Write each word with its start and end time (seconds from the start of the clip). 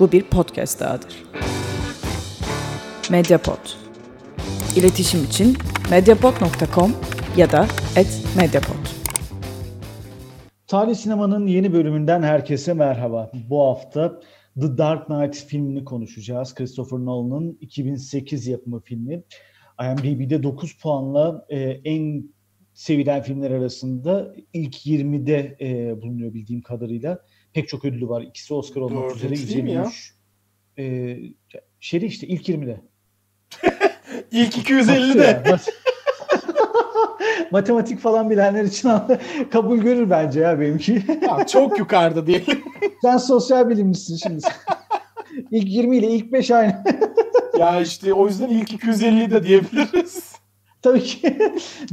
Bu 0.00 0.12
bir 0.12 0.22
podcast 0.22 0.80
dahadır. 0.80 1.24
Mediapod. 3.10 3.58
İletişim 4.76 5.24
için 5.24 5.56
mediapod.com 5.90 6.92
ya 7.36 7.52
da 7.52 7.66
@mediapod. 8.36 8.86
Tarih 10.66 10.94
Sinema'nın 10.94 11.46
yeni 11.46 11.72
bölümünden 11.72 12.22
herkese 12.22 12.74
merhaba. 12.74 13.30
Bu 13.50 13.60
hafta 13.60 14.20
The 14.60 14.78
Dark 14.78 15.06
Knight 15.06 15.36
filmini 15.36 15.84
konuşacağız. 15.84 16.54
Christopher 16.54 16.98
Nolan'ın 16.98 17.58
2008 17.60 18.46
yapımı 18.46 18.80
filmi. 18.80 19.22
IMDb'de 19.80 20.42
9 20.42 20.78
puanla 20.78 21.46
e, 21.48 21.60
en 21.60 22.30
sevilen 22.74 23.22
filmler 23.22 23.50
arasında 23.50 24.34
ilk 24.52 24.86
20'de 24.86 25.56
e, 25.60 26.02
bulunuyor 26.02 26.34
bildiğim 26.34 26.62
kadarıyla. 26.62 27.18
Pek 27.56 27.68
çok 27.68 27.84
ödülü 27.84 28.08
var. 28.08 28.22
İkisi 28.22 28.54
Oscar 28.54 28.80
olmak 28.80 29.04
Dördüncü 29.10 29.34
üzere. 29.34 29.48
değil 29.48 29.64
mi 29.64 29.72
ya? 29.72 29.86
153. 30.76 31.34
E, 31.54 31.62
şeyde 31.80 32.06
işte 32.06 32.26
ilk 32.26 32.48
20'de. 32.48 32.80
İlk 34.32 34.56
Baktı 34.58 34.72
250'de. 34.72 35.22
ya, 35.24 35.42
mat- 35.50 35.68
Matematik 37.50 38.00
falan 38.00 38.30
bilenler 38.30 38.64
için 38.64 38.90
kabul 39.50 39.78
görür 39.78 40.10
bence 40.10 40.40
ya 40.40 40.60
benimki. 40.60 41.02
Ya 41.28 41.46
çok 41.46 41.78
yukarıda 41.78 42.26
diyelim. 42.26 42.62
Sen 43.02 43.16
sosyal 43.16 43.68
bilimcisin 43.68 44.16
şimdi. 44.16 44.46
ilk 45.50 45.68
20 45.68 45.96
ile 45.96 46.10
ilk 46.10 46.32
5 46.32 46.50
aynı. 46.50 46.84
ya 47.58 47.80
işte 47.80 48.14
o 48.14 48.26
yüzden 48.26 48.48
ilk 48.48 48.72
250 48.72 49.30
de 49.30 49.42
diyebiliriz. 49.44 50.32
Tabii 50.82 51.02
ki 51.02 51.38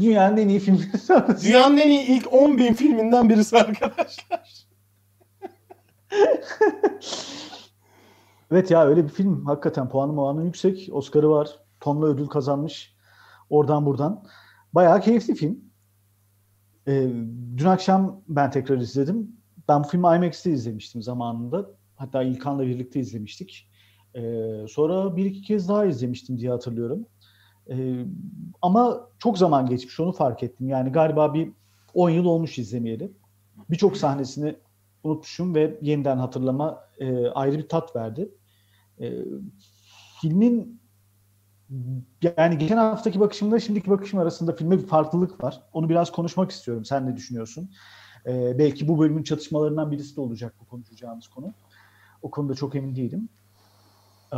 dünyanın 0.01 0.37
en 0.37 0.47
iyi 0.49 0.59
arasında. 0.59 1.37
Dünyanın 1.43 1.77
en 1.77 1.89
iyi 1.89 2.01
ilk 2.07 2.33
10 2.33 2.57
bin 2.57 2.73
filminden 2.73 3.29
birisi 3.29 3.57
arkadaşlar. 3.57 4.62
Evet 8.53 8.71
ya 8.71 8.85
öyle 8.85 9.03
bir 9.03 9.09
film. 9.09 9.45
Hakikaten 9.45 9.89
puanı 9.89 10.15
puanı 10.15 10.45
yüksek. 10.45 10.89
Oscar'ı 10.91 11.29
var. 11.29 11.59
Tonla 11.79 12.05
ödül 12.05 12.27
kazanmış. 12.27 12.95
Oradan 13.49 13.85
buradan. 13.85 14.23
Bayağı 14.73 15.01
keyifli 15.01 15.35
film. 15.35 15.59
Ee, 16.87 17.09
dün 17.57 17.65
akşam 17.65 18.21
ben 18.27 18.51
tekrar 18.51 18.77
izledim. 18.77 19.31
Ben 19.69 19.83
bu 19.83 19.87
filmi 19.87 20.05
IMAX'te 20.05 20.51
izlemiştim 20.51 21.01
zamanında. 21.01 21.69
Hatta 21.95 22.23
İlkan'la 22.23 22.67
birlikte 22.67 22.99
izlemiştik. 22.99 23.69
Ee, 24.15 24.65
sonra 24.69 25.17
bir 25.17 25.25
iki 25.25 25.41
kez 25.41 25.69
daha 25.69 25.85
izlemiştim 25.85 26.37
diye 26.37 26.51
hatırlıyorum. 26.51 27.05
Ee, 27.69 28.05
ama 28.61 29.09
çok 29.19 29.37
zaman 29.37 29.65
geçmiş 29.65 29.99
onu 29.99 30.11
fark 30.11 30.43
ettim. 30.43 30.69
Yani 30.69 30.91
galiba 30.91 31.33
bir 31.33 31.51
10 31.93 32.09
yıl 32.09 32.25
olmuş 32.25 32.59
izlemeyeli. 32.59 33.11
Birçok 33.69 33.97
sahnesini 33.97 34.55
unutmuşum 35.03 35.55
ve 35.55 35.79
yeniden 35.81 36.17
hatırlama 36.17 36.79
e, 36.99 37.27
ayrı 37.27 37.57
bir 37.57 37.69
tat 37.69 37.95
verdi. 37.95 38.31
E, 38.99 39.13
filmin 40.21 40.81
yani 42.37 42.57
geçen 42.57 42.77
haftaki 42.77 43.19
bakışımda 43.19 43.59
şimdiki 43.59 43.89
bakışım 43.89 44.19
arasında 44.19 44.55
filme 44.55 44.77
bir 44.77 44.85
farklılık 44.85 45.43
var. 45.43 45.61
Onu 45.73 45.89
biraz 45.89 46.11
konuşmak 46.11 46.51
istiyorum. 46.51 46.85
Sen 46.85 47.07
ne 47.07 47.15
düşünüyorsun? 47.15 47.69
E, 48.25 48.57
belki 48.59 48.87
bu 48.87 48.99
bölümün 48.99 49.23
çatışmalarından 49.23 49.91
birisi 49.91 50.15
de 50.15 50.21
olacak 50.21 50.55
bu 50.59 50.65
konuşacağımız 50.65 51.27
konu. 51.27 51.53
O 52.21 52.31
konuda 52.31 52.55
çok 52.55 52.75
emin 52.75 52.95
değilim. 52.95 53.29
E, 54.33 54.37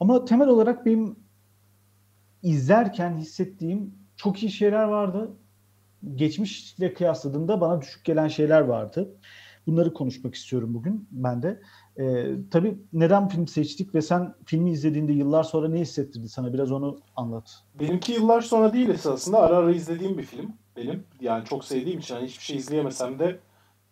ama 0.00 0.24
temel 0.24 0.48
olarak 0.48 0.86
benim 0.86 1.16
izlerken 2.42 3.16
hissettiğim 3.16 3.94
çok 4.16 4.42
iyi 4.42 4.50
şeyler 4.50 4.84
vardı. 4.84 5.30
Geçmişle 6.14 6.94
kıyasladığımda 6.94 7.60
bana 7.60 7.80
düşük 7.80 8.04
gelen 8.04 8.28
şeyler 8.28 8.60
vardı. 8.60 9.14
Bunları 9.68 9.94
konuşmak 9.94 10.34
istiyorum 10.34 10.74
bugün 10.74 11.08
ben 11.10 11.42
de. 11.42 11.60
Ee, 11.98 12.26
tabii 12.50 12.78
neden 12.92 13.28
film 13.28 13.46
seçtik 13.46 13.94
ve 13.94 14.02
sen 14.02 14.34
filmi 14.44 14.70
izlediğinde 14.70 15.12
yıllar 15.12 15.42
sonra 15.42 15.68
ne 15.68 15.80
hissettirdi 15.80 16.28
sana? 16.28 16.52
Biraz 16.52 16.72
onu 16.72 16.98
anlat. 17.16 17.62
Benimki 17.80 18.12
yıllar 18.12 18.40
sonra 18.40 18.72
değil 18.72 18.88
esasında. 18.88 19.38
Ara 19.40 19.56
ara 19.56 19.72
izlediğim 19.72 20.18
bir 20.18 20.22
film 20.22 20.52
benim. 20.76 21.04
Yani 21.20 21.44
çok 21.44 21.64
sevdiğim 21.64 21.98
için 21.98 22.14
hani 22.14 22.26
hiçbir 22.26 22.44
şey 22.44 22.56
izleyemesem 22.56 23.18
de 23.18 23.38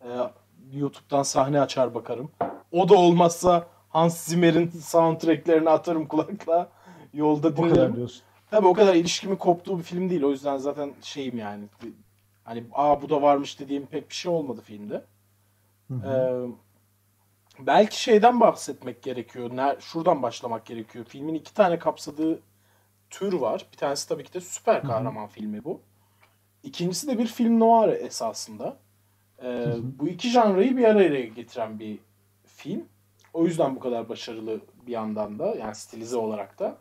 e, 0.01 0.09
YouTube'dan 0.73 1.23
sahne 1.23 1.61
açar 1.61 1.95
bakarım. 1.95 2.31
O 2.73 2.89
da 2.89 2.95
olmazsa 2.95 3.67
Hans 3.89 4.25
Zimmer'in 4.25 4.69
soundtracklerini 4.71 5.71
atarım 5.71 6.07
kulakla. 6.09 6.69
Yolda 7.15 7.49
O 7.49 7.55
kadar 7.55 7.71
dinlerim. 7.71 7.97
diyorsun. 7.97 8.23
Tabii 8.51 8.67
o 8.67 8.73
kadar 8.73 8.95
ilişkimi 8.95 9.39
koptuğu 9.39 9.79
bir 9.79 9.83
film 9.83 10.11
değil. 10.11 10.23
O 10.23 10.31
yüzden 10.31 10.57
zaten 10.57 10.93
şeyim 11.03 11.39
yani. 11.39 11.65
Hani 12.45 12.65
aa 12.73 13.03
bu 13.03 13.09
da 13.11 13.23
varmış 13.23 13.61
dediğim 13.61 13.87
pek 13.87 14.09
bir 14.11 14.15
şey 14.15 14.33
olmadı 14.33 14.61
filmde. 14.65 15.05
Hı 15.89 15.95
hı. 15.95 16.09
Ee, 16.09 17.67
belki 17.67 18.03
şeyden 18.03 18.41
bahsetmek 18.41 19.03
gerekiyor. 19.03 19.51
Ner- 19.51 19.81
Şuradan 19.81 20.23
başlamak 20.23 20.67
gerekiyor. 20.67 21.05
Filmin 21.05 21.35
iki 21.35 21.55
tane 21.55 21.79
kapsadığı 21.79 22.41
tür 23.11 23.33
var. 23.33 23.67
Bir 23.73 23.77
tanesi 23.77 24.09
tabii 24.09 24.25
ki 24.25 24.33
de 24.35 24.41
süper 24.41 24.83
kahraman 24.85 25.29
filmi 25.29 25.65
bu. 25.65 25.81
İkincisi 26.63 27.09
de 27.09 27.19
bir 27.19 27.27
film 27.27 27.61
noir 27.61 27.89
esasında. 27.89 28.77
Ee, 29.43 29.75
bu 29.99 30.09
iki 30.09 30.29
janrayı 30.31 30.77
bir 30.77 30.85
araya 30.85 31.27
getiren 31.27 31.79
bir 31.79 31.99
film. 32.47 32.85
O 33.33 33.45
yüzden 33.45 33.77
bu 33.77 33.81
kadar 33.81 34.09
başarılı 34.09 34.61
bir 34.87 34.93
yandan 34.93 35.39
da 35.39 35.55
yani 35.55 35.75
stilize 35.75 36.17
olarak 36.17 36.59
da. 36.59 36.79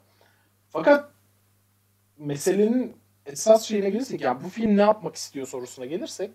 Fakat 0.69 1.11
meselenin 2.17 2.97
esas 3.25 3.63
şeyine 3.63 3.89
gelirsek 3.89 4.21
yani 4.21 4.43
bu 4.43 4.49
film 4.49 4.77
ne 4.77 4.81
yapmak 4.81 5.15
istiyor 5.15 5.47
sorusuna 5.47 5.85
gelirsek 5.85 6.31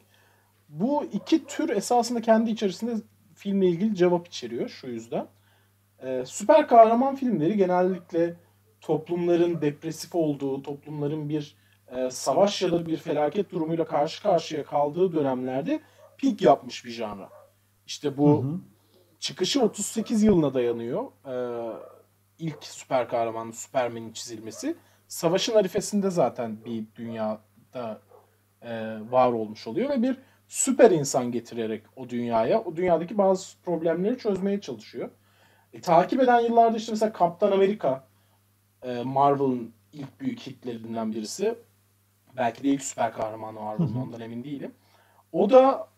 bu 0.70 1.04
iki 1.04 1.46
tür 1.46 1.68
esasında 1.68 2.20
kendi 2.20 2.50
içerisinde 2.50 2.94
filmle 3.34 3.66
ilgili 3.66 3.94
cevap 3.94 4.28
içeriyor 4.28 4.68
şu 4.68 4.86
yüzden. 4.86 5.26
Ee, 6.02 6.22
süper 6.26 6.68
kahraman 6.68 7.16
filmleri 7.16 7.56
genellikle 7.56 8.36
toplumların 8.80 9.60
depresif 9.60 10.14
olduğu, 10.14 10.62
toplumların 10.62 11.28
bir 11.28 11.56
e, 11.88 12.10
savaş 12.10 12.62
ya 12.62 12.72
da 12.72 12.86
bir 12.86 12.96
felaket 12.96 13.50
durumuyla 13.52 13.84
karşı 13.84 14.22
karşıya 14.22 14.64
kaldığı 14.64 15.12
dönemlerde 15.12 15.80
pik 16.18 16.42
yapmış 16.42 16.84
bir 16.84 16.90
janra. 16.90 17.28
İşte 17.86 18.16
bu 18.16 18.42
Hı 18.42 18.46
hı. 18.46 18.60
çıkışı 19.18 19.62
38 19.62 20.22
yılına 20.22 20.54
dayanıyor. 20.54 21.04
Ee, 21.26 21.72
ilk 22.38 22.64
süper 22.64 23.08
kahramanın 23.08 23.50
Superman'in 23.50 24.12
çizilmesi. 24.12 24.76
Savaşın 25.08 25.54
arifesinde 25.54 26.10
zaten 26.10 26.64
bir 26.64 26.84
dünyada 26.96 28.00
e, 28.62 28.98
var 29.10 29.32
olmuş 29.32 29.66
oluyor 29.66 29.90
ve 29.90 30.02
bir 30.02 30.16
süper 30.50 30.90
insan 30.90 31.32
getirerek 31.32 31.82
o 31.96 32.08
dünyaya, 32.08 32.60
o 32.60 32.76
dünyadaki 32.76 33.18
bazı 33.18 33.58
problemleri 33.64 34.18
çözmeye 34.18 34.60
çalışıyor. 34.60 35.10
E, 35.72 35.80
takip 35.80 36.20
eden 36.20 36.40
yıllarda 36.40 36.76
işte 36.76 36.92
mesela 36.92 37.12
Kaptan 37.12 37.52
Amerika 37.52 38.04
e, 38.82 39.02
Marvel'ın 39.02 39.72
ilk 39.92 40.20
büyük 40.20 40.40
hitlerinden 40.40 41.12
birisi. 41.12 41.54
Belki 42.36 42.62
de 42.62 42.68
ilk 42.68 42.82
süper 42.82 43.12
kahramanı 43.12 43.60
Marvel'ın 43.60 43.94
ondan 43.94 44.20
emin 44.20 44.44
değilim. 44.44 44.72
O 45.32 45.50
da 45.50 45.88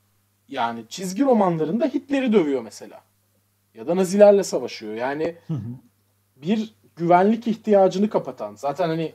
yani 0.49 0.85
çizgi 0.89 1.25
romanlarında 1.25 1.87
Hitler'i 1.87 2.33
dövüyor 2.33 2.63
mesela. 2.63 3.01
Ya 3.75 3.87
da 3.87 3.97
Nazilerle 3.97 4.43
savaşıyor. 4.43 4.95
Yani 4.95 5.37
bir 6.37 6.75
güvenlik 6.97 7.49
ihtiyacını 7.49 8.11
kapatan, 8.11 8.55
zaten 8.55 8.89
hani 8.89 9.13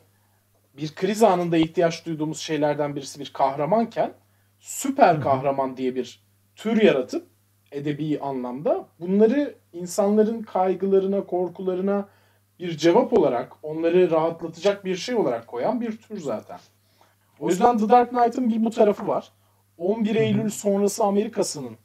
bir 0.78 0.96
kriz 0.96 1.24
anında 1.24 1.58
ihtiyaç 1.58 2.06
duyduğumuz 2.06 2.40
şeylerden 2.40 2.96
birisi 2.96 3.20
bir 3.20 3.34
kahramanken 3.34 4.14
süper 4.60 5.22
kahraman 5.22 5.78
diye 5.78 5.96
bir 5.96 6.24
tür 6.56 6.82
yaratıp 6.82 7.28
edebi 7.72 8.20
anlamda 8.20 8.88
bunları 9.00 9.56
insanların 9.74 10.42
kaygılarına, 10.42 11.26
korkularına 11.26 12.08
bir 12.60 12.78
cevap 12.78 13.14
olarak, 13.14 13.54
onları 13.64 14.12
rahatlatacak 14.12 14.86
bir 14.86 14.96
şey 14.96 15.16
olarak 15.16 15.48
koyan 15.48 15.82
bir 15.82 15.98
tür 15.98 16.20
zaten. 16.20 16.60
O 17.40 17.50
yüzden 17.50 17.78
The 17.78 17.90
Dark 17.90 18.10
Knight'ın 18.10 18.50
bir 18.50 18.66
bu 18.66 18.70
tarafı 18.70 19.08
var. 19.08 19.32
11 19.78 20.16
Eylül 20.16 20.50
sonrası 20.50 21.04
Amerika'sının 21.04 21.78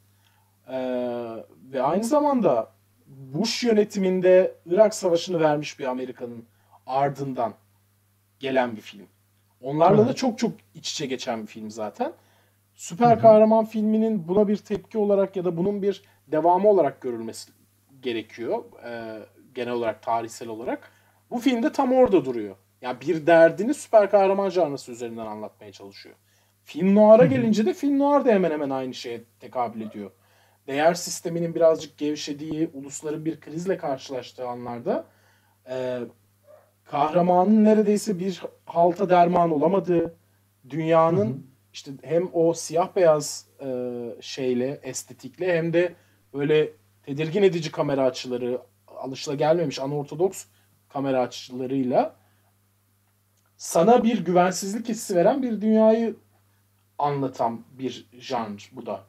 eee, 0.69 1.45
ve 1.71 1.81
aynı 1.81 2.03
zamanda 2.03 2.71
Bush 3.07 3.63
yönetiminde 3.63 4.55
Irak 4.65 4.93
Savaşı'nı 4.93 5.39
vermiş 5.39 5.79
bir 5.79 5.85
Amerika'nın 5.85 6.45
ardından 6.87 7.53
gelen 8.39 8.75
bir 8.75 8.81
film. 8.81 9.07
Onlarla 9.61 10.07
da 10.07 10.13
çok 10.13 10.39
çok 10.39 10.51
iç 10.75 10.91
içe 10.91 11.05
geçen 11.05 11.41
bir 11.41 11.47
film 11.47 11.71
zaten. 11.71 12.13
Süper 12.75 13.19
kahraman 13.19 13.65
filminin 13.65 14.27
buna 14.27 14.47
bir 14.47 14.57
tepki 14.57 14.97
olarak 14.97 15.35
ya 15.35 15.45
da 15.45 15.57
bunun 15.57 15.81
bir 15.81 16.03
devamı 16.27 16.69
olarak 16.69 17.01
görülmesi 17.01 17.51
gerekiyor. 18.01 18.63
Ee, 18.85 19.19
genel 19.55 19.73
olarak 19.73 20.01
tarihsel 20.01 20.47
olarak. 20.47 20.91
Bu 21.31 21.39
filmde 21.39 21.71
tam 21.71 21.93
orada 21.93 22.25
duruyor. 22.25 22.55
Yani 22.81 23.01
bir 23.01 23.27
derdini 23.27 23.73
süper 23.73 24.09
kahraman 24.11 24.49
janrası 24.49 24.91
üzerinden 24.91 25.25
anlatmaya 25.25 25.71
çalışıyor. 25.71 26.15
Film 26.63 26.95
noir'a 26.95 27.25
gelince 27.25 27.65
de 27.65 27.73
film 27.73 27.99
noir 27.99 28.25
de 28.25 28.33
hemen 28.33 28.51
hemen 28.51 28.69
aynı 28.69 28.93
şeye 28.93 29.23
tekabül 29.39 29.81
ediyor. 29.81 30.11
Değer 30.67 30.93
sisteminin 30.93 31.55
birazcık 31.55 31.97
gevşediği, 31.97 32.69
ulusların 32.73 33.25
bir 33.25 33.39
krizle 33.39 33.77
karşılaştığı 33.77 34.47
anlarda 34.47 35.05
e, 35.69 35.99
kahramanın 36.85 37.63
neredeyse 37.63 38.19
bir 38.19 38.41
halta 38.65 39.09
derman 39.09 39.51
olamadığı, 39.51 40.15
dünyanın 40.69 41.52
işte 41.73 41.91
hem 42.03 42.29
o 42.33 42.53
siyah 42.53 42.95
beyaz 42.95 43.47
e, 43.61 43.67
şeyle, 44.21 44.79
estetikle 44.83 45.57
hem 45.57 45.73
de 45.73 45.95
böyle 46.33 46.71
tedirgin 47.03 47.43
edici 47.43 47.71
kamera 47.71 48.03
açıları, 48.03 48.61
alışılagelmemiş 48.87 49.79
anortodoks 49.79 50.45
kamera 50.89 51.21
açılarıyla 51.21 52.15
sana 53.57 54.03
bir 54.03 54.25
güvensizlik 54.25 54.89
hissi 54.89 55.15
veren 55.15 55.41
bir 55.41 55.61
dünyayı 55.61 56.15
anlatan 56.97 57.61
bir 57.71 58.07
janr 58.19 58.69
bu 58.71 58.85
da. 58.85 59.03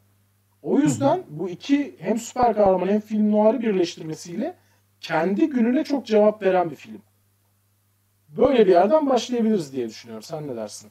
O 0.63 0.79
yüzden 0.79 1.23
bu 1.29 1.49
iki 1.49 1.97
hem 1.99 2.19
süper 2.19 2.55
kahraman 2.55 2.89
hem 2.89 3.01
film 3.01 3.33
noir'ı 3.33 3.61
birleştirmesiyle 3.61 4.57
kendi 5.01 5.47
gününe 5.49 5.85
çok 5.85 6.07
cevap 6.07 6.43
veren 6.43 6.71
bir 6.71 6.77
film. 6.77 7.03
Böyle 8.29 8.67
bir 8.67 8.73
yerden 8.73 9.11
başlayabiliriz 9.11 9.73
diye 9.73 9.89
düşünüyorum. 9.89 10.23
Sen 10.23 10.49
ne 10.49 10.57
dersin? 10.57 10.91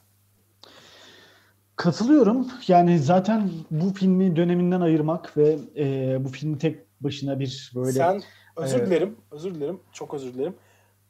Katılıyorum. 1.84 2.48
Yani 2.68 3.00
zaten 3.00 3.50
bu 3.72 3.94
filmi 3.94 4.36
döneminden 4.36 4.82
ayırmak 4.82 5.38
ve 5.38 5.58
e, 5.78 6.18
bu 6.24 6.30
filmi 6.30 6.58
tek 6.58 6.80
başına 7.02 7.40
bir 7.40 7.72
böyle... 7.76 7.92
Sen 7.92 8.22
özür 8.58 8.78
Evet. 8.78 8.88
dilerim, 8.88 9.16
özür 9.32 9.56
dilerim, 9.56 9.80
çok 9.92 10.14
özür 10.14 10.34
dilerim. 10.34 10.56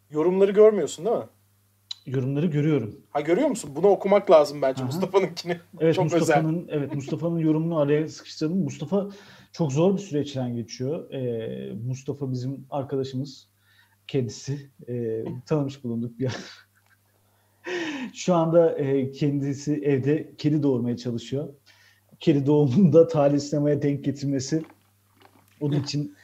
Yorumları 0.09 0.51
görmüyorsun 0.51 1.05
değil 1.05 1.17
mi? 1.17 1.23
yorumları 2.05 2.45
görüyorum. 2.45 2.95
Ha 3.11 3.21
görüyor 3.21 3.47
musun? 3.47 3.71
Bunu 3.75 3.87
okumak 3.87 4.31
lazım 4.31 4.61
bence. 4.61 4.83
Mustafa'nınkini. 4.83 5.59
Evet 5.79 5.95
çok 5.95 6.05
özel. 6.05 6.19
Mustafa'nın 6.19 6.67
evet 6.71 6.95
Mustafa'nın 6.95 7.39
yorumunu 7.39 7.79
araya 7.79 8.07
sıkıştırdım. 8.07 8.63
Mustafa 8.63 9.09
çok 9.51 9.71
zor 9.71 9.93
bir 9.93 10.01
süreçten 10.01 10.55
geçiyor. 10.55 11.11
Ee, 11.11 11.73
Mustafa 11.73 12.31
bizim 12.31 12.65
arkadaşımız 12.69 13.49
kendisi 14.07 14.71
Ee, 14.87 15.25
tanımış 15.45 15.83
bulunduk 15.83 16.19
bir 16.19 16.31
Şu 18.13 18.33
anda 18.33 18.77
e, 18.77 19.11
kendisi 19.11 19.73
evde 19.73 20.33
kedi 20.37 20.63
doğurmaya 20.63 20.97
çalışıyor. 20.97 21.49
Kedi 22.19 22.45
doğumunda 22.45 23.07
talih 23.07 23.39
sinemaya 23.39 23.81
denk 23.81 24.03
getirmesi 24.03 24.63
onun 25.61 25.81
için 25.81 26.15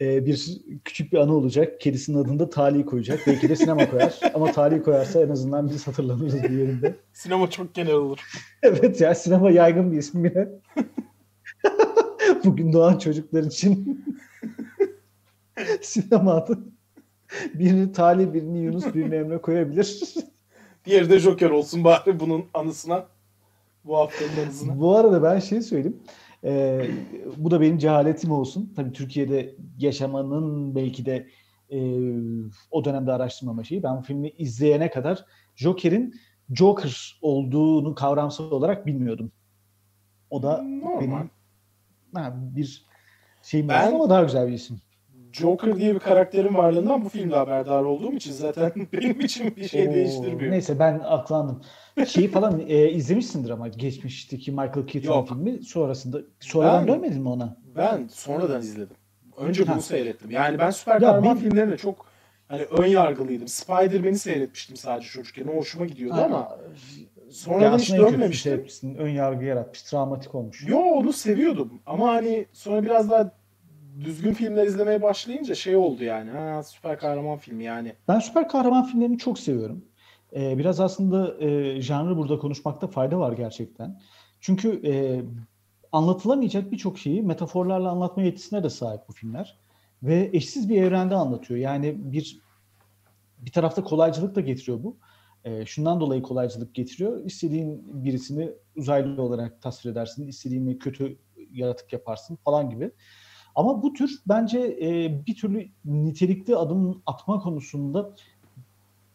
e, 0.00 0.26
bir 0.26 0.60
küçük 0.84 1.12
bir 1.12 1.18
anı 1.18 1.34
olacak. 1.34 1.80
Kedisinin 1.80 2.18
adını 2.18 2.38
da 2.38 2.50
Talih 2.50 2.86
koyacak. 2.86 3.20
Belki 3.26 3.48
de 3.48 3.56
sinema 3.56 3.90
koyar. 3.90 4.20
Ama 4.34 4.52
Talih 4.52 4.84
koyarsa 4.84 5.22
en 5.22 5.28
azından 5.28 5.70
biz 5.70 5.86
hatırlanırız 5.86 6.42
bir 6.42 6.50
yerinde. 6.50 6.96
Sinema 7.12 7.50
çok 7.50 7.74
genel 7.74 7.94
olur. 7.94 8.18
Evet 8.62 9.00
ya 9.00 9.14
sinema 9.14 9.50
yaygın 9.50 9.92
bir 9.92 9.98
isim 9.98 10.24
yine. 10.24 10.48
Bugün 12.44 12.72
doğan 12.72 12.98
çocuklar 12.98 13.42
için 13.42 14.04
sinema 15.82 16.34
adı. 16.34 16.58
Birini 17.54 17.92
Talih, 17.92 18.32
birini 18.32 18.58
Yunus, 18.58 18.94
birini 18.94 19.14
Emre 19.14 19.38
koyabilir. 19.38 20.14
Diğeri 20.88 21.10
de 21.10 21.18
Joker 21.18 21.50
olsun 21.50 21.84
bari 21.84 22.20
bunun 22.20 22.44
anısına. 22.54 23.06
Bu 23.84 23.96
haftanın 23.96 24.44
anısına. 24.46 24.80
Bu 24.80 24.96
arada 24.96 25.22
ben 25.22 25.38
şey 25.38 25.60
söyleyeyim. 25.62 25.96
Ee, 26.44 26.90
bu 27.36 27.50
da 27.50 27.60
benim 27.60 27.78
cehaletim 27.78 28.30
olsun. 28.32 28.72
Tabii 28.76 28.92
Türkiye'de 28.92 29.54
yaşamanın 29.78 30.74
belki 30.74 31.06
de 31.06 31.28
e, 31.70 31.78
o 32.70 32.84
dönemde 32.84 33.12
araştırmama 33.12 33.64
şeyi. 33.64 33.82
Ben 33.82 33.96
bu 33.96 34.02
filmi 34.02 34.28
izleyene 34.28 34.90
kadar 34.90 35.24
Joker'in 35.56 36.14
Joker 36.54 37.18
olduğunu 37.22 37.94
kavramsal 37.94 38.50
olarak 38.50 38.86
bilmiyordum. 38.86 39.32
O 40.30 40.42
da 40.42 40.62
Normal. 40.62 41.00
benim 41.00 41.30
ha, 42.14 42.34
bir 42.56 42.86
şeyim 43.42 43.68
Ben- 43.68 43.86
ben... 43.86 43.94
ama 43.94 44.10
daha 44.10 44.22
güzel 44.22 44.48
bir 44.48 44.52
isim. 44.52 44.80
Joker 45.32 45.76
diye 45.76 45.94
bir 45.94 45.98
karakterin 46.00 46.54
varlığından 46.54 47.04
bu 47.04 47.08
filmde 47.08 47.36
haberdar 47.36 47.82
olduğum 47.82 48.12
için 48.12 48.32
zaten 48.32 48.72
benim 48.92 49.20
için 49.20 49.56
bir 49.56 49.68
şey 49.68 49.88
Oo, 49.88 49.92
değiştirmiyor. 49.94 50.50
Neyse 50.52 50.78
ben 50.78 51.00
aklandım. 51.04 51.62
Şeyi 52.06 52.28
falan 52.28 52.60
e, 52.68 52.90
izlemişsindir 52.90 53.50
ama 53.50 53.68
geçmişteki 53.68 54.50
Michael 54.50 54.86
Keaton 54.86 55.24
filmi 55.24 55.62
sonrasında 55.62 56.18
sonradan 56.40 56.86
Ben- 56.86 56.94
dönmedin 56.94 57.22
mi 57.22 57.28
ona? 57.28 57.56
Ben 57.76 58.06
sonradan 58.12 58.60
izledim. 58.60 58.96
Önce 59.36 59.66
bunu 59.66 59.76
Ha. 59.76 59.80
seyrettim. 59.80 60.30
Yani 60.30 60.58
ben 60.58 60.70
süper 60.70 60.94
Ya 61.00 61.00
kahraman 61.00 61.36
bir- 61.36 61.40
filmlerine 61.40 61.76
çok 61.76 62.06
hani 62.48 62.62
ön 62.62 62.86
yargılıydım. 62.86 63.48
Spider-Man'i 63.48 64.18
seyretmiştim 64.18 64.76
sadece 64.76 65.08
çocukken. 65.08 65.46
O 65.48 65.56
hoşuma 65.56 65.86
gidiyordu 65.86 66.20
ama 66.24 66.58
sonradan 67.30 67.78
hiç 67.78 67.92
dönmemiştim. 67.92 68.66
Ön 68.98 69.08
yargı 69.08 69.44
yaratmış. 69.44 69.82
Travmatik 69.82 70.34
olmuş. 70.34 70.64
Yo 70.68 70.78
onu 70.78 71.12
seviyordum. 71.12 71.72
Ama 71.86 72.08
hani 72.08 72.46
sonra 72.52 72.82
biraz 72.82 73.10
daha 73.10 73.30
düzgün 74.04 74.32
filmler 74.32 74.66
izlemeye 74.66 75.02
başlayınca 75.02 75.54
şey 75.54 75.76
oldu 75.76 76.04
yani. 76.04 76.30
Ha 76.30 76.62
süper 76.62 76.98
kahraman 76.98 77.38
filmi 77.38 77.64
yani. 77.64 77.92
Ben 78.08 78.18
süper 78.18 78.48
kahraman 78.48 78.84
filmlerini 78.84 79.18
çok 79.18 79.38
seviyorum. 79.38 79.84
Ee, 80.36 80.58
biraz 80.58 80.80
aslında 80.80 81.44
e, 81.44 81.80
janrı 81.80 82.16
burada 82.16 82.38
konuşmakta 82.38 82.86
fayda 82.86 83.18
var 83.18 83.32
gerçekten. 83.32 84.00
Çünkü 84.40 84.80
e, 84.86 85.22
anlatılamayacak 85.92 86.72
birçok 86.72 86.98
şeyi 86.98 87.22
metaforlarla 87.22 87.90
anlatma 87.90 88.22
yetisine 88.22 88.62
de 88.62 88.70
sahip 88.70 89.00
bu 89.08 89.12
filmler. 89.12 89.58
Ve 90.02 90.30
eşsiz 90.32 90.68
bir 90.68 90.82
evrende 90.82 91.14
anlatıyor. 91.14 91.60
Yani 91.60 91.94
bir 91.98 92.40
bir 93.38 93.52
tarafta 93.52 93.84
kolaycılık 93.84 94.34
da 94.34 94.40
getiriyor 94.40 94.82
bu. 94.82 94.96
E, 95.44 95.66
şundan 95.66 96.00
dolayı 96.00 96.22
kolaycılık 96.22 96.74
getiriyor. 96.74 97.24
İstediğin 97.24 98.04
birisini 98.04 98.50
uzaylı 98.76 99.22
olarak 99.22 99.62
tasvir 99.62 99.90
edersin, 99.90 100.26
istediğini 100.28 100.78
kötü 100.78 101.18
yaratık 101.52 101.92
yaparsın 101.92 102.36
falan 102.36 102.70
gibi. 102.70 102.90
Ama 103.58 103.82
bu 103.82 103.92
tür 103.92 104.22
bence 104.28 104.58
e, 104.80 105.26
bir 105.26 105.36
türlü 105.36 105.68
nitelikli 105.84 106.56
adım 106.56 107.02
atma 107.06 107.40
konusunda 107.40 108.14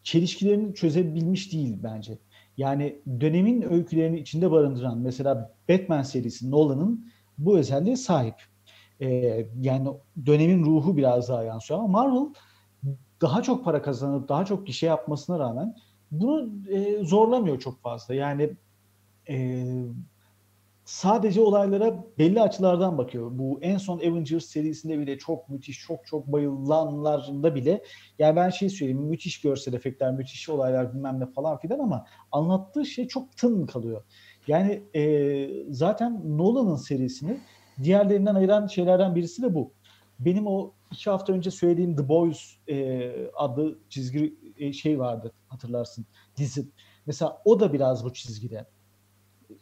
çelişkilerini 0.04 0.76
çözebilmiş 0.76 1.54
değil 1.54 1.78
bence. 1.84 2.18
Yani 2.58 3.00
dönemin 3.22 3.62
öykülerini 3.62 4.20
içinde 4.20 4.52
barındıran 4.52 4.98
mesela 4.98 5.54
Batman 5.70 6.02
serisi 6.02 6.52
Nolan'ın 6.52 7.08
bu 7.38 7.58
özelliğe 7.58 7.96
sahip. 7.96 8.36
E, 9.00 9.08
yani 9.62 9.88
dönemin 10.26 10.66
ruhu 10.66 10.98
biraz 10.98 11.30
daha 11.30 11.44
yansıyor 11.44 11.80
ama 11.80 11.88
Marvel 11.88 12.34
daha 13.22 13.44
çok 13.44 13.66
para 13.66 13.82
kazanıp 13.82 14.30
daha 14.30 14.46
çok 14.46 14.68
gişe 14.68 14.86
yapmasına 14.86 15.40
rağmen 15.40 15.76
bunu 16.12 16.50
e, 16.70 17.04
zorlamıyor 17.04 17.60
çok 17.60 17.82
fazla. 17.82 18.14
Yani 18.14 18.50
e, 19.30 19.66
sadece 20.86 21.42
olaylara 21.42 22.06
belli 22.20 22.42
açılardan 22.42 22.98
bakıyor. 22.98 23.30
Bu 23.32 23.60
en 23.62 23.78
son 23.78 23.98
Avengers 23.98 24.46
serisinde 24.46 25.00
bile 25.00 25.18
çok 25.18 25.50
müthiş, 25.50 25.80
çok 25.80 26.08
çok 26.08 26.28
bayılanlarında 26.28 27.56
bile 27.56 27.84
yani 28.20 28.36
ben 28.36 28.50
şey 28.50 28.70
söyleyeyim 28.70 29.02
müthiş 29.02 29.42
görsel 29.42 29.74
efektler, 29.74 30.12
müthiş 30.12 30.50
olaylar 30.50 30.94
bilmem 30.94 31.20
ne 31.20 31.26
falan 31.26 31.58
filan 31.58 31.80
ama 31.80 32.06
anlattığı 32.32 32.86
şey 32.86 33.08
çok 33.08 33.38
tın 33.38 33.66
kalıyor. 33.66 34.04
Yani 34.48 34.84
e, 34.96 35.50
zaten 35.70 36.38
Nolan'ın 36.38 36.76
serisini 36.76 37.38
diğerlerinden 37.84 38.36
ayıran 38.36 38.68
şeylerden 38.68 39.16
birisi 39.16 39.42
de 39.42 39.56
bu. 39.56 39.74
Benim 40.20 40.48
o 40.48 40.74
iki 40.92 41.10
hafta 41.10 41.34
önce 41.34 41.52
söylediğim 41.52 41.96
The 41.96 42.10
Boys 42.10 42.58
e, 42.68 43.12
adlı 43.36 43.80
çizgi 43.90 44.36
e, 44.58 44.74
şey 44.74 45.00
vardı 45.00 45.32
hatırlarsın 45.48 46.06
dizi. 46.38 46.66
Mesela 47.06 47.42
o 47.46 47.60
da 47.60 47.74
biraz 47.74 48.06
bu 48.06 48.14
çizgide. 48.14 48.66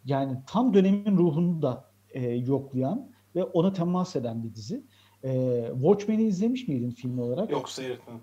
Yani 0.05 0.37
tam 0.47 0.73
dönemin 0.73 1.17
ruhunu 1.17 1.61
da 1.61 1.91
e, 2.09 2.29
yoklayan 2.29 3.11
ve 3.35 3.43
ona 3.43 3.73
temas 3.73 4.15
eden 4.15 4.43
bir 4.43 4.55
dizi. 4.55 4.83
E, 5.23 5.63
Watchmen'i 5.73 6.23
izlemiş 6.23 6.67
miydin 6.67 6.91
film 6.91 7.19
olarak? 7.19 7.51
Yok 7.51 7.69
seyretmedim. 7.69 8.21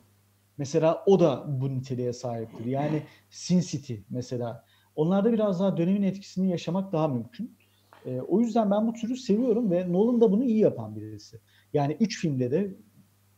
Mesela 0.58 1.04
o 1.06 1.20
da 1.20 1.44
bu 1.49 1.68
niteliğe 1.68 2.12
sahiptir. 2.12 2.64
Yani 2.64 3.02
Sin 3.30 3.61
City 3.61 3.94
mesela. 4.11 4.64
Onlarda 4.97 5.32
biraz 5.32 5.61
daha 5.61 5.76
dönemin 5.76 6.02
etkisini 6.02 6.50
yaşamak 6.50 6.92
daha 6.92 7.08
mümkün. 7.08 7.56
E, 8.06 8.20
o 8.20 8.40
yüzden 8.40 8.70
ben 8.70 8.87
bu 8.87 8.92
türü 8.92 9.16
seviyorum 9.16 9.70
ve 9.70 9.92
Nolan 9.92 10.20
da 10.20 10.32
bunu 10.32 10.44
iyi 10.44 10.58
yapan 10.58 10.97
birisi. 10.97 11.40
Yani 11.73 11.97
üç 12.00 12.20
filmde 12.20 12.50
de 12.50 12.76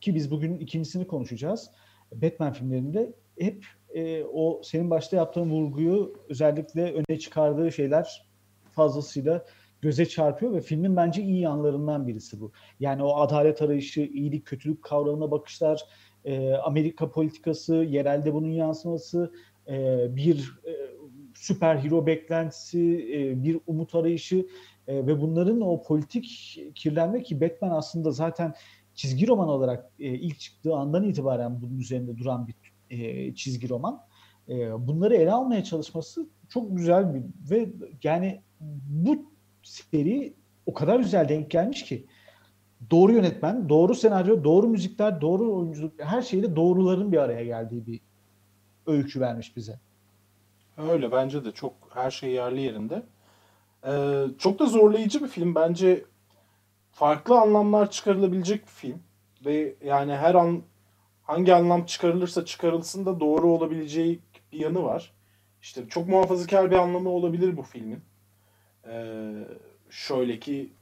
ki 0.01 0.15
biz 0.15 0.31
bugün 0.31 0.57
ikincisini 0.57 1.07
konuşacağız. 1.07 1.71
Batman 2.11 2.53
filmlerinde 2.53 3.13
hep 3.39 3.65
e, 3.93 4.23
o 4.23 4.61
senin 4.63 4.89
başta 4.89 5.17
yaptığın 5.17 5.49
vurguyu 5.49 6.13
özellikle 6.29 6.93
öne 6.93 7.19
çıkardığı 7.19 7.71
şeyler 7.71 8.30
fazlasıyla 8.71 9.45
göze 9.81 10.05
çarpıyor 10.05 10.53
ve 10.53 10.61
filmin 10.61 10.95
bence 10.95 11.21
iyi 11.21 11.39
yanlarından 11.39 12.07
birisi 12.07 12.41
bu. 12.41 12.51
Yani 12.79 13.03
o 13.03 13.15
adalet 13.15 13.61
arayışı, 13.61 14.01
iyilik, 14.01 14.45
kötülük 14.45 14.83
kavramına 14.83 15.31
bakışlar, 15.31 15.81
e, 16.25 16.53
Amerika 16.53 17.11
politikası, 17.11 17.75
yerelde 17.75 18.33
bunun 18.33 18.51
yansıması, 18.51 19.33
e, 19.67 20.07
bir 20.15 20.59
e, 20.65 20.71
süper 21.35 21.75
hero 21.75 22.05
beklentisi, 22.05 23.09
e, 23.13 23.43
bir 23.43 23.59
umut 23.67 23.95
arayışı 23.95 24.47
e, 24.87 25.07
ve 25.07 25.21
bunların 25.21 25.61
o 25.61 25.83
politik 25.83 26.57
kirlenme 26.75 27.23
ki 27.23 27.41
Batman 27.41 27.69
aslında 27.69 28.11
zaten 28.11 28.53
çizgi 28.95 29.27
roman 29.27 29.49
olarak 29.49 29.91
e, 29.99 30.09
ilk 30.09 30.39
çıktığı 30.39 30.75
andan 30.75 31.03
itibaren 31.03 31.61
bunun 31.61 31.79
üzerinde 31.79 32.17
duran 32.17 32.47
bir 32.47 32.55
e, 32.89 33.35
çizgi 33.35 33.69
roman. 33.69 34.01
E, 34.49 34.87
bunları 34.87 35.15
ele 35.15 35.31
almaya 35.31 35.63
çalışması 35.63 36.29
çok 36.53 36.77
güzel 36.77 37.13
bir 37.13 37.23
ve 37.51 37.69
yani 38.03 38.41
bu 38.89 39.25
seri 39.63 40.33
o 40.65 40.73
kadar 40.73 40.99
güzel 40.99 41.29
denk 41.29 41.51
gelmiş 41.51 41.83
ki 41.83 42.05
doğru 42.91 43.13
yönetmen, 43.13 43.69
doğru 43.69 43.95
senaryo, 43.95 44.43
doğru 44.43 44.67
müzikler, 44.67 45.21
doğru 45.21 45.55
oyunculuk 45.55 45.93
her 45.97 46.21
şeyle 46.21 46.55
doğruların 46.55 47.11
bir 47.11 47.17
araya 47.17 47.45
geldiği 47.45 47.87
bir 47.87 47.99
öykü 48.85 49.19
vermiş 49.19 49.57
bize. 49.57 49.79
Öyle 50.77 51.11
bence 51.11 51.45
de 51.45 51.51
çok 51.51 51.73
her 51.93 52.11
şey 52.11 52.31
yerli 52.31 52.61
yerinde. 52.61 53.03
Ee, 53.87 54.25
çok 54.37 54.59
da 54.59 54.65
zorlayıcı 54.65 55.23
bir 55.23 55.27
film 55.27 55.55
bence. 55.55 56.05
farklı 56.91 57.39
anlamlar 57.39 57.91
çıkarılabilecek 57.91 58.61
bir 58.61 58.71
film. 58.71 59.03
Ve 59.45 59.75
yani 59.85 60.15
her 60.15 60.35
an 60.35 60.61
hangi 61.23 61.55
anlam 61.55 61.85
çıkarılırsa 61.85 62.45
çıkarılsın 62.45 63.05
da 63.05 63.19
doğru 63.19 63.51
olabileceği 63.51 64.19
bir 64.51 64.59
yanı 64.59 64.83
var. 64.83 65.13
İşte 65.61 65.87
çok 65.89 66.07
muhafazakar 66.07 66.71
bir 66.71 66.75
anlamı 66.75 67.09
olabilir 67.09 67.57
bu 67.57 67.61
filmin. 67.63 67.99
Ee, 68.87 69.33
şöyle 69.89 70.39
ki 70.39 70.73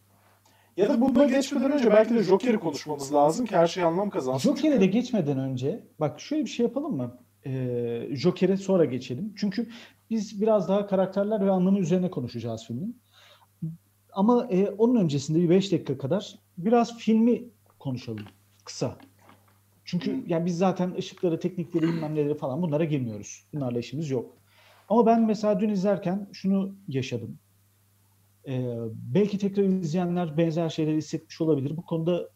ya 0.78 0.90
da 0.90 1.02
buna 1.02 1.26
geçmeden 1.26 1.72
önce 1.72 1.92
belki 1.92 2.16
de 2.16 2.24
Joker'i 2.24 2.58
konuşmamız 2.58 3.14
lazım 3.14 3.46
ki 3.46 3.56
her 3.56 3.68
şey 3.68 3.84
anlam 3.84 4.10
kazansın. 4.10 4.50
Joker'e 4.50 4.82
de 4.82 4.86
geçmeden 4.86 5.40
önce 5.40 5.84
bak 6.00 6.20
şöyle 6.20 6.46
bir 6.46 6.50
şey 6.50 6.66
yapalım 6.66 6.98
mı? 6.98 7.18
Ee, 7.46 8.08
Joker'e 8.12 8.58
sonra 8.58 8.86
geçelim. 8.86 9.34
Çünkü 9.38 9.70
biz 10.10 10.42
biraz 10.42 10.70
daha 10.70 10.88
karakterler 10.88 11.46
ve 11.46 11.52
anlamı 11.52 11.80
üzerine 11.80 12.12
konuşacağız 12.12 12.66
filmin. 12.68 13.02
Ama 14.14 14.48
e, 14.50 14.70
onun 14.70 14.96
öncesinde 14.96 15.40
bir 15.40 15.50
5 15.50 15.72
dakika 15.72 15.98
kadar 15.98 16.36
biraz 16.58 16.98
filmi 16.98 17.44
konuşalım 17.80 18.26
kısa. 18.66 18.98
Çünkü 19.86 20.24
yani 20.28 20.46
biz 20.46 20.58
zaten 20.58 20.94
ışıkları, 20.98 21.40
teknikleri, 21.40 21.84
bilmem 21.84 22.16
neleri 22.16 22.38
falan 22.38 22.62
bunlara 22.62 22.86
girmiyoruz. 22.86 23.44
Bunlarla 23.54 23.80
işimiz 23.80 24.10
yok. 24.10 24.39
Ama 24.90 25.06
ben 25.06 25.26
mesela 25.26 25.60
dün 25.60 25.70
izlerken 25.70 26.28
şunu 26.34 26.76
yaşadım. 26.88 27.40
Ee, 28.48 28.76
belki 28.94 29.38
tekrar 29.38 29.64
izleyenler 29.64 30.38
benzer 30.38 30.70
şeyleri 30.70 30.98
hissetmiş 30.98 31.42
olabilir. 31.42 31.78
Bu 31.78 31.82
konuda 31.82 32.30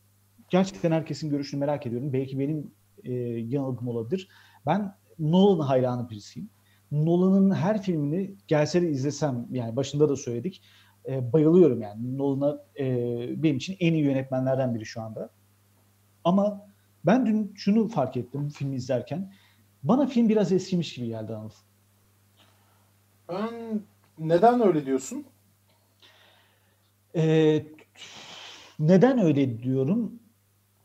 gerçekten 0.49 0.91
herkesin 0.91 1.29
görüşünü 1.29 1.59
merak 1.59 1.87
ediyorum. 1.87 2.13
Belki 2.13 2.39
benim 2.39 2.71
e, 3.03 3.13
yanılgım 3.39 3.87
olabilir. 3.87 4.29
Ben 4.65 4.95
Nolan 5.19 5.65
hayranı 5.65 6.09
birisiyim. 6.09 6.49
Nolan'ın 6.91 7.51
her 7.51 7.81
filmini 7.81 8.35
gelse 8.47 8.81
de 8.81 8.89
izlesem, 8.89 9.47
yani 9.51 9.75
başında 9.75 10.09
da 10.09 10.15
söyledik, 10.15 10.61
e, 11.07 11.33
bayılıyorum 11.33 11.81
yani. 11.81 12.17
Nolan'a 12.17 12.63
e, 12.79 12.85
benim 13.43 13.57
için 13.57 13.75
en 13.79 13.93
iyi 13.93 14.03
yönetmenlerden 14.03 14.75
biri 14.75 14.85
şu 14.85 15.01
anda. 15.01 15.29
Ama 16.23 16.67
ben 17.05 17.25
dün 17.25 17.53
şunu 17.55 17.87
fark 17.87 18.17
ettim 18.17 18.49
filmi 18.49 18.75
izlerken. 18.75 19.33
Bana 19.83 20.07
film 20.07 20.29
biraz 20.29 20.51
eskimiş 20.51 20.93
gibi 20.93 21.07
geldi 21.07 21.35
Anıl. 21.35 21.49
Ben 23.29 23.81
neden 24.19 24.61
öyle 24.61 24.85
diyorsun? 24.85 25.25
Ee, 27.15 27.65
neden 28.79 29.19
öyle 29.19 29.63
diyorum? 29.63 30.19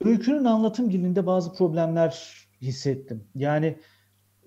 Öykünün 0.01 0.45
anlatım 0.45 0.93
dilinde 0.93 1.27
bazı 1.27 1.53
problemler 1.53 2.47
hissettim. 2.63 3.25
Yani 3.35 3.79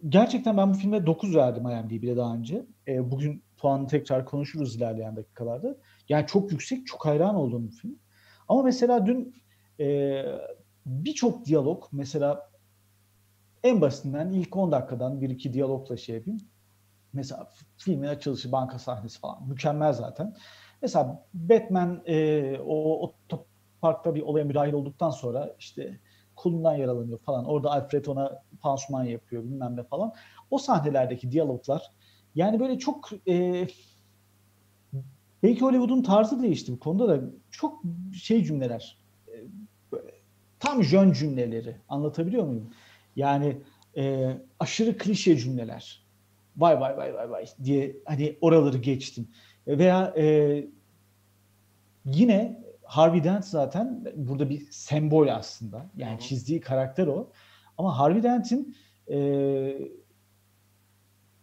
gerçekten 0.09 0.57
ben 0.57 0.73
bu 0.73 0.77
filme 0.77 1.05
9 1.05 1.35
verdim 1.35 1.63
IMDb'de 1.65 2.17
daha 2.17 2.35
önce. 2.35 2.65
Ee, 2.87 3.11
bugün 3.11 3.43
puanı 3.57 3.87
tekrar 3.87 4.25
konuşuruz 4.25 4.75
ilerleyen 4.75 5.15
dakikalarda. 5.15 5.77
Yani 6.09 6.27
çok 6.27 6.51
yüksek, 6.51 6.87
çok 6.87 7.05
hayran 7.05 7.35
olduğum 7.35 7.67
bir 7.67 7.71
film. 7.71 7.99
Ama 8.47 8.63
mesela 8.63 9.05
dün 9.05 9.35
e, 9.79 10.23
birçok 10.85 11.45
diyalog, 11.45 11.83
mesela 11.91 12.51
en 13.63 13.81
basitinden 13.81 14.29
ilk 14.29 14.57
10 14.57 14.71
dakikadan 14.71 15.21
bir 15.21 15.29
iki 15.29 15.53
diyalogla 15.53 15.97
şey 15.97 16.15
yapayım. 16.15 16.39
Mesela 17.13 17.49
filmin 17.77 18.07
açılışı, 18.07 18.51
banka 18.51 18.79
sahnesi 18.79 19.19
falan 19.19 19.47
mükemmel 19.47 19.93
zaten. 19.93 20.35
Mesela 20.81 21.25
Batman 21.33 22.03
e, 22.05 22.57
o 22.59 22.99
otoparkta 23.01 24.15
bir 24.15 24.21
olaya 24.21 24.45
müdahil 24.45 24.73
olduktan 24.73 25.09
sonra 25.09 25.55
işte 25.59 25.99
kolundan 26.35 26.75
yaralanıyor 26.75 27.19
falan. 27.19 27.45
Orada 27.45 27.71
Alfred 27.71 28.05
ona 28.05 28.43
pansuman 28.61 29.03
yapıyor 29.03 29.43
bilmem 29.43 29.75
ne 29.77 29.83
falan. 29.83 30.13
O 30.51 30.57
sahnelerdeki 30.57 31.31
diyaloglar 31.31 31.91
yani 32.35 32.59
böyle 32.59 32.79
çok 32.79 33.09
e, 33.27 33.67
belki 35.43 35.61
Hollywood'un 35.61 36.03
tarzı 36.03 36.43
değişti 36.43 36.71
bu 36.73 36.79
konuda 36.79 37.09
da 37.09 37.21
çok 37.51 37.81
şey 38.13 38.43
cümleler 38.43 38.97
e, 39.27 39.33
böyle, 39.91 40.11
tam 40.59 40.83
jön 40.83 41.13
cümleleri 41.13 41.75
anlatabiliyor 41.89 42.43
muyum? 42.43 42.73
Yani 43.15 43.61
e, 43.97 44.37
aşırı 44.59 44.97
klişe 44.97 45.37
cümleler. 45.37 46.00
Vay 46.57 46.79
vay 46.79 46.97
vay 46.97 47.13
vay 47.13 47.29
vay 47.29 47.45
diye 47.63 47.97
hani 48.05 48.37
oraları 48.41 48.77
geçtim. 48.77 49.27
Veya 49.67 50.13
e, 50.17 50.65
yine 52.05 52.63
Harvey 52.83 53.23
Dent 53.23 53.45
zaten 53.45 54.05
burada 54.15 54.49
bir 54.49 54.71
sembol 54.71 55.27
aslında. 55.27 55.89
Yani 55.97 56.19
çizdiği 56.19 56.61
karakter 56.61 57.07
o. 57.07 57.31
Ama 57.77 57.99
Harvey 57.99 58.23
Dent'in 58.23 58.75
e, 59.09 59.17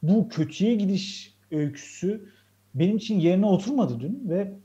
bu 0.02 0.28
kötüye 0.28 0.74
gidiş 0.74 1.36
öyküsü 1.50 2.28
benim 2.74 2.96
için 2.96 3.20
yerine 3.20 3.46
oturmadı 3.46 4.00
dün 4.00 4.22
ve 4.28 4.58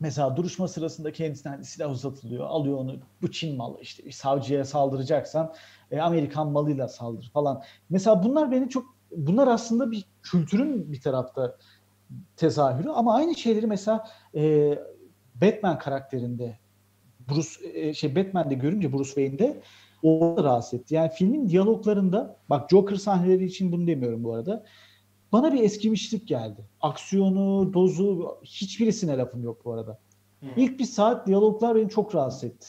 mesela 0.00 0.36
duruşma 0.36 0.68
sırasında 0.68 1.12
kendisine 1.12 1.52
hani 1.52 1.64
silah 1.64 1.90
uzatılıyor. 1.90 2.46
Alıyor 2.46 2.78
onu 2.78 2.96
bu 3.22 3.32
Çin 3.32 3.56
malı 3.56 3.80
işte 3.80 4.12
savcıya 4.12 4.64
saldıracaksan 4.64 5.54
e, 5.90 6.00
Amerikan 6.00 6.50
malıyla 6.50 6.88
saldır 6.88 7.30
falan. 7.34 7.62
Mesela 7.90 8.22
bunlar 8.22 8.52
beni 8.52 8.68
çok 8.68 8.95
bunlar 9.10 9.48
aslında 9.48 9.90
bir 9.90 10.04
kültürün 10.22 10.92
bir 10.92 11.00
tarafta 11.00 11.56
tezahürü 12.36 12.88
ama 12.88 13.14
aynı 13.14 13.34
şeyleri 13.34 13.66
mesela 13.66 14.04
e, 14.34 14.74
Batman 15.34 15.78
karakterinde 15.78 16.58
Bruce 17.28 17.78
e, 17.78 17.94
şey 17.94 18.16
Batman'de 18.16 18.54
görünce 18.54 18.92
Bruce 18.92 19.04
Wayne'de 19.04 19.62
o 20.02 20.36
rahatsız 20.44 20.80
etti. 20.80 20.94
Yani 20.94 21.10
filmin 21.10 21.48
diyaloglarında 21.48 22.36
bak 22.50 22.70
Joker 22.70 22.96
sahneleri 22.96 23.44
için 23.44 23.72
bunu 23.72 23.86
demiyorum 23.86 24.24
bu 24.24 24.34
arada. 24.34 24.64
Bana 25.32 25.52
bir 25.52 25.62
eskimişlik 25.62 26.28
geldi. 26.28 26.64
Aksiyonu, 26.80 27.74
dozu 27.74 28.38
hiçbirisine 28.44 29.18
lafım 29.18 29.44
yok 29.44 29.64
bu 29.64 29.72
arada. 29.72 29.98
Hmm. 30.40 30.48
İlk 30.56 30.78
bir 30.78 30.84
saat 30.84 31.26
diyaloglar 31.26 31.76
beni 31.76 31.88
çok 31.88 32.14
rahatsız 32.14 32.44
etti. 32.44 32.66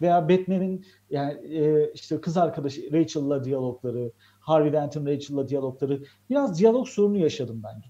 Veya 0.00 0.28
Batman'in 0.28 0.84
yani 1.10 1.56
e, 1.56 1.92
işte 1.94 2.20
kız 2.20 2.36
arkadaşı 2.36 2.92
Rachel'la 2.92 3.44
diyalogları, 3.44 4.12
Harvey 4.48 4.72
Dent'in 4.72 5.06
Rachel'la 5.06 5.48
diyalogları 5.48 6.02
biraz 6.30 6.58
diyalog 6.58 6.88
sorunu 6.88 7.18
yaşadım 7.18 7.62
bence. 7.64 7.88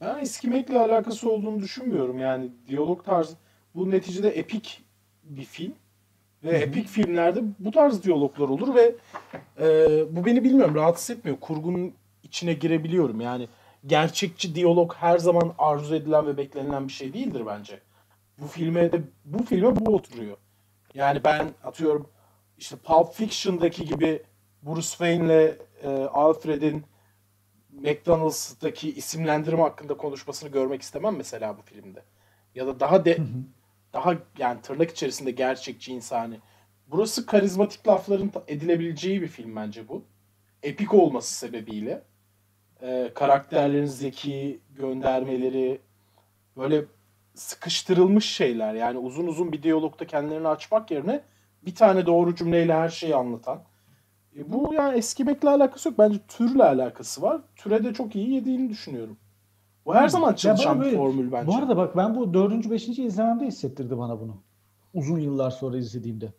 Ben 0.00 0.18
eskimekle 0.18 0.78
alakası 0.78 1.30
olduğunu 1.30 1.60
düşünmüyorum. 1.60 2.18
Yani 2.18 2.50
diyalog 2.68 3.04
tarzı 3.04 3.36
bu 3.74 3.90
neticede 3.90 4.30
epik 4.30 4.84
bir 5.24 5.44
film 5.44 5.72
ve 6.44 6.52
Hı-hı. 6.52 6.56
epik 6.56 6.88
filmlerde 6.88 7.42
bu 7.58 7.70
tarz 7.70 8.02
diyaloglar 8.02 8.48
olur 8.48 8.74
ve 8.74 8.94
e, 9.60 9.66
bu 10.16 10.24
beni 10.26 10.44
bilmiyorum 10.44 10.74
rahatsız 10.74 11.16
etmiyor. 11.16 11.40
Kurgunun 11.40 11.94
içine 12.22 12.52
girebiliyorum. 12.52 13.20
Yani 13.20 13.48
gerçekçi 13.86 14.54
diyalog 14.54 14.94
her 14.94 15.18
zaman 15.18 15.54
arzu 15.58 15.94
edilen 15.94 16.26
ve 16.26 16.36
beklenilen 16.36 16.88
bir 16.88 16.92
şey 16.92 17.12
değildir 17.12 17.42
bence. 17.46 17.80
Bu 18.38 18.46
filme 18.46 18.92
de 18.92 19.02
bu 19.24 19.42
filme 19.42 19.76
bu 19.76 19.94
oturuyor. 19.94 20.36
Yani 20.94 21.24
ben 21.24 21.48
atıyorum 21.64 22.08
işte 22.58 22.76
Pulp 22.76 23.14
Fiction'daki 23.14 23.84
gibi 23.84 24.22
Bruce 24.62 24.88
Wayne'le 24.88 25.58
e, 25.82 25.88
Alfred'in 25.88 26.84
McDonald's'taki 27.72 28.92
isimlendirme 28.92 29.62
hakkında 29.62 29.96
konuşmasını 29.96 30.50
görmek 30.50 30.82
istemem 30.82 31.16
mesela 31.16 31.58
bu 31.58 31.62
filmde. 31.62 32.02
Ya 32.54 32.66
da 32.66 32.80
daha 32.80 33.04
de 33.04 33.18
daha 33.92 34.14
yani 34.38 34.60
tırnak 34.60 34.90
içerisinde 34.90 35.30
gerçekçi 35.30 35.92
insani. 35.92 36.40
Burası 36.86 37.26
karizmatik 37.26 37.88
lafların 37.88 38.32
edilebileceği 38.48 39.22
bir 39.22 39.28
film 39.28 39.56
bence 39.56 39.88
bu. 39.88 40.04
Epik 40.62 40.94
olması 40.94 41.34
sebebiyle. 41.34 42.02
Ee, 42.82 43.10
karakterlerin 43.14 43.86
zeki 43.86 44.60
göndermeleri 44.76 45.80
böyle 46.56 46.84
sıkıştırılmış 47.34 48.24
şeyler. 48.24 48.74
Yani 48.74 48.98
uzun 48.98 49.26
uzun 49.26 49.52
bir 49.52 49.62
diyalogda 49.62 50.06
kendilerini 50.06 50.48
açmak 50.48 50.90
yerine 50.90 51.22
bir 51.62 51.74
tane 51.74 52.06
doğru 52.06 52.34
cümleyle 52.34 52.74
her 52.74 52.88
şeyi 52.88 53.16
anlatan 53.16 53.62
e 54.40 54.52
bu 54.52 54.74
yani 54.74 54.98
eskimekle 54.98 55.48
alakası 55.48 55.88
yok. 55.88 55.98
Bence 55.98 56.18
türle 56.28 56.64
alakası 56.64 57.22
var. 57.22 57.40
Türe 57.56 57.84
de 57.84 57.94
çok 57.94 58.16
iyi 58.16 58.30
yediğini 58.30 58.68
düşünüyorum. 58.68 59.16
Bu 59.86 59.94
her 59.94 60.08
zaman 60.08 60.34
çalışan 60.34 60.80
bir 60.80 60.96
formül 60.96 61.32
bence. 61.32 61.46
Bu 61.46 61.56
arada 61.56 61.76
bak 61.76 61.96
ben 61.96 62.16
bu 62.16 62.34
dördüncü, 62.34 62.70
beşinci 62.70 63.04
izlememde 63.04 63.46
hissettirdi 63.46 63.98
bana 63.98 64.20
bunu. 64.20 64.36
Uzun 64.94 65.18
yıllar 65.18 65.50
sonra 65.50 65.76
izlediğimde. 65.76 66.32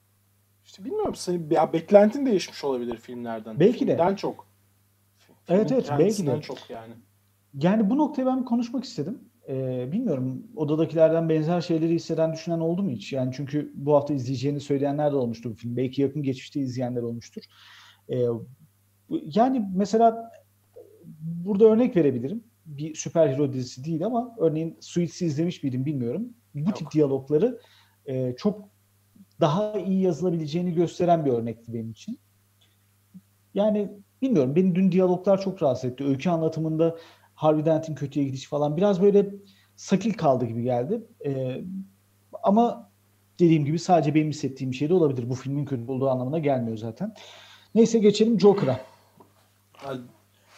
İşte 0.65 0.86
bilmiyorum 0.86 1.15
senin 1.15 1.50
ya 1.50 1.74
beklentin 1.74 2.25
değişmiş 2.25 2.63
olabilir 2.63 2.98
filmlerden. 2.98 3.60
Belki 3.60 3.79
Filmden 3.79 4.12
de. 4.12 4.17
çok. 4.17 4.48
Filmin 5.17 5.60
evet 5.60 5.72
evet 5.72 5.91
belki 6.00 6.27
de. 6.27 6.41
çok 6.41 6.70
yani. 6.70 6.93
Yani 7.53 7.89
bu 7.89 7.98
noktayı 7.98 8.27
ben 8.27 8.46
konuşmak 8.46 8.84
istedim. 8.84 9.20
Ee, 9.50 9.91
bilmiyorum 9.91 10.43
odadakilerden 10.55 11.29
benzer 11.29 11.62
şeyleri 11.62 11.93
hisseden 11.93 12.34
düşünen 12.34 12.60
oldu 12.60 12.84
mu 12.84 12.89
hiç? 12.89 13.13
Yani 13.13 13.31
çünkü 13.36 13.72
bu 13.75 13.96
hafta 13.96 14.13
izleyeceğini 14.13 14.60
söyleyenler 14.60 15.12
de 15.12 15.15
olmuştur 15.15 15.50
bu 15.50 15.55
film. 15.55 15.77
Belki 15.77 16.01
yakın 16.01 16.24
geçmişte 16.24 16.60
izleyenler 16.60 17.01
olmuştur. 17.01 17.43
Ee, 18.12 18.25
yani 19.10 19.70
mesela 19.75 20.32
burada 21.22 21.65
örnek 21.65 21.96
verebilirim. 21.96 22.44
Bir 22.65 22.96
süper 22.96 23.27
hero 23.27 23.53
dizisi 23.53 23.84
değil 23.84 24.06
ama 24.06 24.36
örneğin 24.39 24.77
Suits'i 24.82 25.25
izlemiş 25.25 25.63
miydim 25.63 25.86
bilmiyorum. 25.86 26.30
Bu 26.56 26.60
Yok. 26.60 26.75
tip 26.75 26.91
diyalogları 26.91 27.60
e, 28.06 28.36
çok 28.36 28.70
daha 29.39 29.80
iyi 29.80 30.01
yazılabileceğini 30.01 30.74
gösteren 30.74 31.25
bir 31.25 31.32
örnekti 31.32 31.74
benim 31.74 31.91
için. 31.91 32.20
Yani 33.53 33.91
bilmiyorum. 34.22 34.56
Beni 34.56 34.75
dün 34.75 34.91
diyaloglar 34.91 35.41
çok 35.41 35.63
rahatsız 35.63 35.91
etti. 35.91 36.03
Öykü 36.03 36.30
anlatımında 36.30 36.98
Harvey 37.34 37.65
Dent'in 37.65 37.96
kötüye 37.96 38.25
gidiş 38.25 38.48
falan 38.48 38.77
biraz 38.77 39.01
böyle 39.01 39.36
sakil 39.75 40.13
kaldı 40.13 40.46
gibi 40.46 40.63
geldi. 40.63 41.03
E, 41.25 41.62
ama 42.44 42.91
dediğim 43.39 43.65
gibi 43.65 43.80
sadece 43.80 44.15
benim 44.15 44.30
hissettiğim 44.30 44.72
bir 44.72 44.77
şey 44.77 44.89
de 44.89 44.94
olabilir. 44.94 45.30
Bu 45.30 45.36
filmin 45.36 45.65
kötü 45.65 45.91
olduğu 45.91 46.10
anlamına 46.10 46.39
gelmiyor 46.39 46.77
zaten. 46.77 47.13
Neyse 47.75 48.00
geçelim 48.00 48.40
Joker'a. 48.40 48.80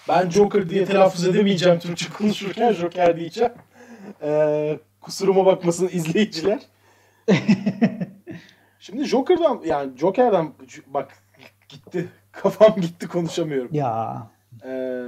Ben 0.09 0.29
Joker 0.29 0.69
diye 0.69 0.85
telaffuz 0.85 1.25
edemeyeceğim 1.27 1.79
Türkçe 1.79 2.09
konuşurken 2.09 2.73
Joker 2.73 3.19
diyeceğim. 3.19 3.53
Ee, 4.21 4.79
kusuruma 5.01 5.45
bakmasın 5.45 5.89
izleyiciler. 5.93 6.59
Şimdi 8.79 9.03
Joker'dan 9.03 9.61
yani 9.65 9.97
Joker'dan 9.97 10.53
bak 10.87 11.11
gitti. 11.69 12.09
Kafam 12.31 12.81
gitti 12.81 13.07
konuşamıyorum. 13.07 13.69
Ya. 13.73 14.27
Ee, 14.65 15.03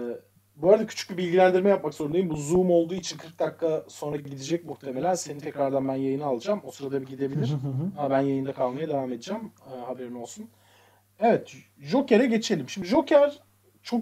bu 0.55 0.69
arada 0.69 0.87
küçük 0.87 1.09
bir 1.11 1.17
bilgilendirme 1.17 1.69
yapmak 1.69 1.93
zorundayım. 1.93 2.29
Bu 2.29 2.35
Zoom 2.35 2.71
olduğu 2.71 2.93
için 2.93 3.17
40 3.17 3.39
dakika 3.39 3.83
sonra 3.87 4.17
gidecek 4.17 4.65
muhtemelen. 4.65 5.15
Seni 5.15 5.39
tekrardan 5.39 5.87
ben 5.87 5.95
yayına 5.95 6.25
alacağım. 6.25 6.61
O 6.63 6.71
sırada 6.71 7.01
bir 7.01 7.07
gidebilir. 7.07 7.53
Ama 7.97 8.09
ben 8.09 8.21
yayında 8.21 8.53
kalmaya 8.53 8.87
devam 8.87 9.13
edeceğim. 9.13 9.51
Ee, 9.73 9.79
haberin 9.85 10.15
olsun. 10.15 10.49
Evet. 11.19 11.55
Joker'e 11.79 12.25
geçelim. 12.25 12.69
Şimdi 12.69 12.87
Joker 12.87 13.39
çok 13.83 14.01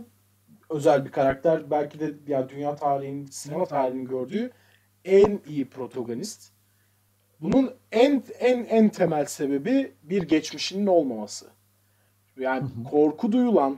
özel 0.69 1.05
bir 1.05 1.11
karakter. 1.11 1.71
Belki 1.71 1.99
de 1.99 2.13
yani 2.27 2.49
dünya 2.49 2.75
tarihinin, 2.75 3.25
sinema 3.25 3.65
tarihinin 3.65 4.05
gördüğü 4.05 4.51
en 5.05 5.39
iyi 5.47 5.69
protagonist. 5.69 6.53
Bunun 7.39 7.71
en 7.91 8.23
en 8.39 8.65
en 8.65 8.89
temel 8.89 9.25
sebebi 9.25 9.93
bir 10.03 10.23
geçmişinin 10.23 10.87
olmaması. 10.87 11.45
Yani 12.39 12.67
korku 12.91 13.31
duyulan 13.31 13.77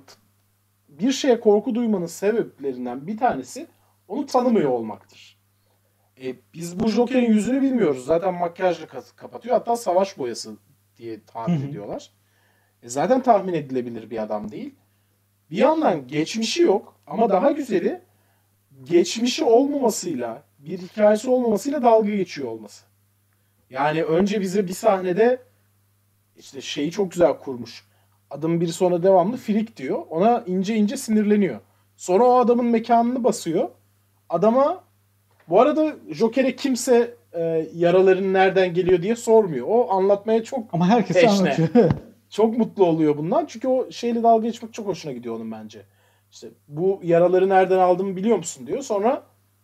bir 0.90 1.12
şeye 1.12 1.40
korku 1.40 1.76
duymanın 1.76 2.06
sebeplerinden 2.06 3.08
bir 3.08 3.18
tanesi 3.18 3.68
onu 4.08 4.26
tanımıyor 4.26 4.70
olmaktır. 4.70 5.40
E, 6.24 6.36
biz 6.54 6.80
bu 6.80 6.88
Joker'in 6.88 7.34
yüzünü 7.34 7.62
bilmiyoruz. 7.62 8.06
Zaten 8.06 8.34
makyajla 8.34 8.88
kapatıyor. 9.16 9.56
Hatta 9.56 9.76
savaş 9.76 10.18
boyası 10.18 10.58
diye 10.98 11.24
tahmin 11.24 11.70
ediyorlar. 11.70 12.12
E, 12.86 12.90
zaten 12.90 13.24
tahmin 13.24 13.54
edilebilir 13.54 14.10
bir 14.10 14.24
adam 14.24 14.52
değil. 14.52 14.76
Bir 15.52 15.58
yandan 15.58 16.08
geçmişi 16.08 16.62
yok 16.62 16.96
ama 17.08 17.30
daha 17.30 17.52
güzeli 17.52 18.02
geçmişi 18.84 19.44
olmamasıyla 19.44 20.44
bir 20.60 20.78
hikayesi 20.78 21.30
olmamasıyla 21.30 21.84
dalga 21.84 22.10
geçiyor 22.10 22.48
olması. 22.48 22.86
Yani 23.70 24.04
önce 24.04 24.42
bize 24.42 24.68
bir 24.68 24.74
sahnede 24.74 25.42
işte 26.38 26.62
şeyi 26.62 26.92
çok 26.92 27.12
güzel 27.12 27.38
kurmuş. 27.38 27.86
Adamın 28.30 28.62
biri 28.62 28.74
sonra 28.74 29.04
devamlı 29.04 29.38
filik 29.38 29.78
diyor. 29.78 30.04
Ona 30.10 30.44
ince 30.48 30.76
ince 30.76 30.98
sinirleniyor. 30.98 31.60
Sonra 31.98 32.24
o 32.24 32.38
adamın 32.38 32.66
mekanını 32.66 33.24
basıyor. 33.24 33.70
Adama 34.30 34.84
bu 35.50 35.62
arada 35.62 35.96
Joker'e 36.10 36.56
kimse 36.56 37.14
e, 37.34 37.70
yaraların 37.76 38.34
nereden 38.34 38.74
geliyor 38.74 39.02
diye 39.02 39.16
sormuyor. 39.16 39.68
O 39.70 39.92
anlatmaya 39.92 40.44
çok 40.44 40.74
Ama 40.74 40.88
herkes 40.88 41.24
anlatıyor. 41.24 41.70
çok 42.36 42.58
mutlu 42.58 42.86
oluyor 42.86 43.18
bundan. 43.18 43.46
Çünkü 43.46 43.68
o 43.68 43.92
şeyle 43.92 44.24
dalga 44.24 44.48
geçmek 44.48 44.74
çok 44.74 44.88
hoşuna 44.88 45.12
gidiyor 45.12 45.36
onun 45.36 45.52
bence. 45.52 45.86
İşte 46.32 46.48
bu 46.68 47.00
yaraları 47.04 47.50
nereden 47.50 47.80
aldığımı 47.80 48.16
biliyor 48.16 48.38
musun 48.38 48.68
diyor. 48.68 48.82
Sonra 48.82 49.24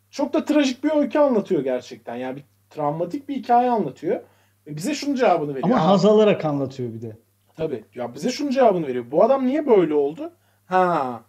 çok 0.10 0.34
da 0.34 0.46
trajik 0.46 0.84
bir 0.84 0.92
öykü 0.92 1.20
anlatıyor 1.20 1.64
gerçekten. 1.64 2.16
Yani 2.16 2.36
bir 2.36 2.44
travmatik 2.70 3.30
bir 3.30 3.36
hikaye 3.36 3.70
anlatıyor. 3.70 4.22
Ve 4.68 4.76
bize 4.76 4.94
şunun 4.94 5.16
cevabını 5.16 5.56
veriyor. 5.56 5.70
Ama 5.70 5.86
haz 5.86 6.06
alarak 6.06 6.46
anlatıyor 6.46 6.94
bir 6.94 7.02
de. 7.02 7.18
Tabii. 7.56 7.86
Ya 7.96 8.16
bize 8.16 8.30
şunun 8.30 8.52
cevabını 8.52 8.88
veriyor. 8.88 9.06
Bu 9.12 9.24
adam 9.24 9.48
niye 9.48 9.68
böyle 9.68 9.94
oldu? 9.94 10.34
Ha, 10.66 11.22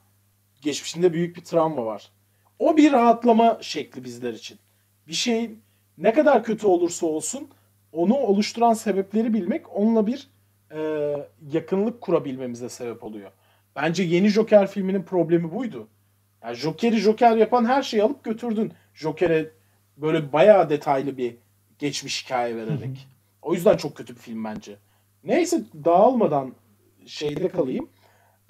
geçmişinde 0.61 1.13
büyük 1.13 1.37
bir 1.37 1.45
travma 1.45 1.87
var. 1.87 2.11
O 2.59 2.77
bir 2.77 2.93
rahatlama 2.93 3.59
şekli 3.61 4.05
bizler 4.05 4.33
için. 4.33 4.59
Bir 5.09 5.13
şeyin 5.13 5.63
ne 5.99 6.13
kadar 6.13 6.45
kötü 6.45 6.67
olursa 6.67 7.07
olsun 7.07 7.49
onu 7.93 8.15
oluşturan 8.15 8.75
sebepleri 8.75 9.35
bilmek 9.35 9.77
onunla 9.77 10.07
bir 10.07 10.32
e, 10.75 10.81
yakınlık 11.53 12.01
kurabilmemize 12.01 12.69
sebep 12.69 13.05
oluyor. 13.05 13.31
Bence 13.77 14.03
yeni 14.03 14.29
Joker 14.29 14.67
filminin 14.67 15.03
problemi 15.03 15.53
buydu. 15.53 15.89
Yani 16.43 16.57
Joker'i 16.57 16.97
Joker 16.97 17.37
yapan 17.37 17.65
her 17.65 17.83
şeyi 17.83 18.03
alıp 18.03 18.25
götürdün. 18.25 18.73
Joker'e 18.95 19.51
böyle 19.97 20.33
bayağı 20.33 20.71
detaylı 20.71 21.17
bir 21.17 21.37
geçmiş 21.79 22.25
hikaye 22.25 22.57
vererek. 22.57 23.09
O 23.43 23.55
yüzden 23.55 23.77
çok 23.77 23.95
kötü 23.95 24.15
bir 24.15 24.21
film 24.21 24.45
bence. 24.45 24.77
Neyse 25.25 25.63
dağılmadan 25.85 26.53
şeyde 27.07 27.49
kalayım. 27.49 27.89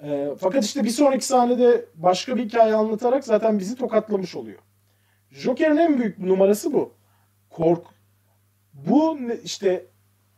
Ee, 0.03 0.29
fakat 0.39 0.65
işte 0.65 0.83
bir 0.83 0.89
sonraki 0.89 1.25
sahnede 1.25 1.85
başka 1.95 2.35
bir 2.35 2.45
hikaye 2.45 2.73
anlatarak 2.75 3.23
zaten 3.23 3.59
bizi 3.59 3.75
tokatlamış 3.75 4.35
oluyor. 4.35 4.59
Joker'in 5.31 5.77
en 5.77 5.99
büyük 5.99 6.19
numarası 6.19 6.73
bu. 6.73 6.93
Kork. 7.49 7.85
Bu 8.73 9.19
işte 9.43 9.85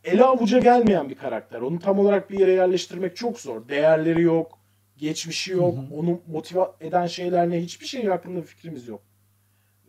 ele 0.06 0.24
avuca 0.24 0.60
gelmeyen 0.60 1.10
bir 1.10 1.16
karakter. 1.16 1.62
Onu 1.62 1.80
tam 1.80 2.00
olarak 2.00 2.30
bir 2.30 2.40
yere 2.40 2.52
yerleştirmek 2.52 3.16
çok 3.16 3.40
zor. 3.40 3.68
Değerleri 3.68 4.22
yok, 4.22 4.60
geçmişi 4.98 5.52
yok, 5.52 5.76
onu 5.98 6.22
motive 6.28 6.68
eden 6.82 7.08
şeyler 7.08 7.50
ne 7.50 7.62
hiçbir 7.62 7.86
şey 7.86 8.06
hakkında 8.06 8.42
fikrimiz 8.42 8.88
yok. 8.88 9.02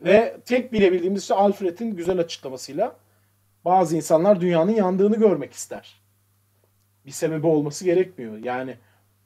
Ve 0.00 0.37
tek 0.44 0.72
bilebildiğimiz 0.72 1.24
şey 1.24 1.37
Alfred'in 1.37 1.96
güzel 1.96 2.18
açıklamasıyla 2.18 2.96
bazı 3.64 3.96
insanlar 3.96 4.40
dünyanın 4.40 4.72
yandığını 4.72 5.16
görmek 5.16 5.52
ister. 5.52 6.00
Bir 7.07 7.11
sebebi 7.11 7.46
olması 7.46 7.85
gerekmiyor. 7.85 8.38
Yani 8.38 8.76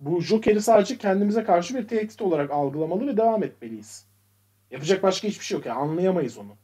bu 0.01 0.21
Joker'i 0.21 0.61
sadece 0.61 0.99
kendimize 0.99 1.45
karşı 1.45 1.75
bir 1.75 1.89
tehdit 1.89 2.23
olarak 2.23 2.51
algılamalı 2.51 3.07
ve 3.07 3.17
devam 3.17 3.43
etmeliyiz. 3.43 4.07
Yapacak 4.71 5.03
başka 5.03 5.29
hiçbir 5.29 5.45
şey 5.45 5.57
yok. 5.57 5.67
Yani 5.67 5.79
anlayamayız 5.79 6.39
onu. 6.39 6.57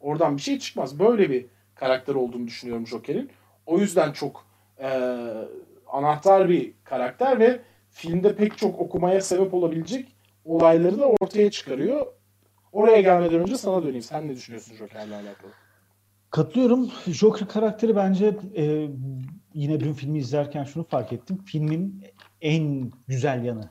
Oradan 0.00 0.36
bir 0.36 0.42
şey 0.42 0.58
çıkmaz. 0.58 0.98
Böyle 0.98 1.30
bir 1.30 1.46
karakter 1.74 2.14
olduğunu 2.14 2.46
düşünüyorum 2.46 2.86
Joker'in. 2.86 3.30
O 3.68 3.78
yüzden 3.78 4.12
çok 4.12 4.46
eee, 4.80 5.48
anahtar 5.92 6.48
bir 6.48 6.72
karakter 6.84 7.38
ve 7.40 7.60
filmde 7.90 8.36
pek 8.36 8.58
çok 8.58 8.80
okumaya 8.80 9.20
sebep 9.20 9.54
olabilecek 9.54 10.16
olayları 10.44 10.98
da 10.98 11.06
ortaya 11.20 11.50
çıkarıyor. 11.50 12.06
Oraya 12.72 13.00
gelmeden 13.00 13.40
önce 13.40 13.56
sana 13.56 13.82
döneyim. 13.82 14.02
Sen 14.02 14.28
ne 14.28 14.34
düşünüyorsun 14.34 14.76
Joker'le 14.76 15.12
alakalı? 15.12 15.50
Katılıyorum. 16.30 16.90
Joker 17.06 17.48
karakteri 17.48 17.96
bence 17.96 18.36
e, 18.56 18.88
yine 19.54 19.80
dün 19.80 19.92
filmi 19.92 20.18
izlerken 20.18 20.64
şunu 20.64 20.84
fark 20.84 21.12
ettim. 21.12 21.38
Filmin 21.44 22.04
en 22.40 22.92
güzel 23.08 23.44
yanı. 23.44 23.70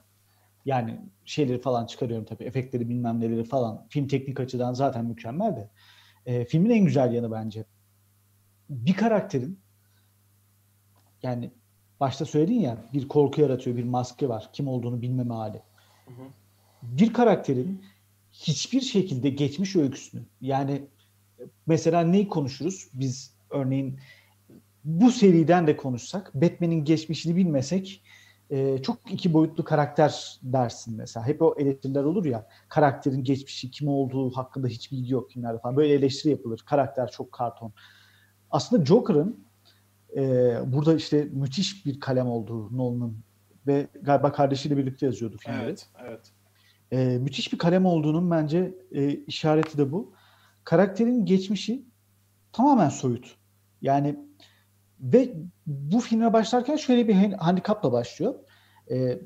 Yani 0.66 1.02
şeyleri 1.26 1.62
falan 1.62 1.86
çıkarıyorum 1.86 2.26
tabii. 2.26 2.44
Efektleri 2.44 2.90
bilmem 2.90 3.20
neleri 3.22 3.44
falan. 3.44 3.86
Film 3.90 4.08
teknik 4.08 4.40
açıdan 4.40 4.74
zaten 4.74 5.06
mükemmel 5.06 5.56
de. 5.56 5.70
E, 6.26 6.46
filmin 6.46 6.70
en 6.70 6.86
güzel 6.86 7.14
yanı 7.14 7.32
bence. 7.32 7.66
Bir 8.70 8.94
karakterin 8.94 9.60
yani 11.24 11.52
başta 12.00 12.26
söyledin 12.26 12.60
ya 12.60 12.78
bir 12.94 13.08
korku 13.08 13.42
yaratıyor, 13.42 13.78
bir 13.78 13.84
maske 13.84 14.30
var. 14.30 14.50
Kim 14.54 14.68
olduğunu 14.68 15.02
bilmeme 15.02 15.34
hali. 15.34 15.62
Bir 16.82 17.14
karakterin 17.14 17.84
hiçbir 18.32 18.82
şekilde 18.82 19.30
geçmiş 19.30 19.76
öyküsünü 19.76 20.22
yani 20.42 20.82
mesela 21.68 22.02
neyi 22.02 22.28
konuşuruz? 22.28 22.90
Biz 22.94 23.34
örneğin 23.50 24.00
bu 24.84 25.12
seriden 25.12 25.68
de 25.68 25.78
konuşsak, 25.78 26.36
Batman'in 26.36 26.86
geçmişini 26.86 27.36
bilmesek 27.36 28.04
e, 28.50 28.82
çok 28.82 29.12
iki 29.12 29.34
boyutlu 29.34 29.64
karakter 29.64 30.40
dersin 30.44 30.98
mesela. 30.98 31.28
Hep 31.28 31.42
o 31.42 31.56
eleştiriler 31.58 32.04
olur 32.04 32.26
ya, 32.26 32.48
karakterin 32.70 33.24
geçmişi, 33.24 33.72
kim 33.72 33.88
olduğu 33.88 34.32
hakkında 34.32 34.68
hiç 34.68 34.92
bilgi 34.92 35.14
yok 35.14 35.30
kimlerde 35.30 35.60
falan. 35.60 35.78
Böyle 35.78 35.94
eleştiri 35.94 36.32
yapılır. 36.32 36.60
Karakter 36.66 37.12
çok 37.12 37.32
karton. 37.32 37.74
Aslında 38.52 38.86
Joker'ın 38.86 39.47
e, 40.16 40.54
burada 40.66 40.96
işte 40.96 41.28
müthiş 41.32 41.86
bir 41.86 42.00
kalem 42.00 42.28
olduğu 42.28 42.78
Nolan'ın 42.78 43.18
ve 43.68 43.88
galiba 44.02 44.32
kardeşiyle 44.32 44.78
birlikte 44.78 45.06
yazıyordu 45.06 45.38
filmleri. 45.40 45.64
Evet, 45.64 45.90
evet. 46.06 46.32
E, 46.92 47.18
müthiş 47.18 47.54
bir 47.54 47.58
kalem 47.58 47.86
olduğunun 47.86 48.32
bence 48.32 48.76
e, 48.92 49.10
işareti 49.10 49.78
de 49.78 49.92
bu. 49.92 50.14
Karakterin 50.64 51.26
geçmişi 51.26 51.86
tamamen 52.52 52.90
soyut. 52.90 53.36
Yani 53.82 54.20
ve 55.00 55.34
bu 55.68 56.00
filme 56.00 56.34
başlarken 56.34 56.76
şöyle 56.76 57.08
bir 57.08 57.34
handikapla 57.34 57.92
başlıyor. 57.92 58.36
E, 58.92 59.20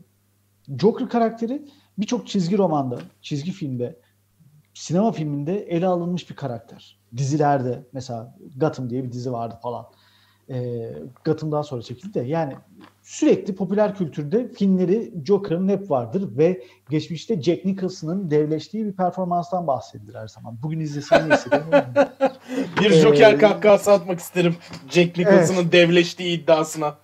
Joker 0.80 1.10
karakteri 1.10 1.68
birçok 1.98 2.28
çizgi 2.28 2.58
romanda, 2.58 3.00
çizgi 3.22 3.52
filmde, 3.52 4.00
sinema 4.74 5.12
filminde 5.12 5.60
ele 5.60 5.88
alınmış 5.88 6.30
bir 6.30 6.36
karakter. 6.36 7.00
Dizilerde 7.18 7.86
mesela 7.94 8.38
Gotham 8.58 8.90
diye 8.90 9.04
bir 9.04 9.12
dizi 9.12 9.32
vardı 9.32 9.60
falan. 9.62 9.86
E, 10.52 10.90
Gotham 11.26 11.52
daha 11.52 11.64
sonra 11.64 11.82
çekildi 11.82 12.14
de 12.14 12.20
yani 12.20 12.54
sürekli 13.02 13.56
popüler 13.56 13.96
kültürde 13.96 14.50
filmleri 14.50 15.14
Joker'ın 15.26 15.70
hep 15.70 15.92
vardır 15.92 16.38
ve 16.38 16.64
geçmişte 16.90 17.42
Jack 17.42 17.66
Nicholson'ın 17.66 18.32
devleştiği 18.32 18.86
bir 18.86 18.94
performanstan 18.94 19.68
bahsedilir 19.68 20.16
her 20.16 20.28
zaman. 20.28 20.58
Bugün 20.64 20.80
izlesem 20.80 21.30
ne 21.30 21.34
bilmiyorum. 21.34 21.94
Bir 22.82 22.92
Ee, 22.92 23.02
Joker 23.02 23.40
kahkahası 23.40 23.92
atmak 23.92 24.20
isterim 24.20 24.56
Jack 24.90 25.18
Nicholson'ın 25.18 25.72
devleştiği 25.72 26.42
iddiasına. 26.42 26.96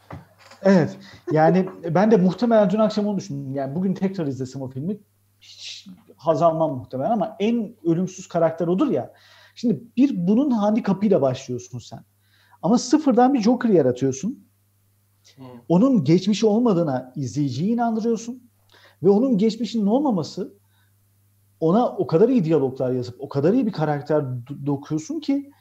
Evet. 0.64 0.98
Yani 1.32 1.70
ben 1.90 2.12
de 2.12 2.18
muhtemelen 2.18 2.70
dün 2.70 2.80
akşam 2.80 3.08
onu 3.08 3.18
düşündüm. 3.18 3.56
Yani 3.56 3.76
bugün 3.76 3.94
tekrar 3.94 4.28
izlesem 4.28 4.62
o 4.62 4.70
filmi 4.70 4.98
hiç 5.42 5.88
haz 6.16 6.42
almam 6.42 6.78
muhtemelen 6.78 7.12
ama 7.12 7.36
en 7.40 7.76
ölümsüz 7.86 8.28
karakter 8.28 8.68
odur 8.68 8.92
ya. 8.92 9.14
Şimdi 9.56 9.84
bir 9.98 10.28
bunun 10.28 10.52
handikapıyla 10.52 11.22
başlıyorsun 11.22 11.80
sen. 11.80 12.00
Ama 12.62 12.78
sıfırdan 12.78 13.34
bir 13.34 13.42
Joker 13.42 13.70
yaratıyorsun. 13.70 14.48
Onun 15.70 16.04
geçmişi 16.04 16.46
olmadığına 16.46 17.14
izleyiciyi 17.16 17.74
inandırıyorsun. 17.74 18.50
Ve 19.04 19.10
onun 19.10 19.38
geçmişinin 19.38 19.86
olmaması 19.86 20.54
ona 21.60 21.90
o 21.90 22.08
kadar 22.08 22.30
iyi 22.30 22.44
diyaloglar 22.44 22.92
yazıp 22.92 23.16
o 23.20 23.30
kadar 23.30 23.54
iyi 23.54 23.66
bir 23.66 23.72
karakter 23.72 24.26
dokuyorsun 24.66 25.20
ki 25.20 25.52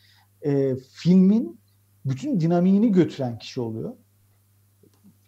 e, 0.43 0.77
filmin 0.77 1.61
bütün 2.05 2.41
dinamiğini 2.41 2.93
götüren 2.93 3.39
kişi 3.39 3.61
oluyor. 3.61 3.93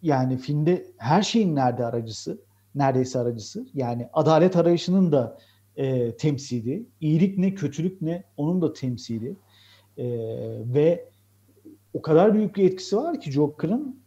Yani 0.02 0.38
filmde 0.38 0.86
her 0.96 1.22
şeyin 1.22 1.54
nerede 1.54 1.86
aracısı, 1.86 2.40
neredeyse 2.74 3.18
aracısı. 3.18 3.66
Yani 3.74 4.08
adalet 4.12 4.56
arayışının 4.56 5.12
da 5.12 5.38
e, 5.76 6.16
temsili, 6.16 6.86
iyilik 7.00 7.38
ne, 7.38 7.54
kötülük 7.54 8.02
ne 8.02 8.24
onun 8.36 8.62
da 8.62 8.72
temsili. 8.72 9.36
E, 9.98 10.06
ve 10.74 11.08
o 11.94 12.02
kadar 12.02 12.34
büyük 12.34 12.56
bir 12.56 12.64
etkisi 12.64 12.96
var 12.96 13.20
ki 13.20 13.32
Joker'ın 13.32 14.00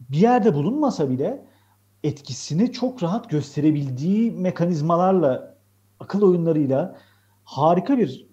bir 0.00 0.18
yerde 0.18 0.54
bulunmasa 0.54 1.10
bile 1.10 1.46
etkisini 2.04 2.72
çok 2.72 3.02
rahat 3.02 3.30
gösterebildiği 3.30 4.30
mekanizmalarla, 4.32 5.54
akıl 6.00 6.22
oyunlarıyla 6.22 6.98
harika 7.44 7.98
bir 7.98 8.26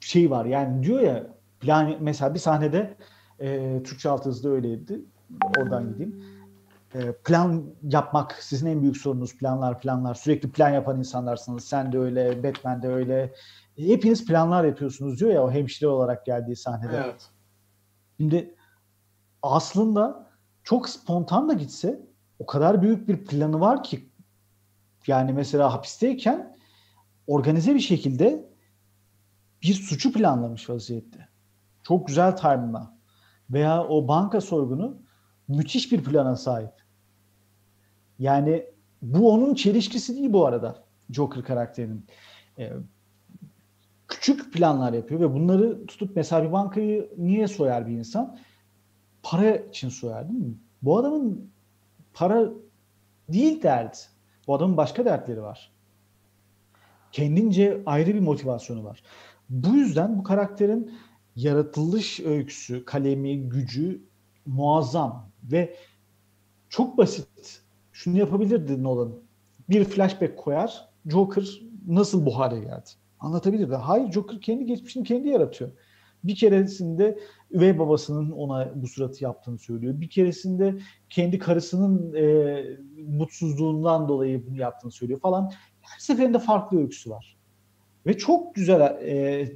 şey 0.00 0.30
var. 0.30 0.44
Yani 0.44 0.82
diyor 0.82 1.00
ya 1.00 1.26
plan 1.60 1.96
mesela 2.00 2.34
bir 2.34 2.38
sahnede 2.38 2.96
e, 3.40 3.80
Türkçe 3.84 4.08
alt 4.08 4.26
yazıda 4.26 4.48
öyleydi. 4.48 5.00
Oradan 5.58 5.88
gideyim. 5.88 6.24
E, 6.94 7.12
plan 7.12 7.64
yapmak 7.82 8.32
sizin 8.32 8.66
en 8.66 8.82
büyük 8.82 8.96
sorunuz 8.96 9.36
planlar 9.36 9.80
planlar. 9.80 10.14
Sürekli 10.14 10.50
plan 10.50 10.70
yapan 10.70 10.98
insanlarsınız. 10.98 11.64
Sen 11.64 11.92
de 11.92 11.98
öyle, 11.98 12.42
Batman 12.42 12.82
de 12.82 12.88
öyle. 12.88 13.34
Hepiniz 13.76 14.26
planlar 14.26 14.64
yapıyorsunuz 14.64 15.20
diyor 15.20 15.30
ya 15.30 15.44
o 15.44 15.50
hemşire 15.50 15.88
olarak 15.88 16.26
geldiği 16.26 16.56
sahnede. 16.56 17.02
Evet. 17.04 17.30
Şimdi 18.16 18.54
aslında 19.42 20.30
çok 20.64 20.88
spontan 20.88 21.48
da 21.48 21.52
gitse 21.52 22.00
o 22.38 22.46
kadar 22.46 22.82
büyük 22.82 23.08
bir 23.08 23.24
planı 23.24 23.60
var 23.60 23.82
ki 23.82 24.10
yani 25.06 25.32
mesela 25.32 25.72
hapisteyken 25.72 26.56
organize 27.26 27.74
bir 27.74 27.80
şekilde 27.80 28.50
bir 29.62 29.74
suçu 29.74 30.12
planlamış 30.12 30.70
vaziyette. 30.70 31.28
Çok 31.82 32.06
güzel 32.06 32.36
time'la. 32.36 32.96
Veya 33.50 33.84
o 33.84 34.08
banka 34.08 34.40
soygunu 34.40 35.02
müthiş 35.48 35.92
bir 35.92 36.04
plana 36.04 36.36
sahip. 36.36 36.72
Yani 38.18 38.66
bu 39.02 39.32
onun 39.32 39.54
çelişkisi 39.54 40.16
değil 40.16 40.32
bu 40.32 40.46
arada 40.46 40.84
Joker 41.10 41.44
karakterinin. 41.44 42.06
Ee, 42.58 42.72
küçük 44.20 44.52
planlar 44.52 44.92
yapıyor 44.92 45.20
ve 45.20 45.34
bunları 45.34 45.86
tutup 45.86 46.16
mesela 46.16 46.44
bir 46.44 46.52
bankayı 46.52 47.12
niye 47.16 47.48
soyar 47.48 47.86
bir 47.86 47.92
insan? 47.92 48.38
Para 49.22 49.56
için 49.56 49.88
soyar 49.88 50.28
değil 50.28 50.40
mi? 50.40 50.54
Bu 50.82 50.98
adamın 50.98 51.50
para 52.14 52.48
değil 53.28 53.62
derdi. 53.62 53.96
Bu 54.46 54.54
adamın 54.54 54.76
başka 54.76 55.04
dertleri 55.04 55.42
var. 55.42 55.72
Kendince 57.12 57.82
ayrı 57.86 58.14
bir 58.14 58.20
motivasyonu 58.20 58.84
var. 58.84 59.02
Bu 59.50 59.68
yüzden 59.68 60.18
bu 60.18 60.22
karakterin 60.22 60.94
yaratılış 61.36 62.20
öyküsü, 62.20 62.84
kalemi, 62.84 63.48
gücü 63.48 64.02
muazzam 64.46 65.30
ve 65.42 65.76
çok 66.68 66.98
basit. 66.98 67.62
Şunu 67.92 68.18
yapabilirdi 68.18 68.82
Nolan. 68.82 69.12
Bir 69.68 69.84
flashback 69.84 70.38
koyar. 70.38 70.88
Joker 71.06 71.60
nasıl 71.86 72.26
bu 72.26 72.38
hale 72.38 72.60
geldi? 72.60 72.90
Anlatabilirdi. 73.20 73.74
Hayır 73.74 74.12
Joker 74.12 74.40
kendi 74.40 74.66
geçmişini 74.66 75.04
kendi 75.04 75.28
yaratıyor. 75.28 75.70
Bir 76.24 76.36
keresinde 76.36 77.18
üvey 77.50 77.78
babasının 77.78 78.30
ona 78.30 78.72
bu 78.74 78.86
suratı 78.86 79.24
yaptığını 79.24 79.58
söylüyor. 79.58 80.00
Bir 80.00 80.10
keresinde 80.10 80.78
kendi 81.10 81.38
karısının 81.38 82.14
e, 82.14 82.64
mutsuzluğundan 83.06 84.08
dolayı 84.08 84.46
bunu 84.46 84.56
yaptığını 84.56 84.92
söylüyor 84.92 85.20
falan. 85.20 85.52
Her 85.80 85.98
seferinde 85.98 86.38
farklı 86.38 86.78
öyküsü 86.78 87.10
var. 87.10 87.36
Ve 88.06 88.18
çok 88.18 88.54
güzel 88.54 88.80
e, 88.80 89.48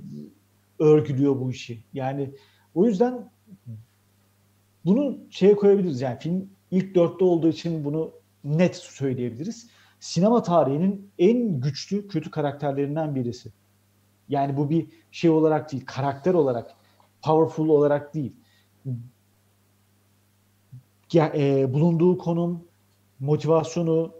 örgülüyor 0.79 1.41
bu 1.41 1.51
işi. 1.51 1.85
Yani 1.93 2.35
o 2.75 2.87
yüzden 2.87 3.31
bunu 4.85 5.19
şeye 5.31 5.57
koyabiliriz. 5.57 6.01
Yani 6.01 6.19
film 6.19 6.51
ilk 6.71 6.95
dörtte 6.95 7.25
olduğu 7.25 7.49
için 7.49 7.85
bunu 7.85 8.13
net 8.45 8.77
söyleyebiliriz. 8.77 9.71
Sinema 10.05 10.43
tarihinin 10.43 11.11
en 11.19 11.61
güçlü 11.61 12.09
kötü 12.09 12.31
karakterlerinden 12.31 13.15
birisi. 13.15 13.53
Yani 14.29 14.57
bu 14.57 14.71
bir 14.71 14.87
şey 15.11 15.31
olarak 15.31 15.73
değil, 15.73 15.87
karakter 15.87 16.35
olarak, 16.35 16.75
powerful 17.23 17.69
olarak 17.69 18.15
değil. 18.15 18.33
Ya, 21.13 21.33
e, 21.35 21.75
bulunduğu 21.75 22.19
konum, 22.19 22.65
motivasyonu, 23.21 24.15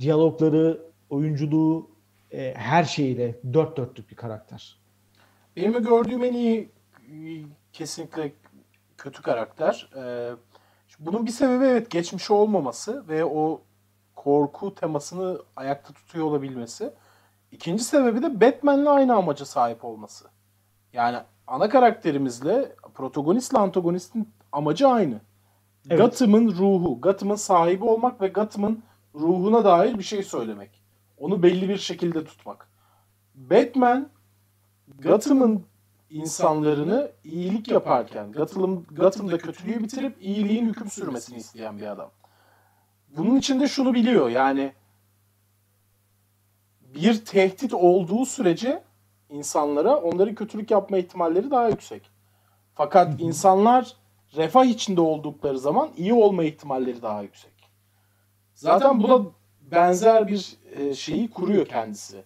diyalogları, 0.00 0.82
oyunculuğu, 1.10 1.90
e, 2.30 2.54
her 2.54 2.84
şeyiyle 2.84 3.40
dört 3.52 3.76
dörtlük 3.76 4.10
bir 4.10 4.16
karakter. 4.16 4.78
Benim 5.56 5.82
gördüğüm 5.82 6.24
en 6.24 6.32
iyi 6.34 6.68
kesinlikle 7.72 8.32
kötü 8.96 9.22
karakter. 9.22 9.90
Ee, 9.96 10.30
bunun 10.98 11.26
bir 11.26 11.30
sebebi 11.30 11.64
evet 11.64 11.90
geçmişi 11.90 12.32
olmaması 12.32 13.08
ve 13.08 13.24
o 13.24 13.62
korku 14.24 14.74
temasını 14.74 15.38
ayakta 15.56 15.92
tutuyor 15.92 16.26
olabilmesi. 16.26 16.92
İkinci 17.52 17.84
sebebi 17.84 18.22
de 18.22 18.40
Batman'le 18.40 18.86
aynı 18.86 19.14
amaca 19.14 19.44
sahip 19.44 19.84
olması. 19.84 20.24
Yani 20.92 21.18
ana 21.46 21.68
karakterimizle 21.68 22.76
protagonistle 22.94 23.58
antagonistin 23.58 24.28
amacı 24.52 24.88
aynı. 24.88 25.20
Evet. 25.90 25.98
Gotham'ın 25.98 26.48
ruhu, 26.48 27.00
Gotham'ın 27.00 27.34
sahibi 27.34 27.84
olmak 27.84 28.20
ve 28.20 28.28
Gotham'ın 28.28 28.82
ruhuna 29.14 29.64
dair 29.64 29.98
bir 29.98 30.02
şey 30.02 30.22
söylemek. 30.22 30.82
Onu 31.18 31.42
belli 31.42 31.68
bir 31.68 31.78
şekilde 31.78 32.24
tutmak. 32.24 32.68
Batman 33.34 34.08
Gotham'ın 34.98 35.64
insanlarını 36.10 37.10
iyilik 37.24 37.68
yaparken, 37.68 38.32
Gotham, 38.32 38.84
Gotham'da 38.84 39.38
kötülüğü 39.38 39.82
bitirip 39.82 40.22
iyiliğin 40.22 40.66
hüküm 40.66 40.90
sürmesini 40.90 41.36
isteyen 41.36 41.78
bir 41.78 41.86
adam. 41.86 42.10
Bunun 43.16 43.36
için 43.36 43.60
de 43.60 43.68
şunu 43.68 43.94
biliyor 43.94 44.28
yani 44.28 44.72
bir 46.80 47.24
tehdit 47.24 47.74
olduğu 47.74 48.26
sürece 48.26 48.82
insanlara 49.28 49.96
onların 49.96 50.34
kötülük 50.34 50.70
yapma 50.70 50.98
ihtimalleri 50.98 51.50
daha 51.50 51.68
yüksek. 51.68 52.10
Fakat 52.74 53.20
insanlar 53.20 53.96
refah 54.36 54.64
içinde 54.64 55.00
oldukları 55.00 55.58
zaman 55.58 55.90
iyi 55.96 56.14
olma 56.14 56.44
ihtimalleri 56.44 57.02
daha 57.02 57.22
yüksek. 57.22 57.52
Zaten 58.54 59.02
buna 59.02 59.26
benzer 59.60 60.28
bir 60.28 60.56
e, 60.76 60.94
şeyi 60.94 61.30
kuruyor 61.30 61.66
kendisi. 61.66 62.24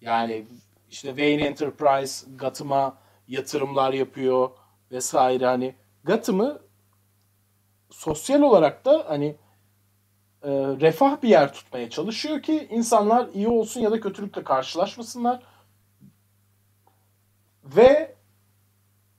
Yani 0.00 0.46
işte 0.90 1.08
Wayne 1.08 1.42
Enterprise 1.42 2.26
Gotham'a 2.36 2.96
yatırımlar 3.28 3.92
yapıyor 3.92 4.50
vesaire 4.90 5.46
hani 5.46 5.74
Gotham'ı 6.04 6.62
sosyal 7.90 8.42
olarak 8.42 8.84
da 8.84 9.04
hani 9.08 9.36
e, 10.42 10.50
refah 10.80 11.22
bir 11.22 11.28
yer 11.28 11.52
tutmaya 11.52 11.90
çalışıyor 11.90 12.42
ki 12.42 12.68
insanlar 12.70 13.28
iyi 13.34 13.48
olsun 13.48 13.80
ya 13.80 13.90
da 13.90 14.00
kötülükle 14.00 14.44
karşılaşmasınlar. 14.44 15.42
Ve 17.64 18.16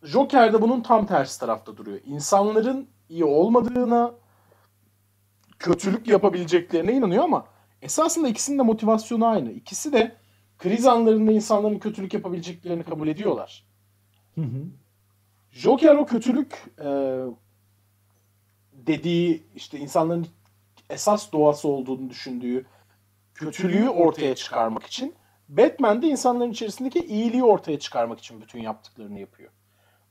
Joker 0.04 0.54
de 0.54 0.62
bunun 0.62 0.82
tam 0.82 1.06
tersi 1.06 1.40
tarafta 1.40 1.78
duruyor. 1.78 2.00
İnsanların 2.06 2.90
iyi 3.10 3.26
olmadığına, 3.26 4.14
kötülük 5.60 6.08
yapabileceklerine 6.08 6.94
inanıyor 6.94 7.24
ama 7.24 7.46
esasında 7.82 8.28
ikisinin 8.28 8.60
de 8.60 8.64
motivasyonu 8.64 9.26
aynı. 9.26 9.52
İkisi 9.52 9.94
de 9.94 10.16
kriz 10.58 10.86
anlarında 10.86 11.32
insanların 11.32 11.80
kötülük 11.80 12.14
yapabileceklerini 12.14 12.84
kabul 12.84 13.08
ediyorlar. 13.08 13.66
Hı 14.36 14.42
hı. 14.42 14.66
Joker 15.52 15.96
o 15.96 16.06
kötülük 16.06 16.66
e, 16.80 17.20
dediği 18.74 19.44
işte 19.56 19.80
insanların 19.80 20.28
esas 20.92 21.32
doğası 21.32 21.68
olduğunu 21.68 22.10
düşündüğü 22.10 22.66
kötülüğü 23.34 23.90
ortaya 23.90 24.36
çıkarmak 24.36 24.84
için 24.84 25.16
Batman 25.50 26.02
de 26.02 26.08
insanların 26.08 26.52
içerisindeki 26.52 27.00
iyiliği 27.00 27.44
ortaya 27.44 27.80
çıkarmak 27.80 28.20
için 28.20 28.42
bütün 28.42 28.60
yaptıklarını 28.60 29.20
yapıyor. 29.20 29.52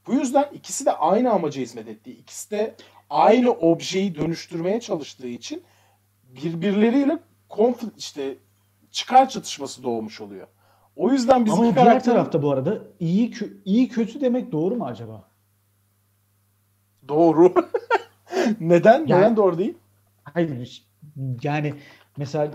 Bu 0.07 0.14
yüzden 0.14 0.49
ikisi 0.53 0.87
de 0.87 0.93
aynı 0.93 1.31
amaca 1.31 1.62
hizmet 1.62 1.88
ettiği, 1.88 2.16
ikisi 2.16 2.51
de 2.51 2.75
aynı 3.11 3.51
objeyi 3.51 4.14
dönüştürmeye 4.14 4.81
çalıştığı 4.81 5.29
için 5.29 5.62
birbirleriyle 6.25 7.19
konflikt 7.49 7.99
işte 7.99 8.37
çıkar 8.90 9.29
çatışması 9.29 9.83
doğmuş 9.83 10.21
oluyor. 10.21 10.47
O 10.97 11.11
yüzden 11.11 11.45
bizim 11.45 11.61
Ama 11.61 11.75
diğer 11.75 12.05
tarafta 12.05 12.43
bu 12.43 12.51
arada 12.51 12.79
iyi 13.01 13.33
iyi 13.64 13.88
kötü 13.88 14.21
demek 14.21 14.53
doğru 14.53 14.77
mu 14.77 14.87
acaba? 14.87 15.29
Doğru. 17.09 17.55
Neden? 18.61 19.07
Yani, 19.07 19.21
Neden 19.21 19.37
doğru 19.37 19.59
değil? 19.59 19.75
Hayır. 20.35 20.87
Yani 21.43 21.75
mesela 22.16 22.51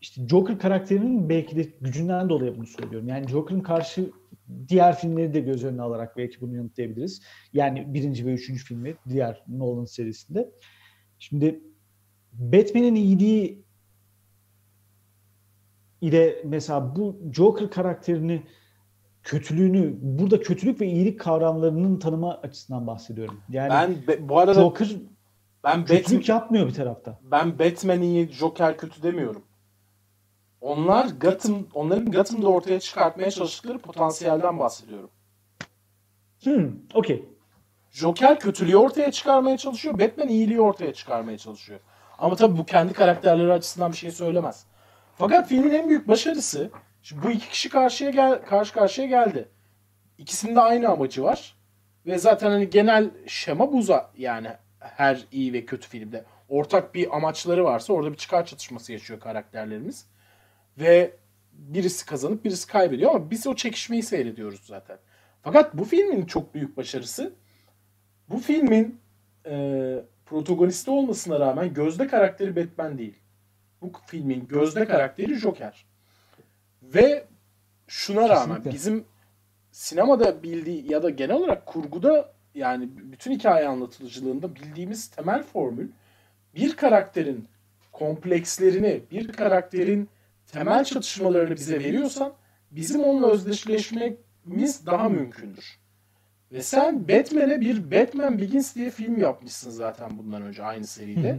işte 0.00 0.28
Joker 0.28 0.58
karakterinin 0.58 1.28
belki 1.28 1.56
de 1.56 1.62
gücünden 1.80 2.28
dolayı 2.28 2.56
bunu 2.56 2.66
söylüyorum. 2.66 3.08
Yani 3.08 3.28
Joker'ın 3.28 3.60
karşı 3.60 4.10
diğer 4.68 4.98
filmleri 4.98 5.34
de 5.34 5.40
göz 5.40 5.64
önüne 5.64 5.82
alarak 5.82 6.16
belki 6.16 6.40
bunu 6.40 6.56
yanıtlayabiliriz. 6.56 7.22
Yani 7.52 7.94
birinci 7.94 8.26
ve 8.26 8.32
üçüncü 8.32 8.64
filmi 8.64 8.94
diğer 9.08 9.44
Nolan 9.48 9.84
serisinde. 9.84 10.50
Şimdi 11.18 11.60
Batman'in 12.32 12.94
iyiliği 12.94 13.64
ile 16.00 16.42
mesela 16.44 16.96
bu 16.96 17.20
Joker 17.32 17.70
karakterini 17.70 18.42
kötülüğünü 19.22 19.94
burada 20.00 20.40
kötülük 20.40 20.80
ve 20.80 20.86
iyilik 20.86 21.20
kavramlarının 21.20 21.98
tanıma 21.98 22.34
açısından 22.34 22.86
bahsediyorum. 22.86 23.40
Yani 23.48 23.70
Ben 23.70 24.06
be- 24.08 24.28
bu 24.28 24.38
arada 24.38 24.60
Joker 24.60 24.96
ben 25.64 25.82
Batman, 25.82 25.96
kötülük 25.98 26.28
yapmıyor 26.28 26.66
bir 26.68 26.74
tarafta. 26.74 27.18
ben 27.22 27.58
Batman 27.58 28.02
iyi, 28.02 28.28
Joker 28.28 28.76
kötü 28.76 29.02
demiyorum. 29.02 29.42
Onlar 30.60 31.06
Gotham, 31.20 31.66
onların 31.74 32.10
Gotham'da 32.12 32.48
ortaya 32.48 32.80
çıkartmaya 32.80 33.30
çalıştıkları 33.30 33.78
potansiyelden 33.78 34.58
bahsediyorum. 34.58 35.10
Hmm, 36.42 36.70
okey. 36.94 37.24
Joker 37.90 38.40
kötülüğü 38.40 38.76
ortaya 38.76 39.12
çıkarmaya 39.12 39.56
çalışıyor. 39.56 39.98
Batman 39.98 40.28
iyiliği 40.28 40.60
ortaya 40.60 40.94
çıkarmaya 40.94 41.38
çalışıyor. 41.38 41.80
Ama 42.18 42.36
tabii 42.36 42.58
bu 42.58 42.66
kendi 42.66 42.92
karakterleri 42.92 43.52
açısından 43.52 43.92
bir 43.92 43.96
şey 43.96 44.10
söylemez. 44.10 44.66
Fakat 45.16 45.48
filmin 45.48 45.70
en 45.70 45.88
büyük 45.88 46.08
başarısı 46.08 46.70
şimdi 47.02 47.22
bu 47.26 47.30
iki 47.30 47.48
kişi 47.48 47.68
karşıya 47.68 48.10
gel 48.10 48.42
karşı 48.42 48.72
karşıya 48.72 49.06
geldi. 49.06 49.48
İkisinin 50.18 50.56
de 50.56 50.60
aynı 50.60 50.88
amacı 50.88 51.22
var. 51.22 51.56
Ve 52.06 52.18
zaten 52.18 52.50
hani 52.50 52.70
genel 52.70 53.10
şema 53.26 53.72
bu 53.72 53.78
za- 53.80 54.06
yani 54.16 54.48
her 54.80 55.26
iyi 55.32 55.52
ve 55.52 55.64
kötü 55.64 55.88
filmde. 55.88 56.24
Ortak 56.48 56.94
bir 56.94 57.16
amaçları 57.16 57.64
varsa 57.64 57.92
orada 57.92 58.12
bir 58.12 58.16
çıkar 58.16 58.46
çatışması 58.46 58.92
yaşıyor 58.92 59.20
karakterlerimiz. 59.20 60.06
Ve 60.78 61.16
birisi 61.52 62.06
kazanıp 62.06 62.44
birisi 62.44 62.66
kaybediyor 62.66 63.10
ama 63.10 63.30
biz 63.30 63.46
o 63.46 63.54
çekişmeyi 63.54 64.02
seyrediyoruz 64.02 64.60
zaten. 64.64 64.98
Fakat 65.42 65.74
bu 65.74 65.84
filmin 65.84 66.26
çok 66.26 66.54
büyük 66.54 66.76
başarısı 66.76 67.34
bu 68.28 68.38
filmin 68.38 69.00
e, 69.46 70.04
protagonisti 70.26 70.90
olmasına 70.90 71.40
rağmen 71.40 71.74
gözde 71.74 72.06
karakteri 72.06 72.56
Batman 72.56 72.98
değil. 72.98 73.18
Bu 73.82 73.92
filmin 74.06 74.48
gözde 74.48 74.86
karakteri 74.86 75.34
Joker. 75.34 75.86
Ve 76.82 77.26
şuna 77.86 78.28
rağmen 78.28 78.64
bizim 78.64 79.04
sinemada 79.72 80.42
bildiği 80.42 80.92
ya 80.92 81.02
da 81.02 81.10
genel 81.10 81.36
olarak 81.36 81.66
kurguda 81.66 82.32
yani 82.54 82.88
bütün 82.94 83.32
hikaye 83.32 83.68
anlatıcılığında 83.68 84.54
bildiğimiz 84.54 85.08
temel 85.08 85.42
formül 85.42 85.88
bir 86.54 86.76
karakterin 86.76 87.48
komplekslerini, 87.92 89.02
bir 89.10 89.32
karakterin 89.32 90.08
temel 90.52 90.84
çatışmalarını 90.84 91.56
bize 91.56 91.80
veriyorsan 91.80 92.32
bizim 92.70 93.04
onunla 93.04 93.30
özdeşleşmemiz 93.30 94.86
daha 94.86 95.08
mümkündür. 95.08 95.80
Ve 96.52 96.62
sen 96.62 97.08
Batman'e 97.08 97.60
bir 97.60 97.90
Batman 97.90 98.38
Begins 98.38 98.74
diye 98.74 98.90
film 98.90 99.20
yapmışsın 99.20 99.70
zaten 99.70 100.18
bundan 100.18 100.42
önce 100.42 100.62
aynı 100.62 100.86
seride. 100.86 101.38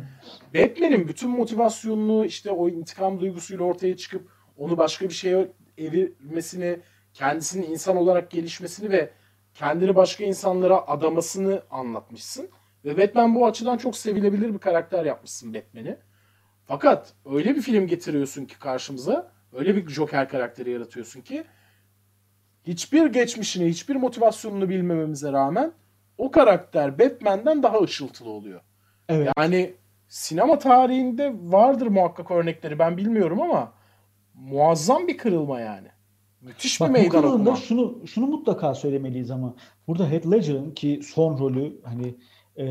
Batman'in 0.56 1.08
bütün 1.08 1.30
motivasyonunu 1.30 2.26
işte 2.26 2.52
o 2.52 2.70
intikam 2.70 3.20
duygusuyla 3.20 3.64
ortaya 3.66 3.98
çıkıp 3.98 4.30
onu 4.58 4.78
başka 4.78 5.10
bir 5.10 5.14
şeye 5.14 5.48
evirmesini, 5.78 6.80
kendisinin 7.14 7.72
insan 7.72 7.98
olarak 7.98 8.32
gelişmesini 8.32 8.90
ve 8.90 9.10
kendini 9.54 9.96
başka 9.96 10.24
insanlara 10.24 10.88
adamasını 10.88 11.64
anlatmışsın. 11.72 12.50
Ve 12.86 12.98
Batman 12.98 13.36
bu 13.36 13.46
açıdan 13.46 13.78
çok 13.78 13.98
sevilebilir 13.98 14.54
bir 14.54 14.60
karakter 14.60 15.06
yapmışsın 15.06 15.54
Batman'i. 15.54 15.98
Fakat 16.66 17.14
öyle 17.26 17.56
bir 17.56 17.62
film 17.62 17.88
getiriyorsun 17.88 18.46
ki 18.46 18.60
karşımıza, 18.60 19.32
öyle 19.54 19.76
bir 19.76 19.90
Joker 19.90 20.30
karakteri 20.30 20.72
yaratıyorsun 20.72 21.22
ki 21.22 21.44
hiçbir 22.64 23.06
geçmişini, 23.06 23.70
hiçbir 23.70 23.96
motivasyonunu 23.96 24.70
bilmememize 24.70 25.32
rağmen 25.32 25.72
o 26.18 26.32
karakter 26.32 27.00
Batman'den 27.00 27.64
daha 27.64 27.80
ışıltılı 27.80 28.30
oluyor. 28.30 28.62
Evet. 29.10 29.30
Yani 29.38 29.74
sinema 30.08 30.60
tarihinde 30.60 31.34
vardır 31.42 31.88
muhakkak 31.88 32.32
örnekleri 32.32 32.80
ben 32.80 32.98
bilmiyorum 32.98 33.42
ama 33.42 33.74
muazzam 34.34 35.08
bir 35.08 35.18
kırılma 35.18 35.60
yani. 35.60 35.88
Müthiş 36.42 36.80
bir 36.82 36.86
Bak 36.86 36.90
bu 36.90 36.94
meydan 36.94 37.24
okuma. 37.24 37.56
şunu 37.56 38.08
şunu 38.08 38.28
mutlaka 38.28 38.76
söylemeliyiz 38.76 39.32
ama 39.32 39.56
burada 39.88 40.10
Heath 40.10 40.32
Ledger'ın 40.32 40.72
ki 40.72 41.00
son 41.04 41.40
rolü 41.40 41.82
hani 41.84 42.16
e, 42.58 42.66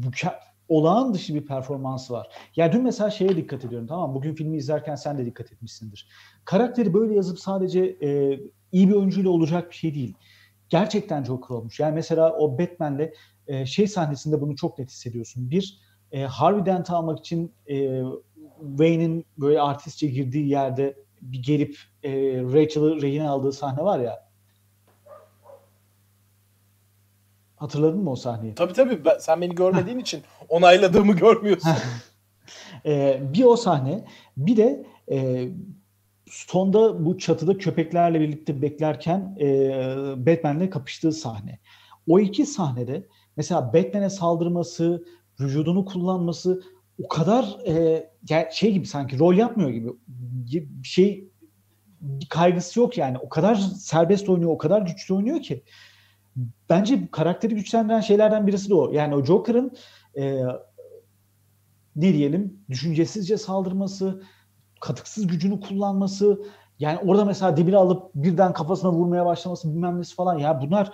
müke- 0.00 0.38
olağan 0.68 1.14
dışı 1.14 1.34
bir 1.34 1.46
performansı 1.46 2.12
var. 2.12 2.28
Ya 2.56 2.72
dün 2.72 2.82
mesela 2.82 3.10
şeye 3.10 3.36
dikkat 3.36 3.64
ediyorum 3.64 3.86
tamam 3.86 4.10
mı? 4.10 4.16
Bugün 4.16 4.34
filmi 4.34 4.56
izlerken 4.56 4.94
sen 4.94 5.18
de 5.18 5.26
dikkat 5.26 5.52
etmişsindir. 5.52 6.08
Karakteri 6.44 6.94
böyle 6.94 7.14
yazıp 7.14 7.38
sadece 7.38 7.80
e, 8.02 8.40
iyi 8.72 8.88
bir 8.88 8.94
oyuncuyla 8.94 9.30
olacak 9.30 9.70
bir 9.70 9.74
şey 9.74 9.94
değil. 9.94 10.14
Gerçekten 10.68 11.24
Joker 11.24 11.54
olmuş. 11.54 11.80
Yani 11.80 11.94
mesela 11.94 12.36
o 12.36 12.58
Batman'le 12.58 13.10
e, 13.46 13.66
şey 13.66 13.86
sahnesinde 13.86 14.40
bunu 14.40 14.56
çok 14.56 14.78
net 14.78 14.90
hissediyorsun. 14.90 15.50
Bir 15.50 15.78
e, 16.12 16.22
Harvey 16.22 16.66
Dent'i 16.66 16.92
almak 16.92 17.18
için 17.18 17.52
e, 17.70 18.02
Wayne'in 18.60 19.24
böyle 19.38 19.60
artistçe 19.60 20.06
girdiği 20.06 20.48
yerde 20.48 20.96
bir 21.22 21.42
gelip 21.42 21.78
e, 22.02 22.10
Rachel'ı 22.42 23.02
rehin 23.02 23.20
aldığı 23.20 23.52
sahne 23.52 23.82
var 23.84 23.98
ya. 23.98 24.28
Hatırladın 27.56 28.00
mı 28.00 28.10
o 28.10 28.16
sahneyi? 28.16 28.54
Tabii 28.54 28.72
tabii 28.72 29.04
ben- 29.04 29.18
sen 29.18 29.40
beni 29.40 29.54
görmediğin 29.54 29.98
için 29.98 30.22
onayladığımı 30.48 31.12
görmüyorsun. 31.12 31.70
E, 32.86 33.20
bir 33.34 33.44
o 33.44 33.56
sahne, 33.56 34.04
bir 34.36 34.56
de 34.56 34.86
e, 35.10 35.48
Stone'da 36.30 37.04
bu 37.04 37.18
çatıda 37.18 37.58
köpeklerle 37.58 38.20
birlikte 38.20 38.62
beklerken 38.62 39.36
e, 39.40 39.46
Batman'le 40.16 40.70
kapıştığı 40.70 41.12
sahne. 41.12 41.58
O 42.08 42.20
iki 42.20 42.46
sahnede 42.46 43.06
mesela 43.36 43.72
Batman'e 43.72 44.10
saldırması, 44.10 45.04
vücudunu 45.40 45.84
kullanması 45.84 46.62
o 46.98 47.08
kadar 47.08 47.58
e, 47.66 48.08
şey 48.52 48.72
gibi 48.72 48.86
sanki 48.86 49.18
rol 49.18 49.34
yapmıyor 49.34 49.70
gibi 49.70 49.88
bir 50.52 50.88
şey 50.88 51.32
bir 52.00 52.26
kaygısı 52.28 52.80
yok 52.80 52.98
yani. 52.98 53.18
O 53.18 53.28
kadar 53.28 53.54
serbest 53.54 54.28
oynuyor, 54.28 54.50
o 54.50 54.58
kadar 54.58 54.82
güçlü 54.82 55.14
oynuyor 55.14 55.42
ki. 55.42 55.64
Bence 56.70 57.08
karakteri 57.10 57.54
güçlendiren 57.54 58.00
şeylerden 58.00 58.46
birisi 58.46 58.68
de 58.70 58.74
o. 58.74 58.92
Yani 58.92 59.14
o 59.14 59.24
Joker'ın 59.24 59.72
e, 60.16 60.42
ne 61.96 62.12
diyelim 62.12 62.64
düşüncesizce 62.70 63.36
saldırması, 63.36 64.22
katıksız 64.80 65.26
gücünü 65.26 65.60
kullanması, 65.60 66.42
yani 66.78 66.98
orada 66.98 67.24
mesela 67.24 67.56
dibine 67.56 67.76
alıp 67.76 68.14
birden 68.14 68.52
kafasına 68.52 68.92
vurmaya 68.92 69.26
başlaması 69.26 69.74
bilmem 69.74 69.98
nesi 69.98 70.14
falan 70.14 70.38
ya 70.38 70.60
bunlar 70.60 70.90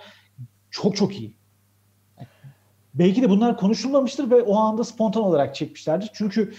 çok 0.71 0.95
çok 0.95 1.19
iyi. 1.19 1.38
Belki 2.93 3.21
de 3.21 3.29
bunlar 3.29 3.57
konuşulmamıştır 3.57 4.31
ve 4.31 4.41
o 4.41 4.55
anda 4.55 4.83
spontan 4.83 5.23
olarak 5.23 5.55
çekmişlerdir. 5.55 6.09
Çünkü 6.13 6.53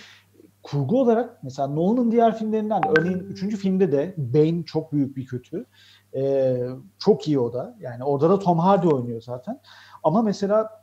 kurgu 0.62 1.00
olarak 1.00 1.42
mesela 1.42 1.68
Nolan'ın 1.68 2.10
diğer 2.10 2.38
filmlerinden 2.38 2.82
örneğin 2.88 3.18
3. 3.18 3.56
filmde 3.56 3.92
de 3.92 4.14
Bane 4.16 4.64
çok 4.64 4.92
büyük 4.92 5.16
bir 5.16 5.26
kötü. 5.26 5.66
Ee, 6.14 6.66
çok 6.98 7.28
iyi 7.28 7.38
o 7.38 7.52
da. 7.52 7.76
Yani 7.80 8.04
orada 8.04 8.30
da 8.30 8.38
Tom 8.38 8.58
Hardy 8.58 8.88
oynuyor 8.88 9.20
zaten. 9.20 9.60
Ama 10.02 10.22
mesela 10.22 10.82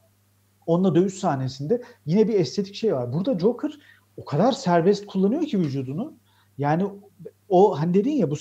onunla 0.66 0.96
dövüş 0.96 1.14
sahnesinde 1.14 1.82
yine 2.06 2.28
bir 2.28 2.40
estetik 2.40 2.76
şey 2.76 2.96
var. 2.96 3.14
Burada 3.14 3.40
Joker 3.40 3.80
o 4.18 4.26
kadar 4.26 4.52
serbest 4.52 5.06
kullanıyor 5.06 5.42
ki 5.42 5.60
vücudunu. 5.60 6.14
Yani 6.58 6.86
o 7.50 7.80
hani 7.80 7.94
dedin 7.94 8.12
ya 8.12 8.32
bu 8.32 8.36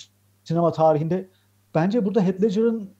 sinema 0.44 0.72
tarihinde 0.72 1.28
bence 1.74 2.04
burada 2.04 2.20
Heath 2.20 2.42
Ledger'ın 2.42 2.90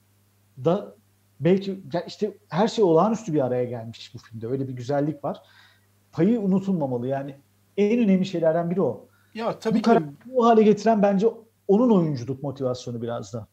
da 0.65 0.96
belki 1.39 1.79
işte 2.07 2.37
her 2.49 2.67
şey 2.67 2.83
olağanüstü 2.83 3.33
bir 3.33 3.45
araya 3.45 3.63
gelmiş 3.63 4.11
bu 4.13 4.17
filmde. 4.17 4.47
Öyle 4.47 4.67
bir 4.67 4.73
güzellik 4.73 5.23
var. 5.23 5.41
Payı 6.11 6.39
unutulmamalı. 6.39 7.07
Yani 7.07 7.35
en 7.77 7.99
önemli 7.99 8.25
şeylerden 8.25 8.69
biri 8.71 8.81
o. 8.81 9.07
ya 9.33 9.59
tabii 9.59 9.79
Bu 9.79 9.81
ki 9.81 9.89
bu 10.25 10.45
hale 10.45 10.63
getiren 10.63 11.01
bence 11.01 11.27
onun 11.67 11.89
oyunculuk 11.89 12.43
motivasyonu 12.43 13.01
biraz 13.01 13.33
da. 13.33 13.47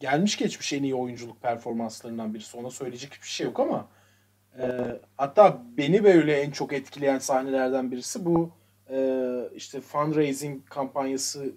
gelmiş 0.00 0.36
geçmiş 0.36 0.72
en 0.72 0.82
iyi 0.82 0.94
oyunculuk 0.94 1.42
performanslarından 1.42 2.34
birisi. 2.34 2.56
Ona 2.56 2.70
söyleyecek 2.70 3.12
hiçbir 3.14 3.28
şey 3.28 3.46
yok 3.46 3.60
ama 3.60 3.88
e, 4.58 4.66
hatta 5.16 5.62
beni 5.76 6.04
böyle 6.04 6.40
en 6.40 6.50
çok 6.50 6.72
etkileyen 6.72 7.18
sahnelerden 7.18 7.90
birisi 7.90 8.24
bu 8.24 8.50
e, 8.90 9.20
işte 9.54 9.80
fundraising 9.80 10.64
kampanyası 10.68 11.52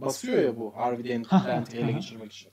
basıyor 0.00 0.42
ya 0.42 0.56
bu 0.56 0.76
Harvey 0.76 1.04
Dent'i 1.04 1.76
ele 1.76 1.92
geçirmek 1.92 2.32
için. 2.32 2.52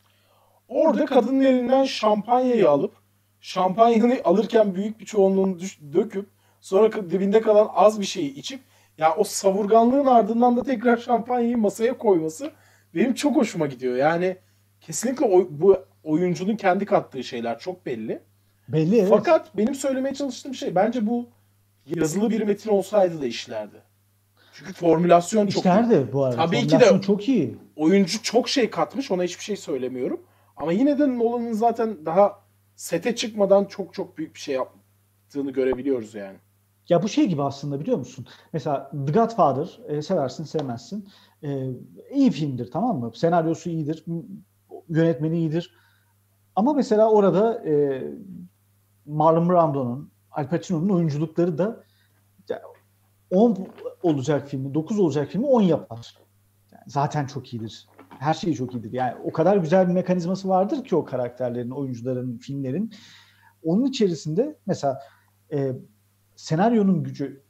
Orada 0.68 1.06
kadının 1.06 1.44
elinden 1.44 1.84
şampanyayı 1.84 2.70
alıp 2.70 2.94
şampanyanı 3.42 4.18
alırken 4.24 4.76
büyük 4.76 5.00
bir 5.00 5.06
çoğunluğunu 5.06 5.60
düş- 5.60 5.80
döküp 5.94 6.30
sonra 6.62 7.10
dibinde 7.10 7.42
kalan 7.42 7.70
az 7.74 8.00
bir 8.00 8.06
şeyi 8.06 8.34
içip 8.36 8.60
ya 8.98 9.16
o 9.16 9.24
savurganlığın 9.24 10.06
ardından 10.06 10.58
da 10.58 10.64
tekrar 10.64 10.98
şampanyayı 10.98 11.58
masaya 11.58 11.98
koyması 11.98 12.52
benim 12.96 13.14
çok 13.14 13.36
hoşuma 13.36 13.66
gidiyor. 13.68 13.96
Yani 13.96 14.38
kesinlikle 14.82 15.26
oy- 15.26 15.48
bu 15.50 15.78
oyuncunun 16.04 16.56
kendi 16.56 16.86
kattığı 16.86 17.24
şeyler 17.24 17.60
çok 17.60 17.86
belli. 17.86 18.20
Belli 18.68 18.98
evet. 19.00 19.10
Fakat 19.10 19.58
benim 19.58 19.76
söylemeye 19.76 20.16
çalıştığım 20.16 20.56
şey 20.56 20.76
bence 20.76 21.08
bu 21.08 21.28
yazılı 21.86 22.30
bir 22.30 22.42
metin 22.42 22.70
olsaydı 22.70 23.22
da 23.22 23.26
işlerdi. 23.26 23.76
Çünkü 24.54 24.74
formülasyon 24.74 25.48
çok 25.48 25.56
iyi. 25.56 25.60
İşler 25.60 25.90
de 25.90 26.14
bu 26.14 26.24
arada. 26.24 26.36
Tabii 26.46 26.68
ki 26.68 26.80
de- 26.80 27.02
çok 27.02 27.30
iyi. 27.30 27.58
Oyuncu 27.76 28.22
çok 28.24 28.50
şey 28.50 28.70
katmış 28.70 29.12
ona 29.12 29.24
hiçbir 29.24 29.44
şey 29.44 29.56
söylemiyorum. 29.56 30.22
Ama 30.56 30.72
yine 30.72 31.00
de 31.00 31.18
Nolan'ın 31.18 31.54
zaten 31.54 32.06
daha 32.06 32.40
sete 32.76 33.16
çıkmadan 33.16 33.66
çok 33.66 33.94
çok 33.94 34.18
büyük 34.18 34.36
bir 34.36 34.40
şey 34.40 34.56
yaptığını 34.56 35.52
görebiliyoruz 35.52 36.16
yani. 36.16 36.38
Ya 36.90 37.04
bu 37.04 37.10
şey 37.10 37.28
gibi 37.28 37.44
aslında 37.44 37.80
biliyor 37.80 37.98
musun? 37.98 38.28
Mesela 38.54 38.92
The 39.06 39.12
Godfather 39.12 39.80
e, 39.88 40.02
seversin 40.02 40.44
sevmezsin. 40.44 41.10
E, 41.44 41.70
iyi 42.12 42.32
filmdir 42.32 42.72
tamam 42.72 43.00
mı? 43.00 43.12
Senaryosu 43.16 43.70
iyidir. 43.70 44.06
Yönetmeni 44.90 45.38
iyidir. 45.38 45.76
Ama 46.56 46.74
mesela 46.74 47.12
orada 47.12 47.66
e, 47.70 48.04
Marlon 49.06 49.50
Brando'nun, 49.50 50.12
Al 50.32 50.50
Pacino'nun 50.50 50.90
oyunculukları 50.90 51.58
da 51.58 51.84
10 53.32 53.68
olacak 54.04 54.48
filmi, 54.48 54.74
9 54.74 55.00
olacak 55.00 55.30
filmi 55.32 55.46
10 55.46 55.62
yapar. 55.62 56.18
Yani 56.72 56.84
zaten 56.88 57.26
çok 57.26 57.54
iyidir. 57.54 57.88
Her 58.20 58.34
şey 58.34 58.54
çok 58.54 58.74
iyidir. 58.74 58.94
Yani 58.94 59.14
o 59.24 59.32
kadar 59.32 59.58
güzel 59.58 59.88
bir 59.88 59.94
mekanizması 59.94 60.50
vardır 60.50 60.84
ki 60.84 60.96
o 60.96 61.06
karakterlerin, 61.06 61.70
oyuncuların, 61.70 62.38
filmlerin. 62.38 62.94
Onun 63.64 63.86
içerisinde 63.86 64.58
mesela 64.66 65.00
e, 65.54 65.72
senaryonun 66.36 67.04
gücü 67.04 67.44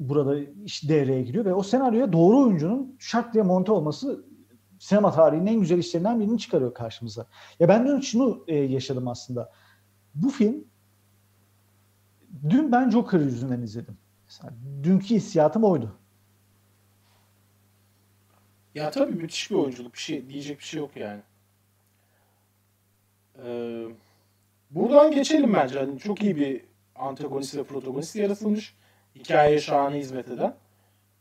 burada 0.00 0.38
iş 0.64 0.88
devreye 0.88 1.22
giriyor 1.22 1.44
ve 1.44 1.54
o 1.54 1.62
senaryoya 1.62 2.12
doğru 2.12 2.38
oyuncunun 2.38 2.96
şak 2.98 3.34
diye 3.34 3.44
monte 3.44 3.72
olması 3.72 4.24
sinema 4.78 5.10
tarihinin 5.12 5.46
en 5.46 5.60
güzel 5.60 5.78
işlerinden 5.78 6.20
birini 6.20 6.38
çıkarıyor 6.38 6.74
karşımıza. 6.74 7.26
Ya 7.60 7.68
ben 7.68 7.86
dün 7.86 8.00
şunu 8.00 8.44
e, 8.48 8.56
yaşadım 8.56 9.08
aslında. 9.08 9.52
Bu 10.14 10.30
film 10.30 10.64
dün 12.50 12.72
ben 12.72 12.90
Joker 12.90 13.20
yüzünden 13.20 13.62
izledim. 13.62 13.98
Mesela 14.26 14.54
dünkü 14.82 15.14
hissiyatım 15.14 15.64
oydu. 15.64 15.98
Ya 18.78 18.90
tabii 18.90 19.12
müthiş 19.12 19.50
bir 19.50 19.56
oyunculuk. 19.56 19.94
Bir 19.94 19.98
şey 19.98 20.28
diyecek 20.28 20.58
bir 20.58 20.64
şey 20.64 20.80
yok 20.80 20.90
yani. 20.96 21.20
Ee, 23.44 23.84
buradan 24.70 25.10
geçelim 25.10 25.54
bence. 25.54 25.78
Yani 25.78 25.98
çok 25.98 26.22
iyi 26.22 26.36
bir 26.36 26.60
antagonist 26.94 27.56
ve 27.56 27.62
protagonist 27.62 28.16
yaratılmış. 28.16 28.74
Hikayeye 29.14 29.60
şahane 29.60 29.98
hizmet 29.98 30.28
eden. 30.28 30.54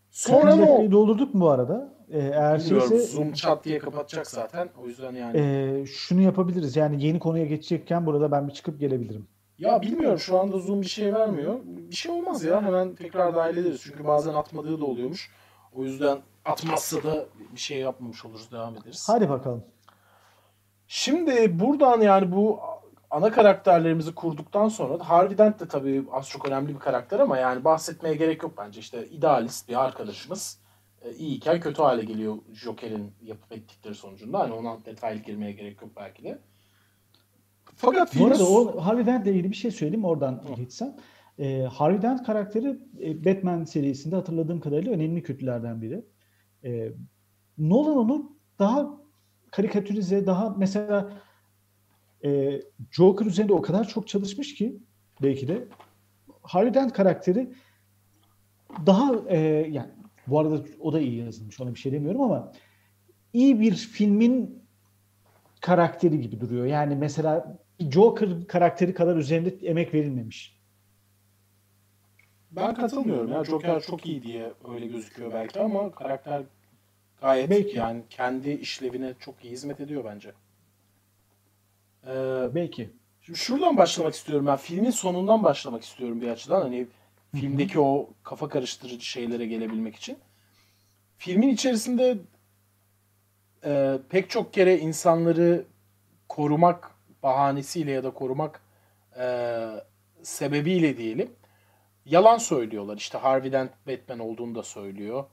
Sonra 0.09 0.55
ne 0.55 0.63
o? 0.63 0.91
doldurduk 0.91 1.33
mu 1.33 1.41
bu 1.41 1.49
arada? 1.49 1.93
Ee, 2.11 2.19
eğer 2.19 2.59
Bilmiyorum. 2.59 2.89
Şeyse, 2.89 3.05
Zoom 3.05 3.33
chat 3.33 3.65
diye 3.65 3.79
kapatacak 3.79 4.27
zaten. 4.27 4.69
O 4.83 4.87
yüzden 4.87 5.13
yani. 5.13 5.37
E, 5.37 5.85
şunu 5.85 6.21
yapabiliriz. 6.21 6.75
Yani 6.75 7.03
yeni 7.03 7.19
konuya 7.19 7.45
geçecekken 7.45 8.05
burada 8.05 8.31
ben 8.31 8.47
bir 8.47 8.53
çıkıp 8.53 8.79
gelebilirim. 8.79 9.27
Ya 9.59 9.81
bilmiyorum. 9.81 10.19
Şu 10.19 10.39
anda 10.39 10.59
Zoom 10.59 10.81
bir 10.81 10.87
şey 10.87 11.13
vermiyor. 11.13 11.59
Bir 11.65 11.95
şey 11.95 12.11
olmaz 12.11 12.43
ya. 12.43 12.61
Hemen 12.61 12.95
tekrar 12.95 13.35
dahil 13.35 13.57
ederiz. 13.57 13.81
Çünkü 13.83 14.05
bazen 14.05 14.33
atmadığı 14.33 14.81
da 14.81 14.85
oluyormuş. 14.85 15.31
O 15.73 15.83
yüzden 15.83 16.17
atmazsa 16.47 17.03
da 17.03 17.25
bir 17.53 17.59
şey 17.59 17.79
yapmamış 17.79 18.25
oluruz. 18.25 18.51
Devam 18.51 18.77
ederiz. 18.77 19.03
Hadi 19.07 19.29
bakalım. 19.29 19.63
Şimdi 20.87 21.59
buradan 21.59 22.01
yani 22.01 22.31
bu 22.31 22.59
ana 23.09 23.31
karakterlerimizi 23.31 24.15
kurduktan 24.15 24.69
sonra 24.69 25.09
Harvey 25.09 25.37
Dent 25.37 25.59
de 25.59 25.67
tabii 25.67 26.05
az 26.11 26.29
çok 26.29 26.47
önemli 26.47 26.75
bir 26.75 26.79
karakter 26.79 27.19
ama 27.19 27.37
yani 27.37 27.63
bahsetmeye 27.63 28.15
gerek 28.15 28.43
yok 28.43 28.53
bence. 28.57 28.79
İşte 28.79 29.07
idealist 29.07 29.69
bir 29.69 29.85
arkadaşımız 29.85 30.59
e, 31.01 31.13
iyiyken 31.13 31.59
kötü 31.59 31.81
hale 31.81 32.03
geliyor 32.03 32.37
Joker'in 32.53 33.11
yapıp 33.21 33.51
ettikleri 33.51 33.95
sonucunda. 33.95 34.39
Hani 34.39 34.53
ona 34.53 34.85
detaylı 34.85 35.21
girmeye 35.21 35.51
gerek 35.51 35.81
yok 35.81 35.91
belki 35.97 36.23
de. 36.23 36.39
Fakat. 37.75 38.19
Bu 38.19 38.25
arada 38.25 38.49
o 38.49 38.81
Harvey 38.81 39.05
Dent'le 39.05 39.27
ilgili 39.27 39.51
bir 39.51 39.55
şey 39.55 39.71
söyleyeyim 39.71 40.05
oradan 40.05 40.43
geçsem. 40.55 40.95
Ee, 41.39 41.61
Harvey 41.61 42.01
Dent 42.01 42.23
karakteri 42.23 42.77
e, 43.01 43.25
Batman 43.25 43.63
serisinde 43.63 44.15
hatırladığım 44.15 44.59
kadarıyla 44.59 44.91
önemli 44.91 45.23
kötülerden 45.23 45.81
biri. 45.81 46.05
Ee, 46.67 46.91
Nolan 47.57 47.97
onu 47.97 48.31
daha 48.59 48.99
karikatürize, 49.51 50.25
daha 50.25 50.49
mesela 50.49 51.11
e, 52.25 52.61
Joker 52.91 53.25
üzerinde 53.25 53.53
o 53.53 53.61
kadar 53.61 53.87
çok 53.87 54.07
çalışmış 54.07 54.55
ki 54.55 54.77
belki 55.21 55.47
de 55.47 55.67
Harvey 56.41 56.73
Dent 56.73 56.93
karakteri 56.93 57.53
daha 58.85 59.15
e, 59.27 59.37
yani 59.71 59.89
bu 60.27 60.39
arada 60.39 60.63
o 60.79 60.93
da 60.93 60.99
iyi 60.99 61.23
yazılmış 61.25 61.61
ona 61.61 61.73
bir 61.73 61.79
şey 61.79 61.91
demiyorum 61.91 62.21
ama 62.21 62.51
iyi 63.33 63.59
bir 63.59 63.73
filmin 63.75 64.63
karakteri 65.61 66.21
gibi 66.21 66.39
duruyor. 66.39 66.65
Yani 66.65 66.95
mesela 66.95 67.59
Joker 67.79 68.47
karakteri 68.47 68.93
kadar 68.93 69.15
üzerinde 69.15 69.49
emek 69.49 69.93
verilmemiş. 69.93 70.57
Ben 72.51 72.73
katılmıyorum 72.73 73.31
ya. 73.31 73.43
Joker 73.43 73.81
çok 73.81 74.05
iyi 74.05 74.23
diye 74.23 74.53
öyle 74.73 74.87
gözüküyor 74.87 75.33
belki 75.33 75.59
ama 75.59 75.91
karakter 75.91 76.43
gayet 77.21 77.49
belki. 77.49 77.77
yani 77.77 78.03
kendi 78.09 78.49
işlevine 78.49 79.13
çok 79.19 79.45
iyi 79.45 79.51
hizmet 79.51 79.79
ediyor 79.79 80.05
bence. 80.05 80.31
Ee, 82.07 82.55
belki. 82.55 82.89
Şimdi 83.21 83.39
şuradan 83.39 83.77
başlamak 83.77 84.13
istiyorum 84.13 84.45
ben. 84.45 84.55
Filmin 84.55 84.91
sonundan 84.91 85.43
başlamak 85.43 85.83
istiyorum 85.83 86.21
bir 86.21 86.27
açıdan. 86.27 86.61
Hani 86.61 86.87
filmdeki 87.35 87.79
o 87.79 88.09
kafa 88.23 88.49
karıştırıcı 88.49 89.05
şeylere 89.05 89.45
gelebilmek 89.45 89.95
için. 89.95 90.17
Filmin 91.17 91.49
içerisinde 91.49 92.17
e, 93.65 93.99
pek 94.09 94.29
çok 94.29 94.53
kere 94.53 94.79
insanları 94.79 95.65
korumak 96.29 96.91
bahanesiyle 97.23 97.91
ya 97.91 98.03
da 98.03 98.11
korumak 98.11 98.61
e, 99.19 99.57
sebebiyle 100.23 100.97
diyelim 100.97 101.31
yalan 102.05 102.37
söylüyorlar. 102.37 102.97
İşte 102.97 103.17
Harvey 103.17 103.51
Dent 103.51 103.71
Batman 103.87 104.19
olduğunu 104.19 104.55
da 104.55 104.63
söylüyor. 104.63 105.25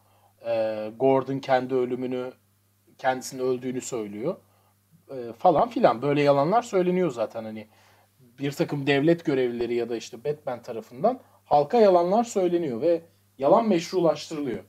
E, 0.46 0.90
Gordon 0.98 1.38
kendi 1.38 1.74
ölümünü 1.74 2.32
kendisinin 2.98 3.42
öldüğünü 3.42 3.80
söylüyor. 3.80 4.36
E, 5.10 5.32
falan 5.32 5.68
filan 5.68 6.02
böyle 6.02 6.22
yalanlar 6.22 6.62
söyleniyor 6.62 7.10
zaten 7.10 7.44
hani 7.44 7.68
bir 8.38 8.52
takım 8.52 8.86
devlet 8.86 9.24
görevlileri 9.24 9.74
ya 9.74 9.88
da 9.88 9.96
işte 9.96 10.24
Batman 10.24 10.62
tarafından 10.62 11.20
halka 11.44 11.78
yalanlar 11.78 12.24
söyleniyor 12.24 12.80
ve 12.80 13.02
yalan 13.38 13.68
meşrulaştırılıyor. 13.68 14.64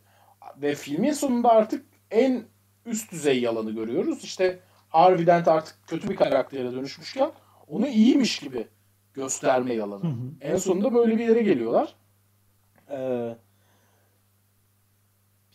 Ve 0.58 0.76
filmin 0.76 1.12
sonunda 1.14 1.50
artık 1.50 1.86
en 2.12 2.44
üst 2.86 3.12
düzey 3.12 3.42
yalanı 3.42 3.72
görüyoruz. 3.72 4.24
İşte 4.24 4.60
Harvey 4.90 5.28
Dent 5.28 5.48
artık 5.48 5.76
kötü 5.88 6.10
bir 6.10 6.16
karaktere 6.16 6.72
dönüşmüşken 6.72 7.32
onu 7.68 7.88
iyiymiş 7.88 8.40
gibi 8.40 8.68
gösterme 9.14 9.74
yalanı. 9.74 10.02
En 10.42 10.58
sonunda 10.58 10.94
böyle 10.94 11.18
bir 11.18 11.28
yere 11.28 11.42
geliyorlar. 11.42 11.96
Ee, 12.90 13.36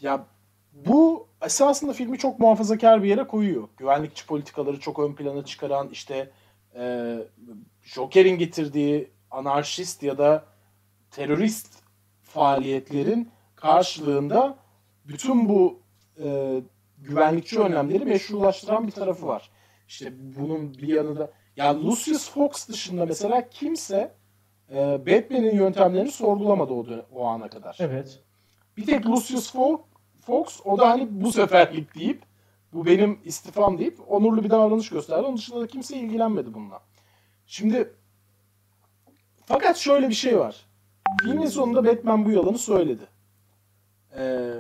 ya 0.01 0.27
bu 0.73 1.29
esasında 1.43 1.93
filmi 1.93 2.19
çok 2.19 2.39
muhafazakar 2.39 3.03
bir 3.03 3.09
yere 3.09 3.27
koyuyor. 3.27 3.69
Güvenlikçi 3.77 4.27
politikaları 4.27 4.81
çok 4.81 4.99
ön 4.99 5.15
plana 5.15 5.45
çıkaran 5.45 5.89
işte 5.89 6.31
e, 6.75 7.17
Joker'in 7.83 8.39
getirdiği 8.39 9.11
anarşist 9.31 10.03
ya 10.03 10.19
da 10.19 10.45
terörist 11.11 11.83
faaliyetlerin 12.23 13.29
karşılığında 13.57 14.57
bütün 15.05 15.49
bu 15.49 15.81
e, 16.25 16.61
güvenlikçi 16.99 17.61
önlemleri 17.61 18.05
meşrulaştıran 18.05 18.87
bir 18.87 18.93
tarafı 18.93 19.27
var. 19.27 19.51
İşte 19.89 20.13
bunun 20.37 20.75
bir 20.75 20.89
yanı 20.89 21.19
da 21.19 21.31
yani 21.57 21.85
Lucius 21.85 22.31
Fox 22.31 22.69
dışında 22.69 23.07
mesela 23.07 23.49
kimse 23.49 24.15
e, 24.71 24.77
Batman'in 24.77 25.55
yöntemlerini 25.55 26.11
sorgulamadı 26.11 26.73
o, 26.73 26.87
o 27.13 27.27
ana 27.27 27.49
kadar. 27.49 27.77
Evet. 27.81 28.21
Bir 28.77 28.87
tek 28.87 29.07
Lucius 29.07 29.53
Fox 29.53 29.81
Fox 30.31 30.61
o 30.65 30.79
da 30.79 30.89
hani 30.91 31.07
bu 31.11 31.33
seferlik 31.33 31.95
deyip 31.95 32.23
bu 32.73 32.87
benim 32.87 33.21
istifam 33.25 33.79
deyip 33.79 33.99
onurlu 34.09 34.45
bir 34.45 34.51
davranış 34.51 34.91
gösterdi. 34.91 35.27
Onun 35.27 35.37
dışında 35.37 35.61
da 35.61 35.67
kimse 35.67 35.97
ilgilenmedi 35.97 36.55
bununla. 36.55 36.81
Şimdi 37.47 37.95
fakat 39.47 39.77
şöyle 39.77 40.09
bir 40.09 40.15
şey 40.15 40.39
var. 40.39 40.67
Filmin 41.23 41.47
sonunda 41.47 41.85
Batman 41.85 42.25
bu 42.25 42.31
yalanı 42.31 42.59
söyledi. 42.59 43.03
Ee, 44.17 44.53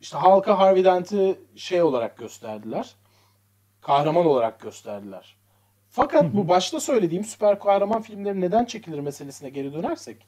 işte 0.00 0.18
halka 0.18 0.58
Harvey 0.58 0.84
Dent'i 0.84 1.40
şey 1.56 1.82
olarak 1.82 2.18
gösterdiler. 2.18 2.94
Kahraman 3.80 4.26
olarak 4.26 4.60
gösterdiler. 4.60 5.36
Fakat 5.90 6.34
bu 6.34 6.48
başta 6.48 6.80
söylediğim 6.80 7.24
süper 7.24 7.58
kahraman 7.58 8.02
filmleri 8.02 8.40
neden 8.40 8.64
çekilir 8.64 9.00
meselesine 9.00 9.50
geri 9.50 9.72
dönersek 9.72 10.26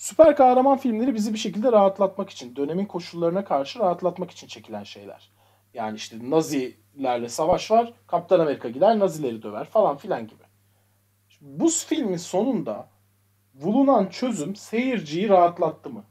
Süper 0.00 0.36
kahraman 0.36 0.78
filmleri 0.78 1.14
bizi 1.14 1.32
bir 1.32 1.38
şekilde 1.38 1.72
rahatlatmak 1.72 2.30
için, 2.30 2.56
dönemin 2.56 2.86
koşullarına 2.86 3.44
karşı 3.44 3.78
rahatlatmak 3.78 4.30
için 4.30 4.46
çekilen 4.46 4.82
şeyler. 4.82 5.30
Yani 5.74 5.96
işte 5.96 6.30
Nazilerle 6.30 7.28
savaş 7.28 7.70
var, 7.70 7.92
Kaptan 8.06 8.40
Amerika 8.40 8.68
gider 8.68 8.98
Nazileri 8.98 9.42
döver 9.42 9.64
falan 9.64 9.96
filan 9.96 10.26
gibi. 10.26 10.42
Şimdi 11.28 11.60
bu 11.60 11.68
filmin 11.68 12.16
sonunda 12.16 12.88
bulunan 13.54 14.06
çözüm 14.06 14.56
seyirciyi 14.56 15.28
rahatlattı 15.28 15.90
mı? 15.90 16.04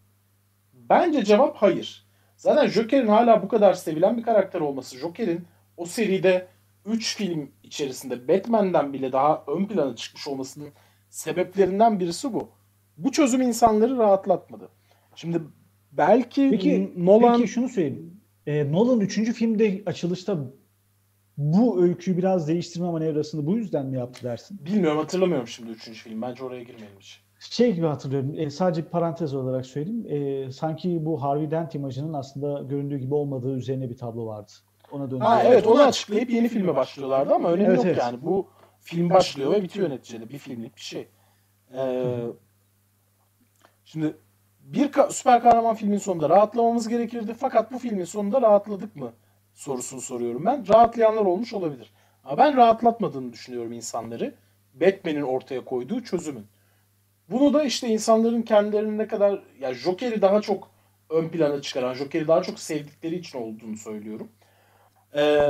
Bence 0.73 1.25
cevap 1.25 1.57
hayır. 1.57 2.07
Zaten 2.37 2.67
Joker'in 2.67 3.07
hala 3.07 3.43
bu 3.43 3.47
kadar 3.47 3.73
sevilen 3.73 4.17
bir 4.17 4.23
karakter 4.23 4.61
olması, 4.61 4.97
Joker'in 4.97 5.47
o 5.77 5.85
seride 5.85 6.47
3 6.85 7.17
film 7.17 7.51
içerisinde 7.63 8.27
Batman'den 8.27 8.93
bile 8.93 9.11
daha 9.11 9.43
ön 9.47 9.65
plana 9.65 9.95
çıkmış 9.95 10.27
olmasının 10.27 10.69
sebeplerinden 11.09 11.99
birisi 11.99 12.33
bu 12.33 12.58
bu 13.03 13.11
çözüm 13.11 13.41
insanları 13.41 13.97
rahatlatmadı. 13.97 14.69
Şimdi 15.15 15.41
belki 15.91 16.47
peki, 16.51 16.93
Nolan... 16.97 17.37
Peki 17.37 17.47
şunu 17.47 17.69
söyleyeyim. 17.69 18.21
E, 18.47 18.71
Nolan 18.71 18.99
3. 18.99 19.33
filmde 19.33 19.83
açılışta 19.85 20.37
bu 21.37 21.83
öyküyü 21.83 22.17
biraz 22.17 22.47
değiştirme 22.47 22.89
manevrasını 22.89 23.45
bu 23.45 23.57
yüzden 23.57 23.85
mi 23.85 23.97
yaptı 23.97 24.23
dersin? 24.23 24.65
Bilmiyorum 24.65 24.97
hatırlamıyorum 24.97 25.47
şimdi 25.47 25.71
üçüncü 25.71 25.99
film. 25.99 26.21
Bence 26.21 26.43
oraya 26.43 26.63
girmeyelim 26.63 26.99
hiç. 26.99 27.21
Şey 27.39 27.73
gibi 27.73 27.85
hatırlıyorum. 27.85 28.33
E, 28.37 28.49
sadece 28.49 28.85
bir 28.85 28.89
parantez 28.89 29.33
olarak 29.33 29.65
söyleyeyim. 29.65 30.05
E, 30.09 30.51
sanki 30.51 31.05
bu 31.05 31.23
Harvey 31.23 31.51
Dent 31.51 31.75
imajının 31.75 32.13
aslında 32.13 32.63
göründüğü 32.63 32.97
gibi 32.97 33.13
olmadığı 33.13 33.55
üzerine 33.55 33.89
bir 33.89 33.97
tablo 33.97 34.25
vardı. 34.25 34.51
Ona 34.91 35.11
döndü. 35.11 35.23
Ha 35.23 35.43
evet 35.43 35.67
onu 35.67 35.81
açıklayıp 35.81 36.29
yeni 36.29 36.47
filme 36.47 36.75
başlıyorlardı 36.75 37.33
ama 37.33 37.51
önemi 37.51 37.67
Evet, 37.67 37.77
yok 37.77 37.85
evet. 37.85 37.97
yani. 37.97 38.21
Bu 38.21 38.47
film 38.79 39.09
başlıyor 39.09 39.51
ve 39.51 39.63
bitiyor 39.63 39.89
neticede. 39.89 40.29
Bir 40.29 40.37
filmlik 40.37 40.75
bir 40.75 40.81
şey. 40.81 41.07
Ee, 41.73 42.19
şimdi 43.91 44.17
bir 44.59 44.91
ka- 44.91 45.11
süper 45.11 45.41
kahraman 45.43 45.75
filmin 45.75 45.97
sonunda 45.97 46.29
rahatlamamız 46.29 46.87
gerekirdi. 46.87 47.33
Fakat 47.39 47.71
bu 47.71 47.79
filmin 47.79 48.05
sonunda 48.05 48.41
rahatladık 48.41 48.95
mı? 48.95 49.13
Sorusunu 49.53 50.01
soruyorum 50.01 50.45
ben. 50.45 50.67
Rahatlayanlar 50.67 51.25
olmuş 51.25 51.53
olabilir. 51.53 51.91
Ama 52.25 52.37
ben 52.37 52.57
rahatlatmadığını 52.57 53.33
düşünüyorum 53.33 53.71
insanları. 53.71 54.35
Batman'in 54.73 55.21
ortaya 55.21 55.65
koyduğu 55.65 56.03
çözümün. 56.03 56.47
Bunu 57.29 57.53
da 57.53 57.63
işte 57.63 57.87
insanların 57.87 58.41
kendilerini 58.41 58.97
ne 58.97 59.07
kadar 59.07 59.43
ya 59.59 59.73
Joker'i 59.73 60.21
daha 60.21 60.41
çok 60.41 60.71
ön 61.09 61.29
plana 61.29 61.61
çıkaran, 61.61 61.93
Joker'i 61.93 62.27
daha 62.27 62.43
çok 62.43 62.59
sevdikleri 62.59 63.15
için 63.15 63.39
olduğunu 63.39 63.77
söylüyorum. 63.77 64.27
Ee, 65.15 65.49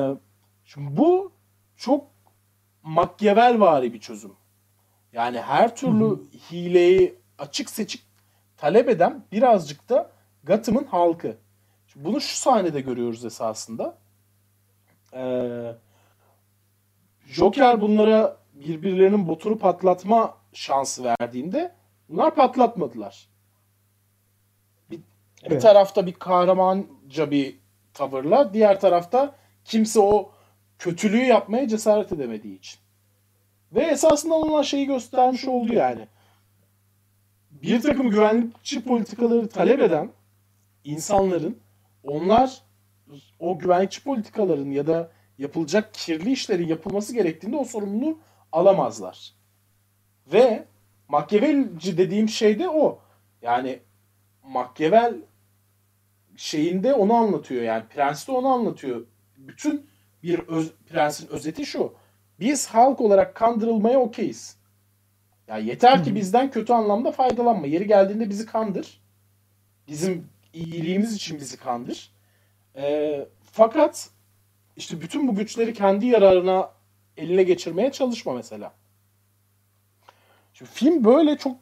şimdi 0.66 0.98
bu 0.98 1.32
çok 1.78 2.08
Machiavelvari 2.84 3.94
bir 3.94 4.00
çözüm. 4.00 4.32
Yani 5.14 5.42
her 5.42 5.76
türlü 5.76 6.20
hileyi 6.52 7.16
açık 7.38 7.70
seçik 7.70 8.09
talep 8.60 8.90
eden 8.90 9.24
birazcık 9.32 9.90
da 9.90 10.12
Gotham'ın 10.44 10.84
halkı. 10.84 11.38
Şimdi 11.88 12.06
bunu 12.06 12.22
şu 12.22 12.36
sahnede 12.36 12.82
görüyoruz 12.82 13.26
esasında. 13.26 13.98
Ee, 15.14 15.76
Joker 17.26 17.82
bunlara 17.82 18.38
birbirlerinin 18.54 19.28
botunu 19.28 19.58
patlatma 19.58 20.38
şansı 20.54 21.04
verdiğinde 21.04 21.76
bunlar 22.10 22.36
patlatmadılar. 22.36 23.30
Bir, 24.92 24.98
bir 24.98 25.04
Evet. 25.44 25.62
tarafta 25.62 26.06
bir 26.06 26.14
kahramanca 26.14 27.32
bir 27.32 27.60
tavırla, 27.94 28.54
diğer 28.54 28.80
tarafta 28.80 29.36
kimse 29.66 30.00
o 30.00 30.32
kötülüğü 30.80 31.26
yapmaya 31.26 31.68
cesaret 31.68 32.12
edemediği 32.12 32.58
için. 32.58 32.80
Ve 33.72 33.82
esasında 33.82 34.36
onlar 34.36 34.64
şeyi 34.64 34.86
göstermiş 34.86 35.46
oldu 35.46 35.74
yani. 35.74 36.08
Bir 37.62 37.82
takım 37.82 38.10
güvenlikçi 38.10 38.84
politikaları 38.84 39.50
talep 39.50 39.80
eden 39.80 40.10
insanların 40.84 41.58
onlar 42.04 42.64
o 43.40 43.60
güvenlikçi 43.60 44.04
politikaların 44.04 44.72
ya 44.72 44.88
da 44.88 45.12
yapılacak 45.38 45.94
kirli 45.94 46.32
işlerin 46.32 46.68
yapılması 46.68 47.14
gerektiğinde 47.14 47.58
o 47.58 47.64
sorumluluğu 47.64 48.20
alamazlar. 48.52 49.34
Ve 50.34 50.66
Machiavellici 51.08 51.98
dediğim 51.98 52.30
şey 52.30 52.60
de 52.60 52.70
o. 52.70 53.00
Yani 53.42 53.80
Machiavelli 54.44 55.22
şeyinde 56.36 56.94
onu 56.94 57.14
anlatıyor 57.14 57.64
yani 57.64 57.84
Prens 57.90 58.28
de 58.28 58.32
onu 58.32 58.48
anlatıyor. 58.48 59.06
Bütün 59.38 59.90
bir 60.24 60.40
öz, 60.40 60.74
prensin 60.90 61.28
özeti 61.28 61.66
şu. 61.66 61.94
Biz 62.40 62.68
halk 62.68 63.02
olarak 63.02 63.36
kandırılmaya 63.36 64.00
okeyiz. 64.00 64.59
Ya 65.50 65.58
yeter 65.58 66.04
ki 66.04 66.16
bizden 66.16 66.52
kötü 66.52 66.74
anlamda 66.74 67.12
faydalanma. 67.12 67.68
Yeri 67.68 67.88
geldiğinde 67.88 68.30
bizi 68.30 68.46
kandır. 68.46 69.02
Bizim 69.88 70.28
iyiliğimiz 70.54 71.16
için 71.16 71.40
bizi 71.40 71.58
kandır. 71.58 72.12
Ee, 72.76 73.28
fakat 73.52 74.10
işte 74.78 75.02
bütün 75.02 75.28
bu 75.28 75.36
güçleri 75.36 75.74
kendi 75.74 76.06
yararına 76.06 76.72
eline 77.18 77.44
geçirmeye 77.44 77.92
çalışma 77.92 78.34
mesela. 78.34 78.74
Şimdi 80.54 80.72
film 80.72 81.04
böyle 81.04 81.38
çok 81.38 81.58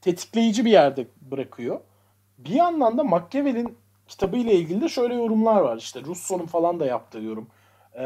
tetikleyici 0.00 0.64
bir 0.64 0.70
yerde 0.70 1.06
bırakıyor. 1.30 1.80
Bir 2.38 2.54
yandan 2.54 2.98
da 2.98 3.04
Machiavelli'nin 3.04 3.78
kitabı 4.08 4.36
ile 4.36 4.54
ilgili 4.54 4.80
de 4.80 4.88
şöyle 4.88 5.14
yorumlar 5.14 5.60
var. 5.60 5.76
İşte 5.76 6.00
Russo'nun 6.00 6.46
falan 6.46 6.80
da 6.80 6.86
yaptığı 6.86 7.18
yorum. 7.18 7.46
Ee, 7.94 8.02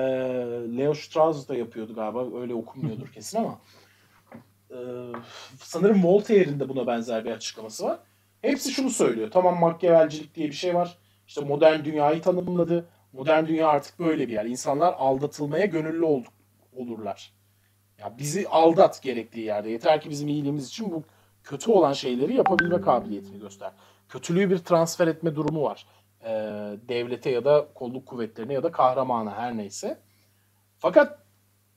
Leo 0.79 0.95
Strauss 0.95 1.49
da 1.49 1.55
yapıyordu 1.55 1.95
galiba. 1.95 2.41
Öyle 2.41 2.55
okunmuyordur 2.55 3.09
kesin 3.13 3.39
ama. 3.39 3.59
Ee, 4.71 4.77
sanırım 5.61 6.05
Voltaire'in 6.05 6.61
de 6.61 6.69
buna 6.69 6.87
benzer 6.87 7.25
bir 7.25 7.31
açıklaması 7.31 7.85
var. 7.85 7.99
Hepsi 8.43 8.71
şunu 8.71 8.91
söylüyor. 8.91 9.31
Tamam 9.31 9.59
Machiavelcilik 9.61 10.35
diye 10.35 10.49
bir 10.49 10.55
şey 10.55 10.75
var. 10.75 10.99
İşte 11.27 11.41
modern 11.41 11.85
dünyayı 11.85 12.23
tanımladı. 12.23 12.89
Modern 13.13 13.47
dünya 13.47 13.69
artık 13.69 13.99
böyle 13.99 14.29
bir 14.29 14.33
yer. 14.33 14.45
İnsanlar 14.45 14.95
aldatılmaya 14.99 15.67
gönüllü 15.67 16.05
olduk, 16.05 16.33
olurlar. 16.73 17.33
Ya 17.99 18.19
bizi 18.19 18.49
aldat 18.49 19.03
gerektiği 19.03 19.45
yerde. 19.45 19.71
Yeter 19.71 20.01
ki 20.01 20.11
bizim 20.11 20.29
iyiliğimiz 20.29 20.69
için 20.69 20.93
bu 20.93 21.03
kötü 21.45 21.71
olan 21.71 21.93
şeyleri 21.93 22.35
yapabilme 22.35 22.81
kabiliyetini 22.81 23.41
göster. 23.41 23.73
Kötülüğü 24.09 24.51
bir 24.51 24.59
transfer 24.59 25.07
etme 25.07 25.37
durumu 25.37 25.63
var. 25.63 25.87
Ee, 26.25 26.29
devlete 26.89 27.31
ya 27.31 27.45
da 27.45 27.69
kolluk 27.75 28.07
kuvvetlerine 28.07 28.53
ya 28.53 28.63
da 28.63 28.73
kahramana 28.73 29.35
her 29.37 29.57
neyse. 29.57 29.99
Fakat 30.79 31.19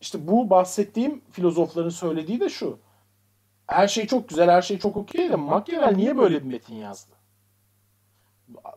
işte 0.02 0.28
bu 0.28 0.50
bahsettiğim 0.50 1.22
filozofların 1.32 1.90
söylediği 1.90 2.40
de 2.40 2.50
şu. 2.50 2.80
Her 3.68 3.88
şey 3.88 4.08
çok 4.08 4.30
güzel, 4.30 4.50
her 4.50 4.62
şey 4.62 4.80
çok 4.80 4.98
okey 4.98 5.30
de 5.30 5.36
Machiavelli 5.36 5.98
niye 5.98 6.18
böyle 6.18 6.44
bir 6.44 6.48
metin 6.48 6.76
yazdı? 6.76 7.16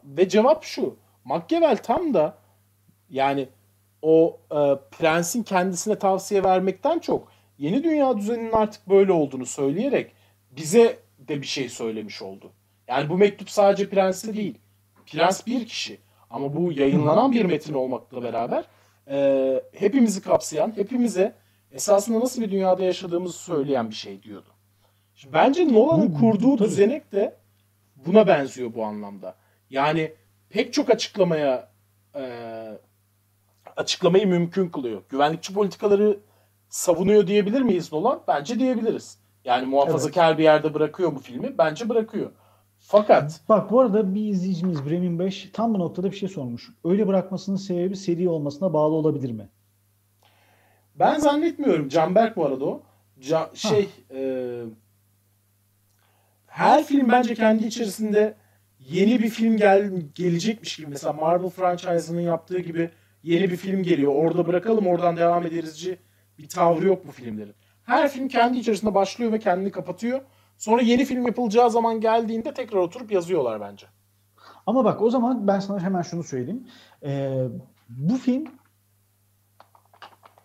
Ve 0.04 0.28
cevap 0.28 0.64
şu. 0.64 0.96
Machiavelli 1.24 1.82
tam 1.82 2.14
da 2.14 2.38
yani 3.10 3.48
o 4.02 4.40
e, 4.50 4.58
prensin 4.98 5.42
kendisine 5.42 5.98
tavsiye 5.98 6.44
vermekten 6.44 6.98
çok 6.98 7.28
yeni 7.58 7.84
dünya 7.84 8.16
düzeninin 8.16 8.52
artık 8.52 8.88
böyle 8.88 9.12
olduğunu 9.12 9.46
söyleyerek 9.46 10.12
bize 10.50 10.98
de 11.18 11.40
bir 11.40 11.46
şey 11.46 11.68
söylemiş 11.68 12.22
oldu. 12.22 12.52
Yani 12.88 13.08
bu 13.08 13.16
mektup 13.18 13.50
sadece 13.50 13.90
prense 13.90 14.36
değil. 14.36 14.58
Prens 15.06 15.46
bir 15.46 15.66
kişi. 15.66 15.98
Ama 16.30 16.56
bu 16.56 16.72
yayınlanan 16.72 17.32
bir 17.32 17.44
metin 17.44 17.74
olmakla 17.74 18.22
beraber 18.22 18.64
e, 19.08 19.62
hepimizi 19.72 20.22
kapsayan, 20.22 20.72
hepimize 20.76 21.34
esasında 21.72 22.20
nasıl 22.20 22.42
bir 22.42 22.50
dünyada 22.50 22.84
yaşadığımızı 22.84 23.38
söyleyen 23.38 23.90
bir 23.90 23.94
şey 23.94 24.22
diyordu. 24.22 24.48
Şimdi 25.14 25.34
bence 25.34 25.72
Nolan'ın 25.72 26.14
Bu- 26.14 26.18
kurduğu 26.20 26.56
tabii. 26.56 26.68
düzenek 26.68 27.12
de 27.12 27.36
buna 28.06 28.26
benziyor 28.26 28.74
bu 28.74 28.84
anlamda. 28.84 29.34
Yani 29.70 30.12
pek 30.50 30.72
çok 30.72 30.90
açıklamaya 30.90 31.68
e, 32.16 32.22
açıklamayı 33.76 34.26
mümkün 34.26 34.68
kılıyor. 34.68 35.02
Güvenlikçi 35.08 35.54
politikaları 35.54 36.18
savunuyor 36.68 37.26
diyebilir 37.26 37.60
miyiz 37.62 37.92
Nolan? 37.92 38.20
Bence 38.28 38.58
diyebiliriz. 38.58 39.18
Yani 39.44 39.66
muhafazakar 39.66 40.38
bir 40.38 40.42
yerde 40.42 40.74
bırakıyor 40.74 41.12
mu 41.12 41.18
filmi? 41.18 41.58
Bence 41.58 41.88
bırakıyor. 41.88 42.30
Fakat 42.86 43.40
Bak 43.48 43.70
bu 43.70 43.80
arada 43.80 44.14
bir 44.14 44.28
izleyicimiz 44.28 44.86
Bremin 44.86 45.18
5 45.18 45.50
tam 45.52 45.74
bu 45.74 45.78
noktada 45.78 46.10
bir 46.10 46.16
şey 46.16 46.28
sormuş. 46.28 46.70
Öyle 46.84 47.06
bırakmasının 47.06 47.56
sebebi 47.56 47.96
seri 47.96 48.28
olmasına 48.28 48.72
bağlı 48.72 48.94
olabilir 48.94 49.30
mi? 49.30 49.48
ben 50.98 51.18
zannetmiyorum. 51.18 51.88
Canberk 51.88 52.36
bu 52.36 52.46
arada 52.46 52.64
o. 52.64 52.82
Ca- 53.20 53.56
şey 53.56 53.88
e, 54.14 54.20
her 56.46 56.84
film 56.84 57.08
bence 57.08 57.34
kendi 57.34 57.66
içerisinde 57.66 58.34
yeni 58.78 59.22
bir 59.22 59.28
film 59.28 59.56
gel 59.56 59.90
gelecekmiş 60.14 60.76
gibi. 60.76 60.86
Mesela 60.86 61.12
Marvel 61.12 61.50
franchise'ının 61.50 62.20
yaptığı 62.20 62.58
gibi 62.58 62.90
yeni 63.22 63.50
bir 63.50 63.56
film 63.56 63.82
geliyor. 63.82 64.14
Orada 64.14 64.46
bırakalım 64.46 64.86
oradan 64.86 65.16
devam 65.16 65.46
ederizci 65.46 65.98
bir 66.38 66.48
tavrı 66.48 66.86
yok 66.86 67.06
bu 67.06 67.12
filmlerin. 67.12 67.54
Her 67.84 68.08
film 68.08 68.28
kendi 68.28 68.58
içerisinde 68.58 68.94
başlıyor 68.94 69.32
ve 69.32 69.38
kendini 69.38 69.70
kapatıyor. 69.70 70.20
Sonra 70.64 70.82
yeni 70.82 71.04
film 71.04 71.26
yapılacağı 71.26 71.70
zaman 71.70 72.00
geldiğinde 72.00 72.54
tekrar 72.54 72.78
oturup 72.78 73.12
yazıyorlar 73.12 73.60
bence. 73.60 73.86
Ama 74.66 74.84
bak 74.84 75.02
o 75.02 75.10
zaman 75.10 75.46
ben 75.46 75.60
sana 75.60 75.80
hemen 75.80 76.02
şunu 76.02 76.22
söyleyeyim. 76.22 76.68
Ee, 77.02 77.46
bu 77.88 78.16
film 78.16 78.44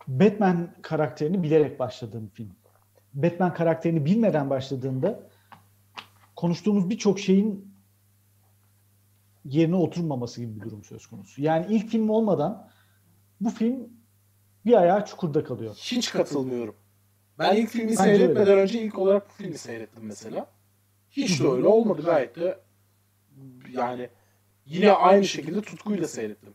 Batman 0.08 0.70
karakterini 0.82 1.44
bilerek 1.44 1.80
başladığım 1.80 2.30
film. 2.34 2.52
Batman 3.14 3.54
karakterini 3.54 4.06
bilmeden 4.06 4.50
başladığında 4.50 5.20
konuştuğumuz 6.36 6.90
birçok 6.90 7.20
şeyin 7.20 7.74
yerine 9.46 9.76
oturmaması 9.76 10.42
gibi 10.42 10.56
bir 10.56 10.62
durum 10.62 10.84
söz 10.84 11.08
konusu. 11.08 11.42
Yani 11.42 11.66
ilk 11.70 11.90
film 11.90 12.10
olmadan 12.10 12.70
bu 13.42 13.50
film 13.50 13.90
bir 14.66 14.74
ayağı 14.74 15.06
çukurda 15.06 15.44
kalıyor. 15.44 15.76
Hiç 15.76 16.12
katılmıyorum. 16.12 16.76
Ben 17.40 17.56
ilk 17.56 17.70
filmi 17.70 17.90
Bence 17.90 18.04
seyretmeden 18.04 18.48
öyle. 18.48 18.62
önce 18.62 18.82
ilk 18.82 19.00
olarak 19.00 19.30
bu 19.30 19.34
filmi 19.34 19.58
seyrettim 19.58 20.04
mesela. 20.06 20.48
Hiç 21.12 21.40
de 21.44 21.48
öyle 21.48 21.68
olmadı 21.68 22.02
gayet 22.06 22.36
de 22.36 22.60
yani 23.72 24.10
yine 24.66 24.92
aynı 24.92 25.26
şekilde 25.26 25.62
tutkuyla 25.62 26.08
seyrettim. 26.08 26.54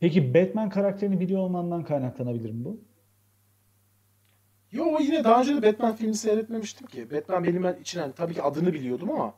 Peki 0.00 0.34
Batman 0.34 0.70
karakterini 0.70 1.20
biliyor 1.20 1.40
olmandan 1.40 1.84
kaynaklanabilir 1.84 2.50
mi 2.50 2.64
bu? 2.64 2.80
Yo 4.72 4.98
yine 5.00 5.24
daha 5.24 5.40
önce 5.40 5.62
de 5.62 5.62
Batman 5.62 5.96
filmi 5.96 6.14
seyretmemiştim 6.14 6.86
ki. 6.86 7.10
Batman 7.10 7.44
benim 7.44 7.80
için 7.80 8.00
hani 8.00 8.12
tabii 8.12 8.34
ki 8.34 8.42
adını 8.42 8.72
biliyordum 8.72 9.10
ama 9.10 9.34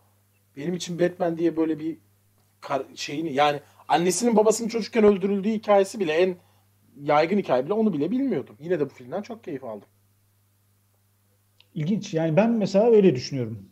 benim 0.56 0.74
için 0.74 0.98
Batman 1.00 1.38
diye 1.38 1.56
böyle 1.56 1.78
bir 1.78 1.98
şeyini 2.94 3.32
yani 3.32 3.60
annesinin 3.88 4.36
babasının 4.36 4.68
çocukken 4.68 5.04
öldürüldüğü 5.04 5.50
hikayesi 5.50 6.00
bile 6.00 6.12
en 6.12 6.36
yaygın 7.02 7.38
hikaye 7.38 7.64
bile 7.64 7.72
onu 7.72 7.92
bile 7.92 8.10
bilmiyordum. 8.10 8.56
Yine 8.60 8.80
de 8.80 8.84
bu 8.84 8.88
filmden 8.94 9.22
çok 9.22 9.44
keyif 9.44 9.64
aldım. 9.64 9.88
İlginç. 11.76 12.14
Yani 12.14 12.36
ben 12.36 12.50
mesela 12.50 12.90
öyle 12.90 13.14
düşünüyorum. 13.14 13.68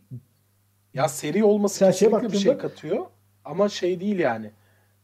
Ya 0.95 1.09
seri 1.09 1.45
olması 1.45 1.79
Sen 1.79 1.91
kesinlikle 1.91 2.33
bir 2.33 2.39
şey 2.39 2.59
katıyor. 2.59 3.07
Ama 3.45 3.69
şey 3.69 4.01
değil 4.01 4.19
yani. 4.19 4.51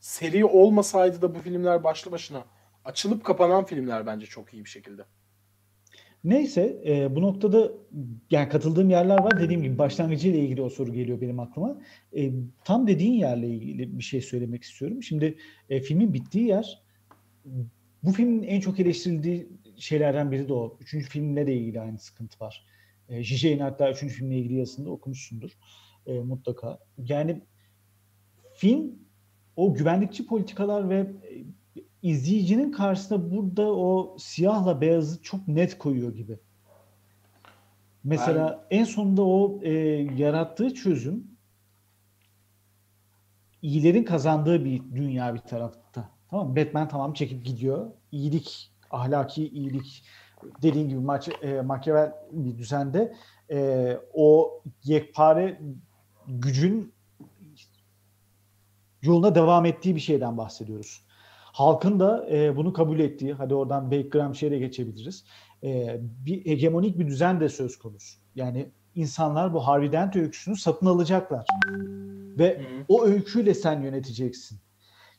Seri 0.01 0.45
olmasaydı 0.45 1.23
da 1.23 1.35
bu 1.35 1.39
filmler 1.39 1.85
başlı 1.85 2.13
başına 2.13 2.45
açılıp 2.85 3.25
kapanan 3.25 3.65
filmler 3.65 4.07
bence 4.07 4.27
çok 4.27 4.55
iyi 4.55 4.65
bir 4.65 4.71
şekilde. 4.71 5.03
Neyse 6.25 6.83
e, 6.87 7.17
bu 7.17 7.23
noktada 7.23 7.73
yani 8.31 8.49
katıldığım 8.49 8.91
yerler 8.91 9.19
var. 9.19 9.41
Dediğim 9.41 9.63
gibi 9.63 9.79
başlangıcıyla 9.79 10.39
ilgili 10.39 10.63
o 10.63 10.69
soru 10.69 10.93
geliyor 10.93 11.21
benim 11.21 11.41
aklıma. 11.41 11.81
E, 12.17 12.31
tam 12.65 12.87
dediğin 12.87 13.13
yerle 13.13 13.49
ilgili 13.49 13.99
bir 13.99 14.05
şey 14.05 14.21
söylemek 14.21 14.63
istiyorum. 14.63 15.03
Şimdi 15.03 15.39
e, 15.71 15.81
filmin 15.81 16.15
bittiği 16.15 16.47
yer 16.47 16.83
bu 18.03 18.13
filmin 18.13 18.43
en 18.43 18.61
çok 18.61 18.81
eleştirildiği 18.81 19.49
şeylerden 19.77 20.33
biri 20.33 20.49
de 20.49 20.53
o. 20.53 20.79
Üçüncü 20.81 21.07
filmle 21.07 21.47
de 21.47 21.55
ilgili 21.55 21.81
aynı 21.81 21.99
sıkıntı 21.99 22.45
var. 22.45 22.67
E, 23.11 23.59
hatta 23.59 23.91
üçüncü 23.91 24.15
filmle 24.15 24.39
ilgili 24.39 24.55
yazısında 24.55 24.91
okumuşsundur 24.91 25.51
e, 26.07 26.21
mutlaka. 26.21 26.79
Yani 26.99 27.43
film 28.55 28.99
o 29.57 29.75
güvenlikçi 29.75 30.27
politikalar 30.27 30.91
ve 30.91 30.99
e, 30.99 31.45
izleyicinin 32.03 32.73
karşısına 32.73 33.31
burada 33.31 33.75
o 33.75 34.17
siyahla 34.19 34.81
beyazı 34.81 35.23
çok 35.23 35.49
net 35.49 35.79
koyuyor 35.79 36.15
gibi. 36.15 36.39
Mesela 38.05 38.67
en 38.71 38.85
sonunda 38.85 39.23
o 39.23 39.61
e, 39.63 39.71
yarattığı 40.17 40.75
çözüm 40.75 41.31
iyilerin 43.63 44.05
kazandığı 44.05 44.65
bir 44.65 44.83
dünya 44.95 45.35
bir 45.35 45.39
tarafta. 45.39 46.11
Tamam? 46.31 46.57
Batman 46.57 46.89
tamam 46.89 47.13
çekip 47.13 47.45
gidiyor. 47.45 47.91
İyilik, 48.13 48.73
ahlaki 48.91 49.49
iyilik 49.49 50.05
dediğin 50.63 50.89
gibi 50.89 51.01
maç, 51.01 51.29
e, 51.43 51.61
Machiavelli 51.61 52.13
bir 52.33 52.59
düzende 52.59 53.15
e, 53.51 53.97
o 54.15 54.61
yekpare 54.85 55.61
gücün 56.29 56.93
yoluna 59.03 59.35
devam 59.35 59.67
ettiği 59.67 59.95
bir 59.95 60.01
şeyden 60.01 60.39
bahsediyoruz. 60.39 61.05
Halkın 61.53 62.01
da 62.01 62.29
e, 62.31 62.57
bunu 62.57 62.73
kabul 62.73 62.99
ettiği, 62.99 63.33
hadi 63.33 63.55
oradan 63.55 63.91
Baker 63.91 64.33
de 64.51 64.59
geçebiliriz. 64.59 65.25
E, 65.65 66.01
bir 66.01 66.47
hegemonik 66.47 66.99
bir 66.99 67.07
düzen 67.07 67.41
de 67.41 67.49
söz 67.49 67.79
konusu. 67.79 68.19
Yani 68.35 68.69
insanlar 68.95 69.55
bu 69.55 69.67
Harvey 69.67 69.93
Dent 69.93 70.17
öyküsünü 70.17 70.57
satın 70.57 70.87
alacaklar. 70.87 71.47
Ve 72.39 72.59
Hı 72.59 72.63
hı. 72.63 72.85
o 72.89 73.05
öyküyle 73.05 73.55
sen 73.55 73.83
yöneteceksin. 73.83 74.59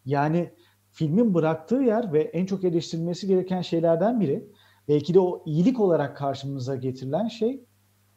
Yani 0.06 0.50
filmin 0.92 1.34
bıraktığı 1.34 1.76
yer 1.76 2.14
ve 2.14 2.22
en 2.22 2.46
çok 2.46 2.64
eleştirilmesi 2.64 3.28
gereken 3.28 3.62
şeylerden 3.62 4.20
biri, 4.20 4.46
belki 4.88 5.14
de 5.14 5.20
o 5.20 5.44
iyilik 5.46 5.80
olarak 5.80 6.18
karşımıza 6.18 6.76
getirilen 6.76 7.28
şey, 7.28 7.64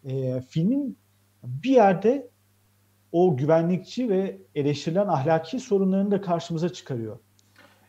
e, 0.08 0.40
filmin 0.40 0.98
bir 1.42 1.70
yerde 1.70 2.30
o 3.12 3.36
güvenlikçi 3.36 4.08
ve 4.08 4.38
eleştirilen 4.54 5.06
ahlaki 5.08 5.60
sorunlarını 5.60 6.10
da 6.10 6.20
karşımıza 6.20 6.68
çıkarıyor. 6.68 7.18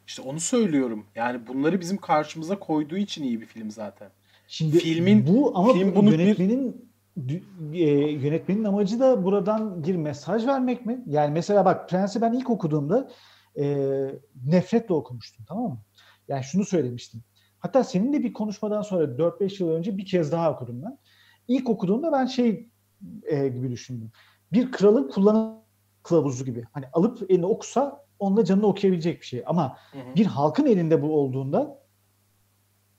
İşte 0.07 0.21
onu 0.21 0.39
söylüyorum. 0.39 1.05
Yani 1.15 1.47
bunları 1.47 1.81
bizim 1.81 1.97
karşımıza 1.97 2.59
koyduğu 2.59 2.97
için 2.97 3.23
iyi 3.23 3.41
bir 3.41 3.45
film 3.45 3.71
zaten. 3.71 4.09
Şimdi 4.47 4.77
Filmin- 4.77 5.27
bu 5.27 5.51
ama 5.57 5.73
film 5.73 5.91
bu 5.91 5.95
bunu 5.95 6.11
bir- 6.11 6.19
yönetmenin 6.19 6.89
dü- 7.17 7.41
e, 7.73 8.11
yönetmenin 8.11 8.63
amacı 8.63 8.99
da 8.99 9.23
buradan 9.23 9.83
bir 9.83 9.95
mesaj 9.95 10.45
vermek 10.47 10.85
mi? 10.85 11.03
Yani 11.07 11.33
mesela 11.33 11.65
bak 11.65 11.89
Prens'i 11.89 12.21
ben 12.21 12.33
ilk 12.33 12.49
okuduğumda 12.49 13.09
e, 13.59 13.85
nefretle 14.45 14.93
okumuştum 14.93 15.45
tamam 15.47 15.69
mı? 15.71 15.79
Yani 16.27 16.43
şunu 16.43 16.65
söylemiştim. 16.65 17.23
Hatta 17.65 17.83
seninle 17.83 18.23
bir 18.23 18.33
konuşmadan 18.33 18.81
sonra 18.81 19.03
4-5 19.03 19.63
yıl 19.63 19.69
önce 19.69 19.97
bir 19.97 20.05
kez 20.05 20.31
daha 20.31 20.53
okudum 20.53 20.83
ben. 20.83 20.97
İlk 21.47 21.69
okuduğumda 21.69 22.11
ben 22.11 22.25
şey 22.25 22.69
e, 23.23 23.47
gibi 23.47 23.71
düşündüm. 23.71 24.11
Bir 24.53 24.71
kralın 24.71 25.09
kullanım 25.09 25.55
kılavuzu 26.03 26.45
gibi. 26.45 26.63
Hani 26.71 26.85
alıp 26.93 27.31
eline 27.31 27.45
okusa 27.45 28.05
onunla 28.19 28.45
canını 28.45 28.67
okuyabilecek 28.67 29.21
bir 29.21 29.25
şey. 29.25 29.43
Ama 29.45 29.77
Hı 29.91 29.97
hı. 29.97 30.15
bir 30.15 30.25
halkın 30.25 30.65
elinde 30.65 31.01
bu 31.01 31.15
olduğunda 31.15 31.79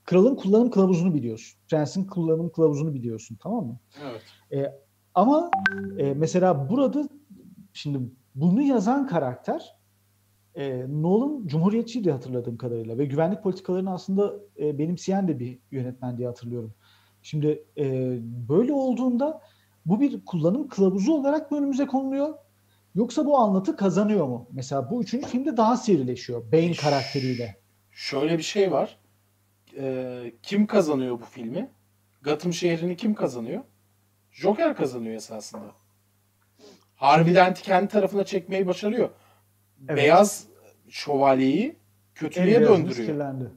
kralın 0.03 0.35
kullanım 0.35 0.71
kılavuzunu 0.71 1.13
biliyorsun. 1.13 1.59
Prensin 1.67 2.07
kullanım 2.07 2.51
kılavuzunu 2.51 2.93
biliyorsun 2.93 3.37
tamam 3.41 3.65
mı? 3.65 3.79
Evet. 4.51 4.81
Ama 5.13 5.51
e, 5.97 6.13
mesela 6.13 6.69
burada 6.69 7.09
şimdi 7.73 7.99
bunu 8.35 8.61
yazan 8.61 9.07
karakter 9.07 9.75
e, 10.57 10.85
Nolan 10.89 11.47
Cumhuriyetçiydi 11.47 12.11
hatırladığım 12.11 12.57
kadarıyla 12.57 12.97
ve 12.97 13.05
güvenlik 13.05 13.43
politikalarını 13.43 13.93
aslında 13.93 14.33
e, 14.59 14.77
benimseyen 14.77 15.27
de 15.27 15.39
bir 15.39 15.59
yönetmen 15.71 16.17
diye 16.17 16.27
hatırlıyorum. 16.27 16.73
Şimdi 17.21 17.65
e, 17.77 18.17
böyle 18.49 18.73
olduğunda 18.73 19.41
bu 19.85 20.01
bir 20.01 20.25
kullanım 20.25 20.67
kılavuzu 20.67 21.13
olarak 21.13 21.51
mı 21.51 21.57
önümüze 21.57 21.87
konuluyor? 21.87 22.33
Yoksa 22.95 23.25
bu 23.25 23.37
anlatı 23.37 23.75
kazanıyor 23.75 24.27
mu? 24.27 24.47
Mesela 24.51 24.91
bu 24.91 25.03
üçüncü 25.03 25.27
filmde 25.27 25.57
daha 25.57 25.77
sivrileşiyor 25.77 26.51
Bane 26.51 26.73
karakteriyle. 26.73 27.57
Şöyle 27.91 28.37
bir 28.37 28.43
şey 28.43 28.71
var. 28.71 28.99
Ee, 29.77 30.33
kim 30.43 30.67
kazanıyor 30.67 31.19
bu 31.19 31.25
filmi? 31.25 31.71
Gotham 32.23 32.53
şehrini 32.53 32.97
kim 32.97 33.13
kazanıyor? 33.13 33.63
Joker 34.31 34.75
kazanıyor 34.75 35.15
esasında. 35.15 35.71
Dent'i 37.01 37.61
kendi 37.63 37.87
tarafına 37.87 38.23
çekmeyi 38.23 38.67
başarıyor. 38.67 39.09
Evet. 39.87 39.97
Beyaz 39.97 40.47
şövalyeyi 40.89 41.75
kötülüğe 42.15 42.45
beyazımız 42.45 42.79
döndürüyor. 42.79 43.07
kirlendi. 43.07 43.51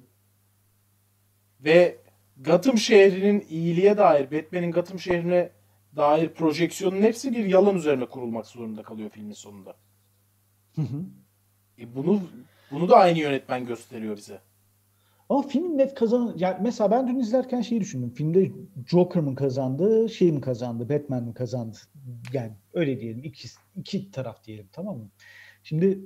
Ve 1.61 1.99
Gotham 2.37 2.79
şehrinin 2.79 3.47
iyiliğe 3.49 3.97
dair, 3.97 4.31
Batman'in 4.31 4.73
Gotham 4.73 4.99
şehrine 4.99 5.51
dair 5.97 6.29
projeksiyonun 6.29 7.03
hepsi 7.03 7.33
bir 7.33 7.45
yalan 7.45 7.77
üzerine 7.77 8.07
kurulmak 8.07 8.47
zorunda 8.47 8.83
kalıyor 8.83 9.11
filmin 9.11 9.33
sonunda. 9.33 9.77
Hı 10.77 10.83
hı. 10.83 11.05
E 11.79 11.95
bunu 11.95 12.21
bunu 12.71 12.89
da 12.89 12.97
aynı 12.97 13.19
yönetmen 13.19 13.67
gösteriyor 13.67 14.17
bize. 14.17 14.41
Ama 15.29 15.43
film 15.43 15.79
net 15.79 15.95
kazan 15.95 16.35
yani 16.37 16.57
mesela 16.63 16.91
ben 16.91 17.09
dün 17.09 17.19
izlerken 17.19 17.61
şeyi 17.61 17.81
düşündüm. 17.81 18.15
Filmde 18.15 18.53
Joker 18.87 19.23
mı 19.23 19.35
kazandı, 19.35 20.09
şey 20.09 20.33
mi 20.33 20.41
kazandı, 20.41 20.89
Batman 20.89 21.25
mi 21.25 21.35
kazandı? 21.35 21.79
Yani 22.33 22.53
öyle 22.75 23.01
diyelim. 23.01 23.25
iki, 23.25 23.49
iki 23.77 24.11
taraf 24.11 24.45
diyelim 24.45 24.69
tamam 24.73 24.99
mı? 24.99 25.11
Şimdi 25.63 26.01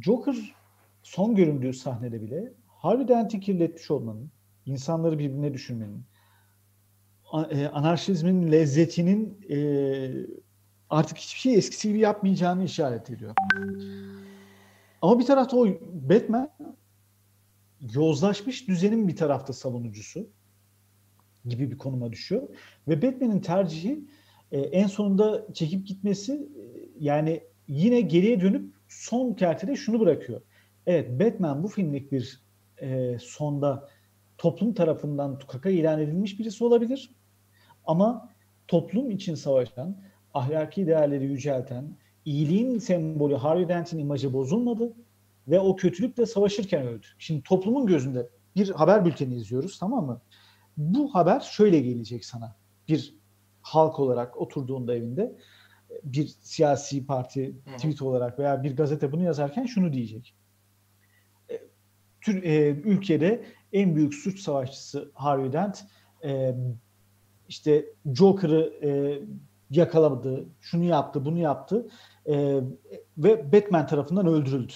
Joker 0.00 0.54
son 1.02 1.34
göründüğü 1.34 1.72
sahnede 1.72 2.22
bile 2.22 2.52
Harvey 2.66 3.08
Dent'i 3.08 3.40
kirletmiş 3.40 3.90
olmanın, 3.90 4.30
insanları 4.66 5.18
birbirine 5.18 5.54
düşürmenin, 5.54 6.04
e, 7.50 7.66
anarşizmin 7.66 8.52
lezzetinin 8.52 9.38
e, 9.50 9.56
artık 10.90 11.18
hiçbir 11.18 11.40
şey 11.40 11.54
eskisi 11.54 11.88
gibi 11.88 11.98
yapmayacağını 11.98 12.64
işaret 12.64 13.10
ediyor. 13.10 13.34
Ama 15.02 15.18
bir 15.18 15.24
tarafta 15.24 15.56
o 15.56 15.66
Batman 15.92 16.50
yozlaşmış 17.80 18.68
düzenin 18.68 19.08
bir 19.08 19.16
tarafta 19.16 19.52
savunucusu 19.52 20.28
gibi 21.44 21.70
bir 21.70 21.78
konuma 21.78 22.12
düşüyor. 22.12 22.48
Ve 22.88 23.02
Batman'in 23.02 23.40
tercihi 23.40 24.04
e, 24.52 24.60
en 24.60 24.86
sonunda 24.86 25.54
çekip 25.54 25.86
gitmesi 25.86 26.48
yani 26.98 27.42
yine 27.68 28.00
geriye 28.00 28.40
dönüp 28.40 28.74
son 28.88 29.34
kertede 29.34 29.76
şunu 29.76 30.00
bırakıyor. 30.00 30.42
Evet 30.86 31.20
Batman 31.20 31.62
bu 31.62 31.68
filmlik 31.68 32.12
bir 32.12 32.42
e, 32.80 33.18
sonda 33.20 33.88
toplum 34.38 34.74
tarafından 34.74 35.38
tukaka 35.38 35.70
ilan 35.70 36.00
edilmiş 36.00 36.38
birisi 36.38 36.64
olabilir. 36.64 37.10
Ama 37.84 38.28
toplum 38.68 39.10
için 39.10 39.34
savaşan, 39.34 39.96
ahlaki 40.34 40.86
değerleri 40.86 41.24
yücelten, 41.24 41.96
iyiliğin 42.24 42.78
sembolü 42.78 43.34
Harvey 43.34 43.68
Dent'in 43.68 43.98
imajı 43.98 44.32
bozulmadı 44.32 44.92
ve 45.48 45.60
o 45.60 45.76
kötülükle 45.76 46.26
savaşırken 46.26 46.86
öldü. 46.86 47.06
Şimdi 47.18 47.42
toplumun 47.42 47.86
gözünde 47.86 48.28
bir 48.56 48.70
haber 48.70 49.04
bülteni 49.04 49.34
izliyoruz 49.34 49.78
tamam 49.78 50.06
mı? 50.06 50.20
Bu 50.76 51.14
haber 51.14 51.40
şöyle 51.40 51.80
gelecek 51.80 52.24
sana. 52.24 52.56
Bir 52.88 53.14
halk 53.62 54.00
olarak 54.00 54.40
oturduğunda 54.40 54.94
evinde 54.94 55.36
bir 56.04 56.26
siyasi 56.26 57.06
parti 57.06 57.56
tweet 57.76 58.02
olarak 58.02 58.38
veya 58.38 58.62
bir 58.62 58.76
gazete 58.76 59.12
bunu 59.12 59.22
yazarken 59.22 59.66
şunu 59.66 59.92
diyecek. 59.92 60.34
E, 61.50 61.60
Tür, 62.20 62.42
e, 62.42 62.68
ülkede 62.68 63.44
en 63.72 63.96
büyük 63.96 64.14
suç 64.14 64.40
savaşçısı 64.40 65.10
Harvey 65.14 65.52
Dent 65.52 65.84
e, 66.24 66.54
işte 67.48 67.86
Joker'ı 68.14 68.72
e, 68.82 69.20
yakaladı, 69.70 70.44
şunu 70.60 70.84
yaptı, 70.84 71.24
bunu 71.24 71.38
yaptı 71.38 71.88
e, 72.26 72.60
ve 73.18 73.52
Batman 73.52 73.86
tarafından 73.86 74.26
öldürüldü. 74.26 74.72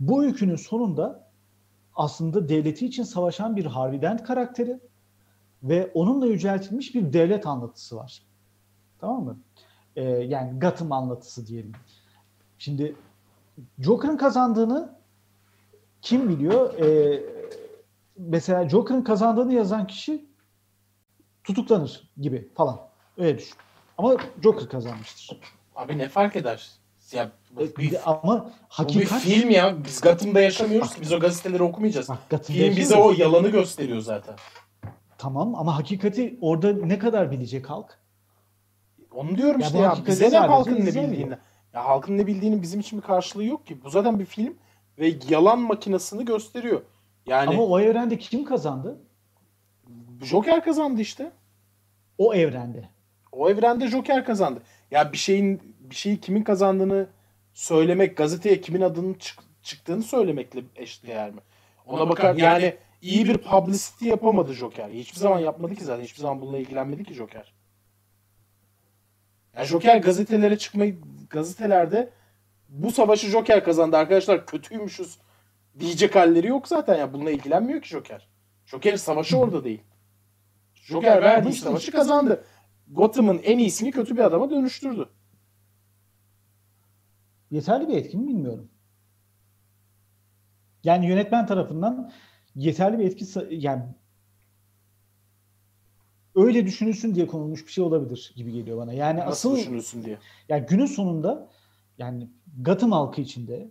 Bu 0.00 0.24
öykünün 0.24 0.56
sonunda 0.56 1.30
aslında 1.94 2.48
devleti 2.48 2.86
için 2.86 3.02
savaşan 3.02 3.56
bir 3.56 3.64
Harvey 3.64 4.02
Dent 4.02 4.22
karakteri 4.22 4.80
ve 5.62 5.90
onunla 5.94 6.26
yüceltilmiş 6.26 6.94
bir 6.94 7.12
devlet 7.12 7.46
anlatısı 7.46 7.96
var. 7.96 8.22
Tamam 8.98 9.24
mı? 9.24 9.38
Ee, 9.96 10.02
yani 10.02 10.60
Gotham 10.60 10.92
anlatısı 10.92 11.46
diyelim. 11.46 11.72
Şimdi 12.58 12.96
Joker'ın 13.78 14.16
kazandığını 14.16 14.94
kim 16.02 16.28
biliyor? 16.28 16.74
Ee, 16.78 17.22
mesela 18.16 18.68
Joker'ın 18.68 19.02
kazandığını 19.02 19.54
yazan 19.54 19.86
kişi 19.86 20.24
tutuklanır 21.44 22.08
gibi 22.20 22.48
falan. 22.54 22.80
Öyle 23.18 23.38
düşün. 23.38 23.54
Ama 23.98 24.16
Joker 24.42 24.68
kazanmıştır. 24.68 25.40
Abi 25.76 25.98
ne 25.98 26.08
fark 26.08 26.36
eder? 26.36 26.70
Ya, 27.12 27.30
E, 27.60 27.76
bir, 27.76 28.10
ama 28.10 28.44
bu 28.44 28.46
bir 28.46 28.52
hakikat 28.68 29.20
film 29.20 29.50
ya. 29.50 29.84
Biz 29.84 30.00
Gotham'da 30.00 30.40
yaşamıyoruz 30.40 30.94
ki. 30.94 31.00
Biz 31.00 31.12
o 31.12 31.20
gazeteleri 31.20 31.62
okumayacağız. 31.62 32.08
Bak, 32.08 32.18
Gotham'da 32.30 32.62
Film 32.62 32.76
bize 32.76 32.96
o 32.96 33.12
yalanı 33.12 33.48
gösteriyor 33.48 34.00
zaten. 34.00 34.34
Tamam 35.18 35.54
ama 35.54 35.76
hakikati 35.76 36.38
orada 36.40 36.72
ne 36.72 36.98
kadar 36.98 37.30
bilecek 37.30 37.70
halk? 37.70 37.98
Onu 39.14 39.36
diyorum 39.36 39.60
Ya 39.60 39.66
işte 39.66 39.78
ya. 39.78 39.96
Bize 40.06 40.30
ne 40.30 40.38
halkın 40.38 40.74
ne 40.74 40.86
bildiğini. 40.86 41.38
Ya 41.74 41.84
halkın 41.84 42.18
ne 42.18 42.26
bildiğinin 42.26 42.62
bizim 42.62 42.80
için 42.80 42.98
bir 42.98 43.06
karşılığı 43.06 43.44
yok 43.44 43.66
ki. 43.66 43.84
Bu 43.84 43.90
zaten 43.90 44.18
bir 44.18 44.24
film 44.24 44.54
ve 44.98 45.14
yalan 45.28 45.58
makinasını 45.58 46.22
gösteriyor. 46.24 46.82
Yani 47.26 47.50
Ama 47.50 47.62
o 47.62 47.80
evrende 47.80 48.18
kim 48.18 48.44
kazandı? 48.44 49.00
Joker 50.22 50.64
kazandı 50.64 51.00
işte. 51.00 51.32
O 52.18 52.34
evrende. 52.34 52.88
O 53.32 53.50
evrende 53.50 53.86
Joker 53.88 54.24
kazandı. 54.24 54.62
Ya 54.90 55.12
bir 55.12 55.18
şeyin 55.18 55.60
bir 55.80 55.94
şeyi 55.94 56.20
kimin 56.20 56.42
kazandığını 56.42 57.06
söylemek, 57.52 58.16
gazeteye 58.16 58.60
kimin 58.60 58.80
adının 58.80 59.14
çık- 59.14 59.42
çıktığını 59.62 60.02
söylemekle 60.02 60.62
eşdeğer 60.76 61.30
mi? 61.30 61.40
Ona 61.86 62.08
bakar 62.08 62.36
yani 62.36 62.74
iyi 63.02 63.24
bir 63.24 63.38
publicity 63.38 64.08
yapamadı 64.08 64.52
Joker. 64.52 64.88
Hiçbir 64.88 65.18
zaman 65.18 65.38
yapmadı 65.38 65.74
ki 65.74 65.84
zaten. 65.84 66.04
Hiçbir 66.04 66.20
zaman 66.20 66.40
bununla 66.40 66.58
ilgilenmedi 66.58 67.04
ki 67.04 67.14
Joker. 67.14 67.52
Ya 69.56 69.64
Joker 69.64 69.96
gazetelere 69.96 70.58
çıkmayı 70.58 70.98
gazetelerde 71.30 72.10
bu 72.68 72.92
savaşı 72.92 73.26
Joker 73.26 73.64
kazandı 73.64 73.96
arkadaşlar 73.96 74.46
kötüymüşüz 74.46 75.18
diyecek 75.78 76.14
halleri 76.16 76.46
yok 76.46 76.68
zaten 76.68 76.98
ya. 76.98 77.12
Bununla 77.12 77.30
ilgilenmiyor 77.30 77.82
ki 77.82 77.88
Joker. 77.88 78.28
Joker'in 78.66 78.96
savaşı 78.96 79.38
orada 79.38 79.64
değil. 79.64 79.82
Joker 80.74 81.22
verdiği 81.22 81.52
savaşı 81.52 81.92
kazandı. 81.92 82.44
Gotham'ın 82.88 83.38
en 83.38 83.58
iyisini 83.58 83.90
kötü 83.90 84.16
bir 84.16 84.22
adama 84.22 84.50
dönüştürdü. 84.50 85.08
Yeterli 87.50 87.88
bir 87.88 87.96
etki 87.96 88.16
mi 88.16 88.28
bilmiyorum. 88.28 88.70
Yani 90.84 91.06
yönetmen 91.06 91.46
tarafından 91.46 92.12
yeterli 92.54 92.98
bir 92.98 93.04
etki 93.04 93.24
sa- 93.24 93.46
yani 93.54 93.82
öyle 96.34 96.66
düşünülsün 96.66 97.14
diye 97.14 97.26
konulmuş 97.26 97.66
bir 97.66 97.72
şey 97.72 97.84
olabilir 97.84 98.32
gibi 98.36 98.52
geliyor 98.52 98.78
bana. 98.78 98.92
Yani 98.92 99.20
Nasıl 99.20 99.30
asıl 99.50 99.56
düşünürsün 99.56 100.04
diye. 100.04 100.18
yani 100.48 100.66
günün 100.66 100.86
sonunda 100.86 101.48
yani 101.98 102.30
Gotham 102.60 102.92
halkı 102.92 103.20
içinde 103.20 103.70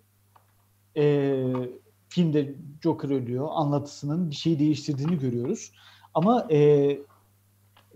eee, 0.95 1.69
filmde 2.09 2.55
Joker 2.83 3.09
ölüyor. 3.09 3.47
Anlatısının 3.51 4.29
bir 4.29 4.35
şeyi 4.35 4.59
değiştirdiğini 4.59 5.19
görüyoruz. 5.19 5.71
Ama 6.13 6.47
eee, 6.49 7.01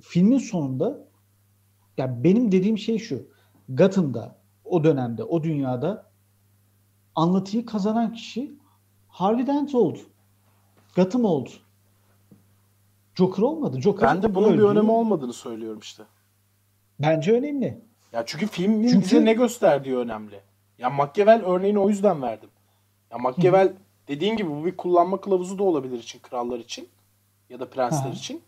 filmin 0.01 0.37
sonunda 0.37 1.07
ya 1.97 2.23
benim 2.23 2.51
dediğim 2.51 2.77
şey 2.77 2.99
şu. 2.99 3.27
Gotham'da 3.69 4.35
o 4.63 4.83
dönemde, 4.83 5.23
o 5.23 5.43
dünyada 5.43 6.11
anlatıyı 7.15 7.65
kazanan 7.65 8.13
kişi 8.13 8.55
Harvey 9.07 9.47
Dent 9.47 9.75
oldu. 9.75 9.99
Gotham 10.95 11.25
oldu. 11.25 11.49
Joker 13.15 13.43
olmadı. 13.43 13.81
Joker 13.81 14.09
Ben 14.09 14.23
de 14.23 14.35
bunun 14.35 14.53
bir 14.53 14.57
öldü. 14.59 14.65
önemi 14.67 14.91
olmadığını 14.91 15.33
söylüyorum 15.33 15.79
işte. 15.79 16.03
Bence 16.99 17.31
önemli. 17.33 17.81
Ya 18.13 18.23
çünkü 18.25 18.47
filmin 18.47 18.87
Çünkü- 18.87 19.05
bize 19.05 19.25
ne 19.25 19.33
gösterdiği 19.33 19.97
önemli. 19.97 20.39
Ya 20.77 20.89
Machiavelli 20.89 21.43
örneğini 21.43 21.79
o 21.79 21.89
yüzden 21.89 22.21
verdim. 22.21 22.49
Ya 23.11 23.17
Machiavelli 23.17 23.73
dediğin 24.07 24.37
gibi 24.37 24.49
bu 24.49 24.65
bir 24.65 24.77
kullanma 24.77 25.21
kılavuzu 25.21 25.57
da 25.59 25.63
olabilir 25.63 25.99
için 25.99 26.19
krallar 26.19 26.59
için 26.59 26.89
ya 27.49 27.59
da 27.59 27.69
prensler 27.69 28.09
Hı. 28.09 28.13
için. 28.13 28.41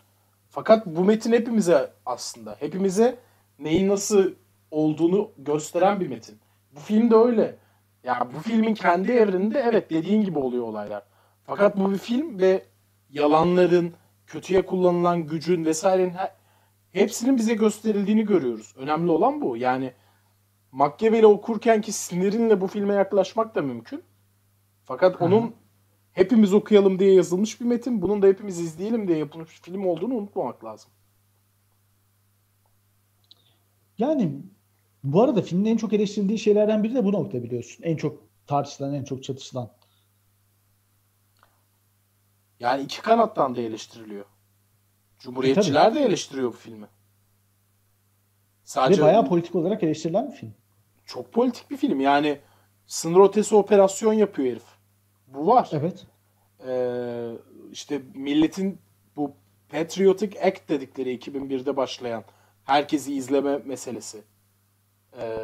Fakat 0.49 0.85
bu 0.85 1.03
metin 1.03 1.31
hepimize 1.33 1.91
aslında 2.05 2.55
hepimize 2.59 3.15
neyin 3.59 3.89
nasıl 3.89 4.31
olduğunu 4.71 5.31
gösteren 5.37 5.99
bir 5.99 6.07
metin. 6.07 6.37
Bu 6.75 6.79
film 6.79 7.11
de 7.11 7.15
öyle. 7.15 7.55
Ya 8.03 8.27
bu 8.35 8.39
filmin 8.39 8.73
kendi 8.73 9.11
evreninde 9.11 9.59
evet 9.59 9.89
dediğin 9.89 10.23
gibi 10.23 10.39
oluyor 10.39 10.63
olaylar. 10.63 11.03
Fakat 11.45 11.77
bu 11.77 11.91
bir 11.91 11.97
film 11.97 12.39
ve 12.39 12.65
yalanların, 13.11 13.93
kötüye 14.27 14.65
kullanılan 14.65 15.27
gücün 15.27 15.65
vesairenin 15.65 16.13
her- 16.13 16.35
hepsinin 16.91 17.37
bize 17.37 17.53
gösterildiğini 17.53 18.25
görüyoruz. 18.25 18.73
Önemli 18.77 19.11
olan 19.11 19.41
bu. 19.41 19.57
Yani 19.57 19.93
Machiavelli 20.71 21.25
okurken 21.25 21.81
ki 21.81 21.91
sinirinle 21.91 22.61
bu 22.61 22.67
filme 22.67 22.93
yaklaşmak 22.93 23.55
da 23.55 23.61
mümkün. 23.61 24.03
Fakat 24.85 25.19
hı. 25.19 25.25
onun 25.25 25.55
hepimiz 26.13 26.53
okuyalım 26.53 26.99
diye 26.99 27.13
yazılmış 27.13 27.61
bir 27.61 27.65
metin. 27.65 28.01
Bunun 28.01 28.21
da 28.21 28.27
hepimiz 28.27 28.59
izleyelim 28.59 29.07
diye 29.07 29.17
yapılmış 29.17 29.49
bir 29.49 29.71
film 29.71 29.85
olduğunu 29.85 30.13
unutmamak 30.13 30.63
lazım. 30.65 30.91
Yani 33.97 34.31
bu 35.03 35.21
arada 35.21 35.41
filmin 35.41 35.65
en 35.65 35.77
çok 35.77 35.93
eleştirildiği 35.93 36.39
şeylerden 36.39 36.83
biri 36.83 36.95
de 36.95 37.05
bu 37.05 37.11
nokta 37.13 37.43
biliyorsun. 37.43 37.83
En 37.83 37.95
çok 37.97 38.23
tartışılan, 38.47 38.93
en 38.93 39.03
çok 39.03 39.23
çatışılan. 39.23 39.71
Yani 42.59 42.83
iki 42.83 43.01
kanattan 43.01 43.55
da 43.55 43.61
eleştiriliyor. 43.61 44.25
Cumhuriyetçiler 45.19 45.95
de 45.95 45.99
eleştiriyor 45.99 46.49
bu 46.49 46.55
filmi. 46.57 46.83
Ve 46.83 46.87
Sadece 48.63 49.01
bayağı 49.01 49.27
politik 49.27 49.55
olarak 49.55 49.83
eleştirilen 49.83 50.31
bir 50.31 50.35
film. 50.35 50.53
çok 51.05 51.33
politik 51.33 51.71
bir 51.71 51.77
film. 51.77 51.99
Yani 51.99 52.39
sınır 52.87 53.29
ötesi 53.29 53.55
operasyon 53.55 54.13
yapıyor 54.13 54.47
herif. 54.51 54.63
Bu 55.27 55.47
var. 55.47 55.69
Evet. 55.71 56.05
Ee, 56.67 57.31
işte 57.71 58.01
milletin 58.13 58.79
bu 59.15 59.31
Patriotic 59.69 60.41
Act 60.47 60.69
dedikleri 60.69 61.15
2001'de 61.17 61.77
başlayan 61.77 62.23
herkesi 62.63 63.13
izleme 63.13 63.57
meselesi. 63.57 64.23
Ee, 65.19 65.37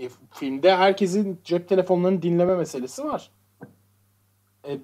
e, 0.00 0.08
filmde 0.30 0.76
herkesin 0.76 1.40
cep 1.44 1.68
telefonlarını 1.68 2.22
dinleme 2.22 2.56
meselesi 2.56 3.04
var. 3.04 3.30
Ee, 4.68 4.78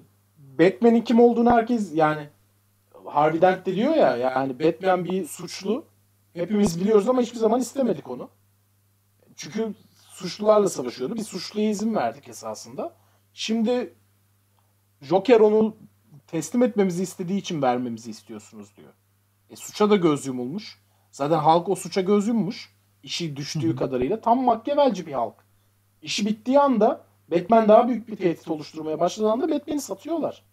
Batman'in 0.61 1.01
kim 1.01 1.19
olduğunu 1.19 1.51
herkes 1.51 1.95
yani 1.95 2.29
Harvey 3.05 3.41
Dent 3.41 3.65
de 3.65 3.75
diyor 3.75 3.95
ya 3.95 4.17
yani 4.17 4.59
Batman 4.59 5.05
bir 5.05 5.25
suçlu. 5.25 5.85
Hepimiz 6.33 6.81
biliyoruz 6.81 7.09
ama 7.09 7.21
hiçbir 7.21 7.37
zaman 7.37 7.59
istemedik 7.59 8.09
onu. 8.09 8.29
Çünkü 9.35 9.73
suçlularla 10.09 10.69
savaşıyordu. 10.69 11.15
Bir 11.15 11.23
suçluya 11.23 11.69
izin 11.69 11.95
verdik 11.95 12.27
esasında. 12.27 12.93
Şimdi 13.33 13.93
Joker 15.01 15.39
onu 15.39 15.75
teslim 16.27 16.63
etmemizi 16.63 17.03
istediği 17.03 17.37
için 17.37 17.61
vermemizi 17.61 18.11
istiyorsunuz 18.11 18.77
diyor. 18.77 18.93
E, 19.49 19.55
suça 19.55 19.89
da 19.89 19.95
göz 19.95 20.25
yumulmuş. 20.27 20.81
Zaten 21.11 21.37
halk 21.37 21.69
o 21.69 21.75
suça 21.75 22.01
göz 22.01 22.27
yummuş. 22.27 22.75
İşi 23.03 23.35
düştüğü 23.35 23.75
kadarıyla. 23.75 24.21
Tam 24.21 24.43
Machiavelci 24.43 25.07
bir 25.07 25.13
halk. 25.13 25.35
İşi 26.01 26.25
bittiği 26.25 26.59
anda 26.59 27.05
Batman 27.31 27.67
daha 27.67 27.87
büyük 27.87 28.07
bir 28.07 28.15
tehdit 28.15 28.47
oluşturmaya 28.47 28.99
başladığı 28.99 29.31
anda 29.31 29.51
Batman'i 29.51 29.81
satıyorlar. 29.81 30.43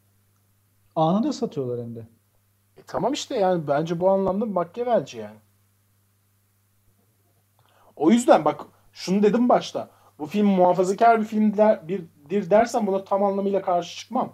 Anında 0.99 1.33
satıyorlar 1.33 1.81
hem 1.81 1.97
de. 1.97 2.01
E, 2.77 2.83
tamam 2.87 3.13
işte 3.13 3.37
yani 3.37 3.69
bence 3.69 4.01
bu 4.01 4.11
anlamda 4.11 4.47
Machiavelci 4.47 5.19
yani. 5.19 5.37
O 7.97 8.11
yüzden 8.11 8.45
bak 8.45 8.61
şunu 8.93 9.23
dedim 9.23 9.49
başta. 9.49 9.91
Bu 10.19 10.27
film 10.27 10.47
muhafazakar 10.47 11.21
bir 11.21 11.25
film 11.25 11.57
der, 11.57 11.89
birdir 11.89 12.51
dersen 12.51 12.87
buna 12.87 13.05
tam 13.05 13.25
anlamıyla 13.25 13.63
karşı 13.63 13.97
çıkmam. 13.97 14.33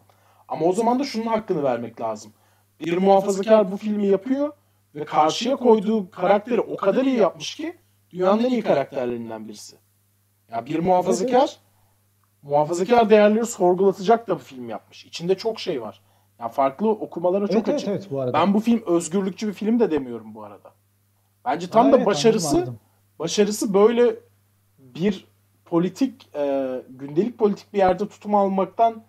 Ama 0.49 0.67
o 0.67 0.73
zaman 0.73 0.99
da 0.99 1.05
şunun 1.05 1.27
hakkını 1.27 1.63
vermek 1.63 2.01
lazım. 2.01 2.33
Bir 2.81 2.99
muhafazakar 2.99 3.73
bu 3.73 3.77
filmi 3.77 4.07
yapıyor 4.07 4.53
ve 4.95 5.05
karşıya 5.05 5.57
koyduğu 5.57 6.11
karakteri 6.11 6.61
o 6.61 6.77
kadar 6.77 7.05
iyi 7.05 7.17
yapmış 7.17 7.55
ki 7.55 7.77
dünyanın 8.11 8.45
en 8.45 8.51
iyi 8.51 8.63
karakterlerinden 8.63 9.49
birisi. 9.49 9.77
Ya 10.51 10.67
bir 10.67 10.79
muhafazakar 10.79 11.57
muhafazakar 12.43 13.11
değerleri 13.11 13.47
sorgulatacak 13.47 14.29
da 14.29 14.39
bir 14.39 14.45
film 14.45 14.69
yapmış. 14.69 15.05
İçinde 15.05 15.35
çok 15.37 15.61
şey 15.61 15.83
var. 15.83 16.03
Ya 16.41 16.49
farklı 16.49 16.91
okumalara 16.91 17.47
çok 17.47 17.57
Evet 17.57 17.69
evet 17.69 17.77
açık. 17.79 17.89
evet 17.89 18.09
bu 18.11 18.21
arada. 18.21 18.33
Ben 18.39 18.55
bu 18.55 18.61
film 18.61 18.83
özgürlükçü 18.87 19.49
bir 19.49 19.53
film 19.53 19.81
de 19.81 19.91
demiyorum 19.91 20.35
bu 20.35 20.45
arada. 20.45 20.73
Bence 21.45 21.67
tam 21.71 21.87
Aa, 21.87 21.93
da 21.93 21.97
evet, 21.97 22.07
başarısı 22.07 22.49
anladım, 22.49 22.63
anladım. 22.69 22.81
başarısı 23.19 23.75
böyle 23.75 24.17
bir 24.79 25.27
politik 25.65 26.35
e, 26.37 26.83
gündelik 26.89 27.39
politik 27.39 27.73
bir 27.73 27.79
yerde 27.79 28.09
tutum 28.09 28.35
almaktan 28.35 29.03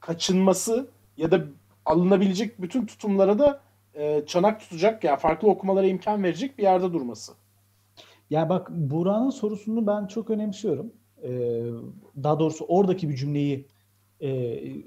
kaçınması 0.00 0.88
ya 1.16 1.30
da 1.30 1.40
alınabilecek 1.86 2.62
bütün 2.62 2.86
tutumlara 2.86 3.38
da 3.38 3.60
e, 3.94 4.26
çanak 4.26 4.60
tutacak 4.60 5.04
ya 5.04 5.16
farklı 5.16 5.48
okumalara 5.48 5.86
imkan 5.86 6.22
verecek 6.22 6.58
bir 6.58 6.62
yerde 6.62 6.92
durması. 6.92 7.32
Ya 8.30 8.48
bak 8.48 8.70
Buğra'nın 8.70 9.30
sorusunu 9.30 9.86
ben 9.86 10.06
çok 10.06 10.30
önemsiyorum. 10.30 10.92
Ee, 11.22 11.62
daha 12.22 12.38
doğrusu 12.40 12.64
oradaki 12.64 13.08
bir 13.08 13.16
cümleyi 13.16 13.66
e, 14.20 14.28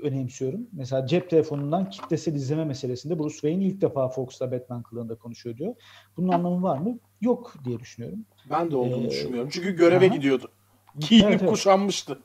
önemsiyorum. 0.02 0.68
Mesela 0.72 1.08
cep 1.08 1.30
telefonundan 1.30 1.90
kitlesel 1.90 2.36
izleme 2.36 2.66
meselesinde 2.66 3.20
Bruce 3.20 3.34
Wayne 3.34 3.66
ilk 3.66 3.82
defa 3.82 4.10
Fox'ta 4.10 4.52
Batman 4.52 4.84
kılığında 4.84 5.16
konuşuyor 5.16 5.58
diyor. 5.58 5.76
Bunun 6.18 6.28
anlamı 6.28 6.64
var 6.64 6.78
mı? 6.78 7.00
Yok 7.22 7.54
diye 7.66 7.80
düşünüyorum. 7.80 8.26
Ben 8.50 8.72
de 8.72 8.76
olduğunu 8.76 9.06
Ee, 9.06 9.10
düşünmüyorum. 9.10 9.50
Çünkü 9.54 9.76
göreve 9.76 10.08
aha. 10.08 10.16
gidiyordu. 10.16 10.52
Giyinip 11.00 11.30
Evet, 11.30 11.42
evet. 11.42 11.52
kuşanmıştı. 11.52 12.20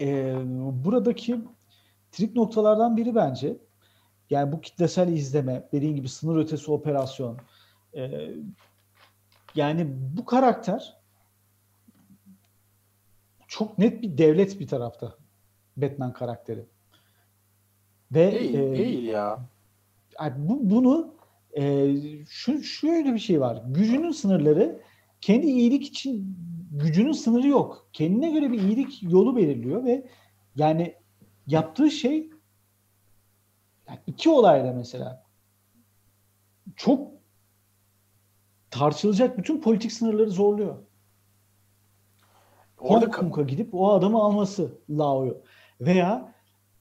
Ee, 0.00 0.36
buradaki 0.84 1.40
trik 2.12 2.36
noktalardan 2.36 2.96
biri 2.96 3.14
bence 3.14 3.56
yani 4.30 4.52
bu 4.52 4.60
kitlesel 4.60 5.08
izleme, 5.08 5.68
dediğin 5.72 5.96
gibi 5.96 6.08
sınır 6.08 6.36
ötesi 6.36 6.70
operasyon. 6.70 7.38
E, 7.96 8.30
yani 9.54 9.86
bu 10.16 10.24
karakter 10.24 10.96
çok 13.48 13.78
net 13.78 14.02
bir 14.02 14.18
devlet 14.18 14.60
bir 14.60 14.66
tarafta. 14.66 15.19
Batman 15.76 16.12
karakteri. 16.12 16.64
Ve 18.12 18.32
değil, 18.32 18.54
e, 18.54 18.78
değil 18.78 19.04
ya. 19.04 19.40
Bu, 20.36 20.70
bunu 20.70 21.14
e, 21.56 21.94
şu 22.28 22.62
şöyle 22.62 23.14
bir 23.14 23.18
şey 23.18 23.40
var. 23.40 23.62
Gücünün 23.66 24.10
sınırları 24.10 24.80
kendi 25.20 25.46
iyilik 25.46 25.86
için 25.86 26.36
gücünün 26.70 27.12
sınırı 27.12 27.48
yok. 27.48 27.88
Kendine 27.92 28.30
göre 28.30 28.52
bir 28.52 28.62
iyilik 28.62 29.02
yolu 29.02 29.36
belirliyor 29.36 29.84
ve 29.84 30.06
yani 30.56 30.94
yaptığı 31.46 31.90
şey 31.90 32.30
yani 33.88 33.98
iki 34.06 34.30
olayda 34.30 34.72
mesela 34.72 35.24
çok 36.76 37.12
tartışılacak 38.70 39.38
bütün 39.38 39.60
politik 39.60 39.92
sınırları 39.92 40.30
zorluyor. 40.30 40.76
Orada 42.78 43.06
Hong 43.06 43.14
Kong'a 43.14 43.42
gidip 43.42 43.74
o 43.74 43.92
adamı 43.92 44.18
alması 44.18 44.78
Lao'yu 44.90 45.42
veya 45.80 46.32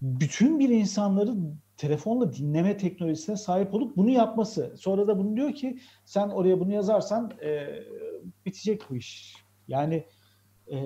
bütün 0.02 0.60
bir 0.60 0.70
insanları 0.70 1.34
telefonla 1.78 2.34
dinleme 2.34 2.78
teknolojisine 2.78 3.38
sahip 3.38 3.74
olup 3.74 3.98
bunu 3.98 4.10
yapması. 4.10 4.76
Sonra 4.78 5.08
da 5.08 5.18
bunu 5.18 5.36
diyor 5.36 5.54
ki 5.54 5.80
sen 6.06 6.30
oraya 6.30 6.60
bunu 6.60 6.74
yazarsan 6.74 7.32
e, 7.44 7.68
bitecek 8.46 8.90
bu 8.90 8.96
iş. 8.96 9.36
Yani 9.68 10.04
e, 10.68 10.78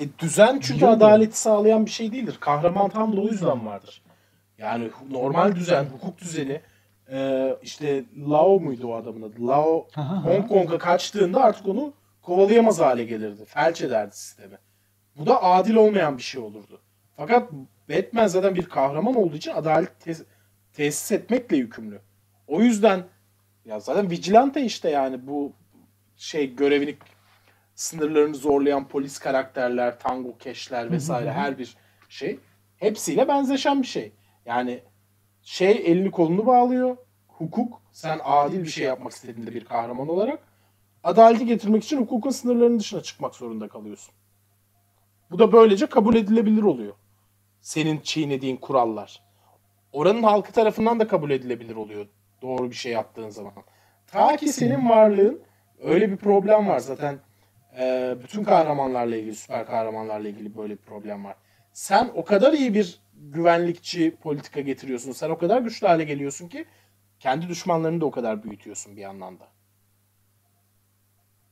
e, 0.00 0.18
düzen 0.18 0.58
çünkü 0.62 0.86
adaleti 0.86 1.40
sağlayan 1.40 1.86
bir 1.86 1.90
şey 1.90 2.12
değildir. 2.12 2.36
Kahraman 2.40 2.88
tam 2.88 3.16
da 3.16 3.20
o 3.20 3.24
yüzden 3.24 3.66
vardır. 3.66 4.02
Yani 4.58 4.90
normal 5.10 5.54
düzen, 5.54 5.84
hukuk 5.84 6.18
düzeni 6.18 6.60
e, 7.10 7.50
işte 7.62 8.04
Lao 8.28 8.60
muydu 8.60 8.86
o 8.86 8.94
adamın 8.94 9.22
adı? 9.22 9.46
Lao 9.46 9.86
Hong 10.24 10.48
Kong'a 10.48 10.78
kaçtığında 10.78 11.42
artık 11.42 11.68
onu 11.68 11.92
kovalayamaz 12.22 12.80
hale 12.80 13.04
gelirdi. 13.04 13.44
Felç 13.46 13.82
ederdi 13.82 14.16
sistemi. 14.16 14.58
Bu 15.16 15.26
da 15.26 15.42
adil 15.42 15.74
olmayan 15.74 16.18
bir 16.18 16.22
şey 16.22 16.40
olurdu. 16.40 16.80
Fakat 17.16 17.52
Batman 17.88 18.26
zaten 18.26 18.54
bir 18.54 18.64
kahraman 18.66 19.14
olduğu 19.14 19.36
için 19.36 19.50
adalet 19.50 20.06
tes- 20.06 20.24
tesis 20.72 21.12
etmekle 21.12 21.56
yükümlü. 21.56 22.00
O 22.46 22.60
yüzden 22.60 23.04
ya 23.64 23.80
zaten 23.80 24.10
vigilante 24.10 24.62
işte 24.62 24.90
yani 24.90 25.26
bu 25.26 25.52
şey 26.16 26.56
görevini 26.56 26.96
sınırlarını 27.74 28.34
zorlayan 28.34 28.88
polis 28.88 29.18
karakterler, 29.18 29.98
tango 29.98 30.38
keşler 30.38 30.90
vesaire 30.90 31.32
her 31.32 31.58
bir 31.58 31.76
şey 32.08 32.38
hepsiyle 32.76 33.28
benzeşen 33.28 33.82
bir 33.82 33.86
şey. 33.86 34.12
Yani 34.46 34.82
şey 35.42 35.70
elini 35.70 36.10
kolunu 36.10 36.46
bağlıyor. 36.46 36.96
Hukuk 37.28 37.80
sen 37.92 38.20
adil 38.24 38.60
bir 38.60 38.68
şey 38.68 38.86
yapmak 38.86 39.12
istediğinde 39.12 39.54
bir 39.54 39.64
kahraman 39.64 40.08
olarak 40.08 40.38
adaleti 41.04 41.46
getirmek 41.46 41.84
için 41.84 42.00
hukukun 42.00 42.30
sınırlarının 42.30 42.78
dışına 42.78 43.02
çıkmak 43.02 43.34
zorunda 43.34 43.68
kalıyorsun. 43.68 44.14
Bu 45.30 45.38
da 45.38 45.52
böylece 45.52 45.86
kabul 45.86 46.14
edilebilir 46.14 46.62
oluyor. 46.62 46.94
Senin 47.62 48.00
çiğnediğin 48.00 48.56
kurallar. 48.56 49.22
Oranın 49.92 50.22
halkı 50.22 50.52
tarafından 50.52 51.00
da 51.00 51.06
kabul 51.06 51.30
edilebilir 51.30 51.76
oluyor. 51.76 52.06
Doğru 52.42 52.70
bir 52.70 52.74
şey 52.74 52.92
yaptığın 52.92 53.28
zaman. 53.28 53.52
Ta 54.06 54.36
ki 54.36 54.48
senin 54.48 54.88
varlığın 54.88 55.42
öyle 55.82 56.10
bir 56.10 56.16
problem 56.16 56.68
var 56.68 56.78
zaten. 56.78 57.18
E, 57.78 58.14
bütün 58.22 58.44
kahramanlarla 58.44 59.16
ilgili, 59.16 59.34
süper 59.34 59.66
kahramanlarla 59.66 60.28
ilgili 60.28 60.56
böyle 60.56 60.72
bir 60.72 60.82
problem 60.82 61.24
var. 61.24 61.36
Sen 61.72 62.10
o 62.14 62.24
kadar 62.24 62.52
iyi 62.52 62.74
bir 62.74 63.00
güvenlikçi 63.14 64.16
politika 64.16 64.60
getiriyorsun. 64.60 65.12
Sen 65.12 65.30
o 65.30 65.38
kadar 65.38 65.60
güçlü 65.60 65.86
hale 65.86 66.04
geliyorsun 66.04 66.48
ki 66.48 66.64
kendi 67.20 67.48
düşmanlarını 67.48 68.00
da 68.00 68.06
o 68.06 68.10
kadar 68.10 68.42
büyütüyorsun 68.42 68.96
bir 68.96 69.00
yandan 69.00 69.40
da. 69.40 69.48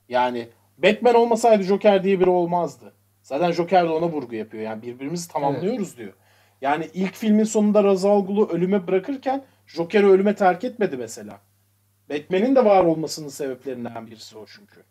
Yani 0.09 0.49
Batman 0.79 1.15
olmasaydı 1.15 1.63
Joker 1.63 2.05
diye 2.05 2.21
biri 2.21 2.31
olmazdı. 2.31 2.93
Zaten 3.31 3.53
Joker 3.53 3.85
de 3.85 3.89
ona 3.89 4.09
vurgu 4.09 4.35
yapıyor. 4.35 4.63
Yani 4.63 4.83
birbirimizi 4.83 5.29
tamamlıyoruz 5.29 5.89
evet. 5.89 5.97
diyor. 5.97 6.13
Yani 6.61 6.89
ilk 6.95 7.15
filmin 7.15 7.45
sonunda 7.45 7.85
Ra's 7.85 8.05
al 8.05 8.27
Ghul'u 8.27 8.49
ölüme 8.49 8.87
bırakırken 8.87 9.45
Joker'i 9.67 10.07
ölüme 10.07 10.35
terk 10.35 10.65
etmedi 10.65 10.97
mesela. 10.97 11.41
Batman'in 12.11 12.57
de 12.57 12.65
var 12.65 12.85
olmasının 12.85 13.29
sebeplerinden 13.29 14.07
birisi 14.07 14.39
o 14.39 14.47
çünkü. 14.47 14.83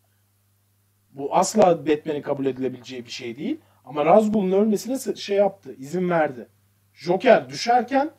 Bu 1.11 1.35
asla 1.35 1.87
Batman'in 1.87 2.21
kabul 2.21 2.45
edilebileceği 2.45 3.05
bir 3.05 3.11
şey 3.11 3.35
değil. 3.35 3.59
Ama 3.85 4.05
Ra's 4.05 4.31
Ghul'un 4.31 4.51
ölmesine 4.51 5.15
şey 5.15 5.37
yaptı, 5.37 5.73
izin 5.73 6.09
verdi. 6.09 6.47
Joker 6.93 7.49
düşerken 7.49 8.11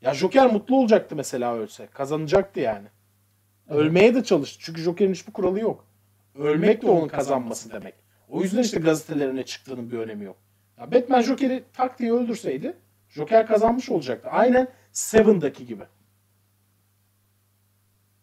ya 0.00 0.14
Joker 0.14 0.52
mutlu 0.52 0.76
olacaktı 0.76 1.16
mesela 1.16 1.54
ölse. 1.54 1.86
Kazanacaktı 1.86 2.60
yani. 2.60 2.86
Evet. 3.68 3.78
Ölmeye 3.78 4.14
de 4.14 4.24
çalıştı. 4.24 4.58
Çünkü 4.62 4.82
Joker'in 4.82 5.12
hiçbir 5.12 5.32
kuralı 5.32 5.60
yok. 5.60 5.86
Ölmek 6.34 6.82
de 6.82 6.86
onun 6.86 7.08
kazanması 7.08 7.72
demek. 7.72 8.03
O 8.28 8.42
yüzden 8.42 8.62
işte 8.62 8.80
gazetelerine 8.80 9.44
çıktığının 9.44 9.90
bir 9.90 9.98
önemi 9.98 10.24
yok. 10.24 10.36
Ya 10.78 10.92
Batman 10.92 11.22
Joker'i 11.22 11.64
tak 11.72 11.98
diye 11.98 12.12
öldürseydi 12.12 12.76
Joker 13.08 13.46
kazanmış 13.46 13.90
olacaktı. 13.90 14.28
Aynen 14.30 14.68
Seven'daki 14.92 15.66
gibi. 15.66 15.84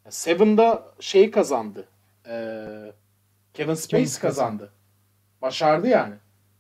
Seven'da 0.10 0.94
şey 1.00 1.32
kazandı. 1.32 1.88
Ee, 2.28 2.92
Kevin 3.54 3.74
Spacey 3.74 4.20
kazandı. 4.22 4.72
Başardı 5.42 5.88
yani. 5.88 6.16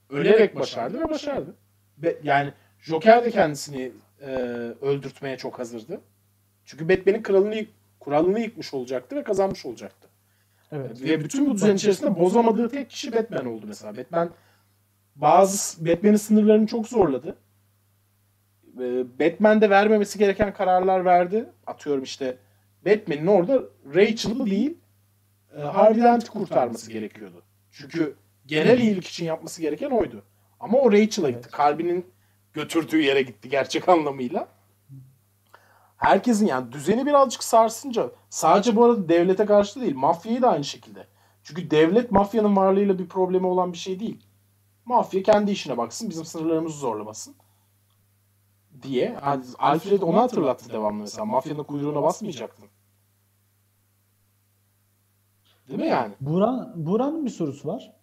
Ölerek 0.10 0.56
başardı 0.56 1.00
ve 1.00 1.10
başardı. 1.10 1.56
Be, 1.98 2.18
yani 2.24 2.54
Joker 2.80 3.26
de 3.26 3.32
kendisini 3.32 3.92
e, 4.22 4.28
öldürtmeye 4.82 5.38
çok 5.38 5.60
hazırdı. 5.60 6.02
Çünkü 6.66 6.90
Batman'in 6.90 7.24
kralını, 7.24 7.66
kuralını 8.00 8.40
yıkmış 8.40 8.74
olacaktı 8.74 9.16
ve 9.16 9.24
kazanmış 9.24 9.66
olacaktı. 9.66 10.08
Evet. 10.72 11.02
Ve 11.02 11.24
bütün 11.24 11.50
bu 11.50 11.54
düzen 11.54 11.76
içerisinde 11.76 12.20
bozamadığı 12.20 12.70
tek 12.70 12.90
kişi 12.90 13.14
Batman 13.14 13.46
oldu 13.46 13.66
mesela. 13.68 13.98
Batman 13.98 14.32
bazı 15.16 15.86
Batman'in 15.86 16.16
sınırlarını 16.16 16.68
çok 16.68 16.88
zorladı. 16.88 17.38
Batman 19.20 19.62
de 19.62 19.70
vermemesi 19.70 20.20
gereken 20.20 20.54
kararlar 20.54 21.06
verdi. 21.06 21.50
Atıyorum 21.68 22.04
işte 22.04 22.38
Batman'in 22.86 23.28
orada 23.28 23.64
Rachel'ı 23.96 24.46
değil 24.46 24.78
e, 25.58 25.62
Harvey 25.62 26.04
Dent'i 26.04 26.30
kurtarması 26.30 26.92
gerekiyordu. 26.92 27.44
Çünkü 27.72 28.16
genel 28.46 28.80
iyilik 28.80 29.08
için 29.08 29.26
yapması 29.26 29.62
gereken 29.62 29.90
oydu. 29.90 30.24
Ama 30.60 30.78
o 30.78 30.92
Rachel'a 30.92 31.30
gitti. 31.30 31.50
Kalbinin 31.52 32.06
götürdüğü 32.54 33.02
yere 33.02 33.22
gitti 33.22 33.50
gerçek 33.50 33.90
anlamıyla. 33.90 34.48
Herkesin 36.02 36.46
yani 36.46 36.72
düzeni 36.72 37.06
birazcık 37.06 37.44
sarsınca 37.44 38.12
sadece 38.30 38.76
bu 38.76 38.86
arada 38.86 39.10
devlete 39.10 39.46
karşı 39.46 39.82
değil 39.82 39.96
mafyayı 39.96 40.42
da 40.42 40.50
aynı 40.50 40.64
şekilde. 40.64 41.08
Çünkü 41.44 41.72
devlet 41.72 42.12
mafyanın 42.12 42.56
varlığıyla 42.56 43.00
bir 43.00 43.08
problemi 43.08 43.48
olan 43.48 43.74
bir 43.74 43.78
şey 43.78 44.00
değil. 44.00 44.26
Mafya 44.86 45.24
kendi 45.24 45.52
işine 45.52 45.78
baksın 45.78 46.10
bizim 46.10 46.26
sınırlarımızı 46.26 46.78
zorlamasın 46.78 47.36
diye. 48.82 49.20
Alfred 49.60 50.02
onu 50.02 50.18
hatırlattı 50.18 50.70
devamlı 50.70 51.02
mesela. 51.02 51.26
Mafyanın 51.26 51.64
kuyruğuna 51.64 52.04
basmayacaktın. 52.04 52.66
Değil 55.68 55.80
mi 55.80 55.88
yani? 55.88 56.14
Buran, 56.22 56.74
Buran'ın 56.76 57.26
bir 57.26 57.32
sorusu 57.32 57.68
var. 57.68 57.94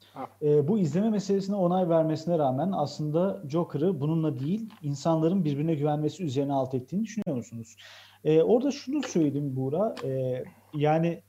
E, 0.42 0.68
bu 0.68 0.78
izleme 0.78 1.10
meselesine 1.10 1.56
onay 1.56 1.88
vermesine 1.88 2.38
rağmen 2.38 2.72
aslında 2.72 3.42
Joker'ı 3.48 4.00
bununla 4.00 4.38
değil 4.38 4.70
insanların 4.82 5.44
birbirine 5.44 5.74
güvenmesi 5.74 6.24
üzerine 6.24 6.52
alt 6.52 6.74
ettiğini 6.74 7.04
düşünüyor 7.04 7.36
musunuz? 7.36 7.76
E, 8.24 8.42
orada 8.42 8.70
şunu 8.70 9.02
söyledim 9.02 9.56
Buğra. 9.56 9.94
E, 10.04 10.44
yani 10.74 11.22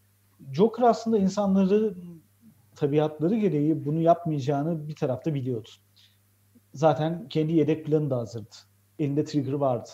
Joker 0.51 0.83
aslında 0.83 1.17
insanları 1.17 1.95
tabiatları 2.75 3.35
gereği 3.35 3.85
bunu 3.85 4.01
yapmayacağını 4.01 4.87
bir 4.87 4.95
tarafta 4.95 5.33
biliyordu. 5.33 5.69
Zaten 6.73 7.29
kendi 7.29 7.53
yedek 7.53 7.85
planı 7.85 8.09
da 8.09 8.17
hazırdı. 8.17 8.55
Elinde 8.99 9.23
trigger 9.23 9.53
vardı. 9.53 9.89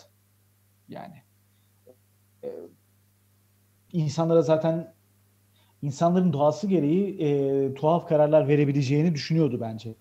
Yani 0.88 1.14
e, 2.44 2.48
insanlara 3.92 4.42
zaten 4.42 4.95
insanların 5.82 6.32
doğası 6.32 6.66
gereği 6.66 7.20
e, 7.20 7.74
tuhaf 7.74 8.08
kararlar 8.08 8.48
verebileceğini 8.48 9.14
düşünüyordu 9.14 9.58
bence. 9.60 9.94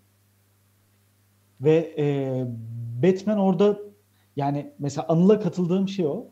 Ve 1.61 1.93
e, 1.97 2.45
Batman 3.03 3.37
orada 3.37 3.79
yani 4.35 4.71
mesela 4.79 5.07
Anıl'a 5.07 5.39
katıldığım 5.39 5.87
şey 5.87 6.05
o 6.05 6.25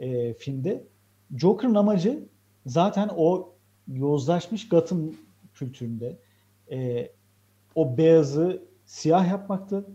e, 0.00 0.34
filmde. 0.34 0.84
Joker'ın 1.36 1.74
amacı 1.74 2.24
zaten 2.66 3.10
o 3.16 3.52
yozlaşmış 3.92 4.68
Gotham 4.68 5.00
kültüründe 5.54 6.18
e, 6.70 7.08
o 7.74 7.98
beyazı 7.98 8.62
siyah 8.86 9.28
yapmaktı. 9.28 9.86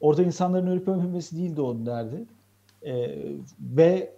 Orada 0.00 0.22
insanların 0.22 0.66
ölüp 0.66 0.88
ölmemesi 0.88 1.36
değildi 1.36 1.60
onun 1.60 1.86
derdi. 1.86 2.24
E, 2.82 3.18
ve 3.60 4.14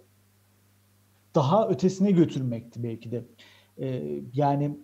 daha 1.35 1.69
ötesine 1.69 2.11
götürmekti 2.11 2.83
belki 2.83 3.11
de 3.11 3.23
e, 3.77 4.19
yani 4.33 4.79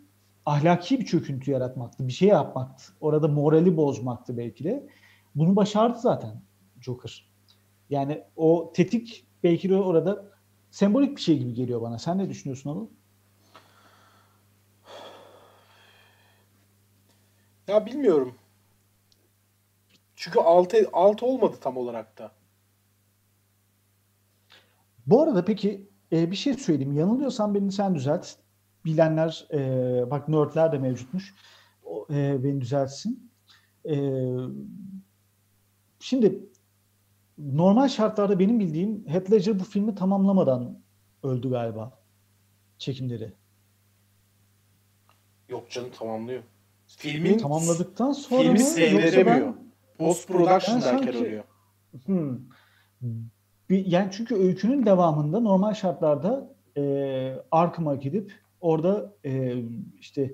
ahlaki 0.46 1.00
bir 1.00 1.06
çöküntü 1.06 1.52
yaratmaktı. 1.52 2.08
Bir 2.08 2.14
şey 2.14 2.28
yapmaktı. 2.28 2.84
Orada 3.02 3.28
morali 3.28 3.78
bozmaktı 3.78 4.38
belki 4.38 4.64
de. 4.64 4.88
Bunu 5.36 5.56
başardı 5.56 6.00
zaten 6.00 6.42
Joker. 6.82 7.32
Yani 7.90 8.24
o 8.36 8.72
tetik 8.76 9.28
belki 9.44 9.70
de 9.70 9.76
orada 9.76 10.32
sembolik 10.72 11.16
bir 11.16 11.22
şey 11.22 11.40
gibi 11.40 11.54
geliyor 11.54 11.82
bana. 11.82 12.00
Sen 12.00 12.18
ne 12.18 12.30
düşünüyorsun 12.30 12.70
Anıl? 12.70 12.88
Ya 17.68 17.86
bilmiyorum. 17.86 18.36
Çünkü 20.16 20.40
6 20.40 20.90
6 20.94 21.26
olmadı 21.26 21.56
tam 21.62 21.78
olarak 21.78 22.18
da. 22.18 22.32
Bu 25.08 25.22
arada 25.22 25.46
peki 25.46 25.90
e, 26.12 26.32
bir 26.32 26.36
şey 26.36 26.54
söyleyeyim. 26.54 26.94
Yanılıyorsam 26.94 27.56
beni 27.56 27.72
sen 27.72 27.96
düzelt. 27.96 28.28
Bilenler, 28.86 29.48
e, 29.54 29.60
bak 30.12 30.28
nerdler 30.28 30.72
de 30.72 30.78
mevcutmuş. 30.78 31.36
O, 31.84 32.08
e, 32.14 32.44
beni 32.44 32.62
düzeltsin. 32.62 33.32
E, 33.90 33.96
şimdi 36.00 36.40
normal 37.38 37.88
şartlarda 37.88 38.40
benim 38.40 38.60
bildiğim 38.60 39.08
Heath 39.08 39.32
Ledger 39.32 39.60
bu 39.60 39.64
filmi 39.64 39.96
tamamlamadan 39.96 40.80
öldü 41.24 41.50
galiba. 41.50 42.00
Çekimleri. 42.78 43.34
Yok 45.50 45.70
canım 45.70 45.90
tamamlıyor. 46.00 46.44
Filmin 46.88 47.38
Tamamladıktan 47.38 48.12
sonra 48.12 48.42
filmi 48.42 48.60
seyredemiyor. 48.60 49.54
Post 49.98 50.28
production 50.28 50.76
Ben 50.76 50.82
derken 50.82 50.98
sanki- 51.12 51.18
ölüyor. 51.18 51.44
Hmm. 52.06 52.38
Bir, 53.70 53.86
yani 53.86 54.10
çünkü 54.12 54.36
öykünün 54.36 54.86
devamında 54.86 55.40
normal 55.40 55.74
şartlarda 55.74 56.54
e, 56.78 57.44
Arkham'a 57.52 57.96
gidip 57.96 58.41
orada 58.62 59.14
e, 59.26 59.56
işte 60.00 60.34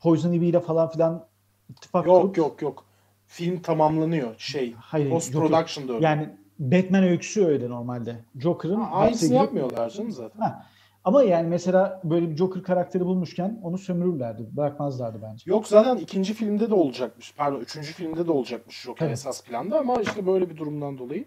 Poison 0.00 0.32
Ivy 0.32 0.48
ile 0.48 0.60
falan 0.60 0.90
filan 0.90 1.26
ittifak 1.70 2.06
Yok 2.06 2.22
kurup 2.22 2.36
yok 2.36 2.62
yok. 2.62 2.84
Film 3.26 3.62
tamamlanıyor 3.62 4.34
şey. 4.38 4.74
hayır 4.78 5.10
Post 5.10 5.32
production'da 5.32 5.92
ölüyor. 5.92 6.10
Yani 6.10 6.28
Batman 6.58 7.02
öyküsü 7.04 7.44
öyle 7.44 7.68
normalde. 7.70 8.16
Joker'ın 8.38 8.80
Ha, 8.80 8.90
aynısını 8.90 9.34
yapmıyorlar 9.36 9.90
canım 9.90 10.10
zaten. 10.10 10.40
Ha. 10.40 10.66
Ama 11.04 11.22
yani 11.22 11.48
mesela 11.48 12.00
böyle 12.04 12.30
bir 12.30 12.36
Joker 12.36 12.62
karakteri 12.62 13.04
bulmuşken 13.06 13.60
onu 13.62 13.78
sömürürlerdi. 13.78 14.46
Bırakmazlardı 14.56 15.18
bence. 15.22 15.50
Yok 15.50 15.68
zaten 15.68 15.96
ikinci 15.96 16.34
filmde 16.34 16.70
de 16.70 16.74
olacakmış. 16.74 17.34
Pardon 17.36 17.60
üçüncü 17.60 17.92
filmde 17.92 18.26
de 18.26 18.30
olacakmış 18.32 18.82
Joker 18.82 19.06
Evet. 19.06 19.18
esas 19.18 19.44
planda 19.44 19.78
ama 19.78 20.00
işte 20.00 20.26
böyle 20.26 20.50
bir 20.50 20.56
durumdan 20.56 20.98
dolayı. 20.98 21.24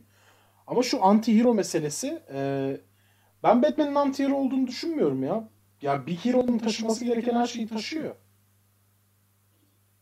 Ama 0.67 0.83
şu 0.83 0.97
anti-hero 0.97 1.55
meselesi 1.55 2.21
e, 2.33 2.77
ben 3.43 3.61
Batman'in 3.63 3.95
anti-hero 3.95 4.33
olduğunu 4.33 4.67
düşünmüyorum 4.67 5.23
ya. 5.23 5.49
Ya 5.81 6.05
bir 6.07 6.15
hero'nun 6.15 6.57
taşıması 6.57 7.05
gereken 7.05 7.35
her 7.35 7.47
şeyi 7.47 7.67
taşıyor. 7.67 8.15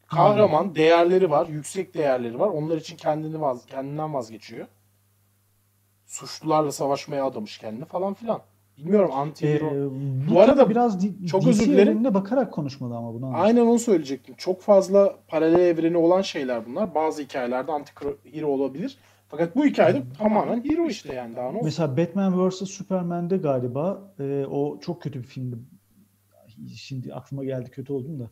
Kahraman, 0.08 0.76
değerleri 0.76 1.30
var, 1.32 1.48
yüksek 1.48 1.94
değerleri 1.94 2.40
var. 2.40 2.48
Onlar 2.48 2.78
için 2.78 2.98
kendini 2.98 3.42
vaz, 3.42 3.66
kendinden 3.66 4.14
vazgeçiyor. 4.14 4.68
Suçlularla 6.06 6.72
savaşmaya 6.72 7.26
adamış 7.26 7.58
kendini 7.58 7.86
falan 7.86 8.14
filan. 8.14 8.42
Bilmiyorum 8.78 9.12
anti-hero. 9.12 9.88
Ee, 9.88 10.30
Bu 10.30 10.36
bu 10.36 10.42
arada 10.42 10.70
biraz 10.70 11.02
di- 11.02 11.28
çok 11.28 11.42
DC 11.42 11.50
özür 11.50 11.66
dilerim. 11.66 12.04
bakarak 12.14 12.54
konuşmalı 12.54 12.96
ama 12.98 13.14
bunu 13.14 13.26
anladım. 13.26 13.42
Aynen 13.44 13.62
onu 13.62 13.80
söyleyecektim. 13.80 14.36
Çok 14.38 14.62
fazla 14.62 15.16
paralel 15.28 15.60
evreni 15.60 15.98
olan 15.98 16.22
şeyler 16.22 16.66
bunlar. 16.66 16.96
Bazı 16.96 17.22
hikayelerde 17.22 17.72
anti-hero 17.72 18.46
olabilir. 18.46 18.98
Fakat 19.30 19.56
bu 19.56 19.66
hikayede 19.66 20.04
tamamen 20.18 20.64
hero 20.64 20.88
işte 20.88 21.14
yani 21.14 21.36
daha 21.36 21.44
ne 21.52 21.58
olsun. 21.58 21.66
Mesela 21.66 21.98
Batman 21.98 22.50
vs 22.50 22.56
Superman'de 22.56 23.38
galiba 23.38 24.14
e, 24.20 24.46
o 24.46 24.80
çok 24.80 25.02
kötü 25.02 25.20
bir 25.20 25.28
filmdi. 25.28 25.58
Şimdi 26.76 27.14
aklıma 27.14 27.44
geldi 27.44 27.72
kötü 27.72 27.94
oldum 27.94 28.20
da. 28.20 28.30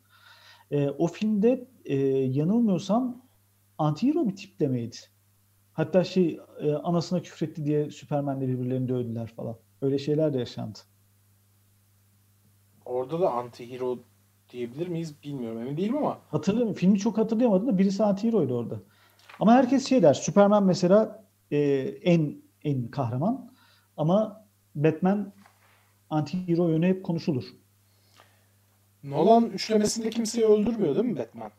E, 0.72 0.90
o 0.90 1.08
filmde 1.08 1.68
e, 1.86 1.96
yanılmıyorsam 2.08 3.26
anti-hero 3.80 4.30
bir 4.30 4.36
tiplemeydi. 4.36 4.96
Hatta 5.74 6.04
şey 6.04 6.40
e, 6.60 6.74
anasına 6.74 7.22
küfretti 7.22 7.66
diye 7.66 7.92
Superman'le 7.92 8.42
birbirlerini 8.42 8.88
dövdüler 8.88 9.28
falan. 9.28 9.58
Öyle 9.82 9.98
şeyler 9.98 10.34
de 10.34 10.40
yaşandı. 10.40 10.80
Orada 12.86 13.20
da 13.22 13.26
anti-hero 13.26 14.00
diyebilir 14.50 14.88
miyiz 14.88 15.24
bilmiyorum 15.24 15.62
emin 15.62 15.78
değilim 15.78 15.98
ama 15.98 16.20
Hatırlıyorum. 16.30 16.74
Filmi 16.74 17.00
çok 17.00 17.18
hatırlayamadım 17.18 17.68
da 17.68 17.78
birisi 17.78 18.04
anti-hero'ydu 18.04 18.54
orada. 18.54 18.80
Ama 19.40 19.54
herkes 19.54 19.88
şey 19.88 20.04
der. 20.04 20.14
Superman 20.14 20.64
mesela 20.66 21.24
e, 21.52 21.58
en 22.04 22.42
en 22.64 22.88
kahraman 22.88 23.52
ama 23.98 24.46
Batman 24.76 25.34
anti-hero 26.10 26.70
yönü 26.72 26.88
hep 26.88 27.06
konuşulur. 27.06 27.44
Nolan 29.04 29.46
üçlemesinde 29.46 30.10
kimseyi 30.10 30.46
öldürmüyor 30.46 30.96
değil 30.96 31.06
mi 31.06 31.18
Batman? 31.18 31.52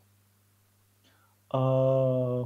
Aa, 1.50 2.44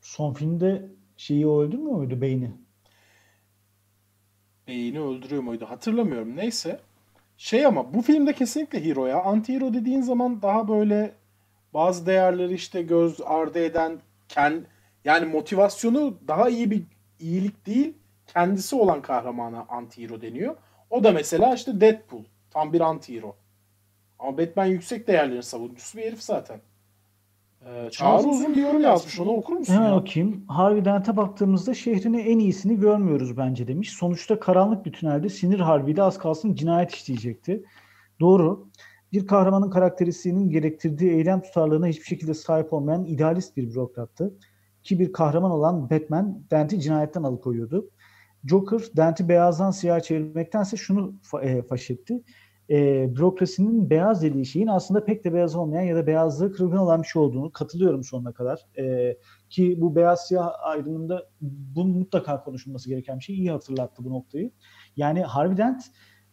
son 0.00 0.34
filmde 0.34 0.88
şeyi 1.16 1.46
o 1.46 1.62
öldürmüyor 1.62 1.96
muydu 1.96 2.20
Beyni? 2.20 2.52
Beyni 4.68 5.00
öldürüyor 5.00 5.42
muydu 5.42 5.66
hatırlamıyorum. 5.66 6.36
Neyse. 6.36 6.80
Şey 7.36 7.66
ama 7.66 7.94
bu 7.94 8.02
filmde 8.02 8.32
kesinlikle 8.32 8.84
hero 8.84 9.06
ya. 9.06 9.16
Anti-hero 9.18 9.74
dediğin 9.74 10.00
zaman 10.00 10.42
daha 10.42 10.68
böyle 10.68 11.14
bazı 11.74 12.06
değerleri 12.06 12.54
işte 12.54 12.82
göz 12.82 13.20
ardı 13.24 13.58
eden 13.58 14.00
kend, 14.28 14.62
yani 15.04 15.26
motivasyonu 15.26 16.18
daha 16.28 16.48
iyi 16.48 16.70
bir 16.70 16.82
iyilik 17.20 17.66
değil 17.66 17.94
kendisi 18.26 18.76
olan 18.76 19.02
kahramana 19.02 19.58
anti-hero 19.58 20.22
deniyor. 20.22 20.56
O 20.90 21.04
da 21.04 21.12
mesela 21.12 21.54
işte 21.54 21.80
Deadpool. 21.80 22.22
Tam 22.50 22.72
bir 22.72 22.80
anti-hero. 22.80 23.32
Ama 24.18 24.38
Batman 24.38 24.66
yüksek 24.66 25.08
değerlerin 25.08 25.40
savunucusu 25.40 25.98
bir 25.98 26.04
herif 26.04 26.22
zaten. 26.22 26.60
Ee, 27.66 27.88
Çağrı 27.90 28.26
uzun 28.26 28.54
bir 28.54 28.62
yorum 28.62 28.80
yazmış. 28.80 29.20
Onu 29.20 29.30
okur 29.30 29.56
musun 29.56 29.74
Hemen 29.74 29.88
ya? 29.88 29.96
bakayım. 29.96 30.44
Harvey 30.48 30.84
Dent'e 30.84 31.16
baktığımızda 31.16 31.74
şehrine 31.74 32.22
en 32.22 32.38
iyisini 32.38 32.80
görmüyoruz 32.80 33.36
bence 33.36 33.68
demiş. 33.68 33.90
Sonuçta 33.90 34.40
karanlık 34.40 34.86
bir 34.86 34.92
tünelde 34.92 35.28
sinir 35.28 35.60
harbiyle 35.60 36.02
az 36.02 36.18
kalsın 36.18 36.54
cinayet 36.54 36.94
işleyecekti. 36.94 37.64
Doğru. 38.20 38.68
Bir 39.12 39.26
kahramanın 39.26 39.70
karakteristiğinin 39.70 40.50
gerektirdiği 40.50 41.10
eylem 41.12 41.42
tutarlılığına 41.42 41.86
hiçbir 41.86 42.04
şekilde 42.04 42.34
sahip 42.34 42.72
olmayan 42.72 43.04
idealist 43.04 43.56
bir 43.56 43.70
bürokrattı. 43.70 44.34
Ki 44.82 44.98
bir 44.98 45.12
kahraman 45.12 45.50
olan 45.50 45.90
Batman 45.90 46.42
Dent'i 46.50 46.80
cinayetten 46.80 47.22
alıkoyuyordu. 47.22 47.90
Joker 48.44 48.80
Dent'i 48.96 49.28
beyazdan 49.28 49.70
siyah 49.70 50.00
çevirmektense 50.00 50.76
şunu 50.76 51.14
fa- 51.22 51.44
e, 51.44 51.62
faş 51.62 51.90
etti. 51.90 52.22
E, 52.70 53.06
bürokrasinin 53.16 53.90
beyaz 53.90 54.22
dediği 54.22 54.46
şeyin 54.46 54.66
aslında 54.66 55.04
pek 55.04 55.24
de 55.24 55.34
beyaz 55.34 55.56
olmayan 55.56 55.82
ya 55.82 55.96
da 55.96 56.06
beyazlığı 56.06 56.52
kırılgan 56.52 56.78
olan 56.78 57.02
bir 57.02 57.06
şey 57.06 57.22
olduğunu 57.22 57.52
katılıyorum 57.52 58.04
sonuna 58.04 58.32
kadar. 58.32 58.66
E, 58.78 59.16
ki 59.50 59.78
bu 59.80 59.96
beyaz 59.96 60.26
siyah 60.28 60.52
ayrımında 60.60 61.28
bunun 61.40 61.98
mutlaka 61.98 62.44
konuşulması 62.44 62.88
gereken 62.88 63.18
bir 63.18 63.24
şey. 63.24 63.36
İyi 63.36 63.50
hatırlattı 63.50 64.04
bu 64.04 64.10
noktayı. 64.10 64.50
Yani 64.96 65.22
Harvey 65.22 65.56
Dent 65.56 65.82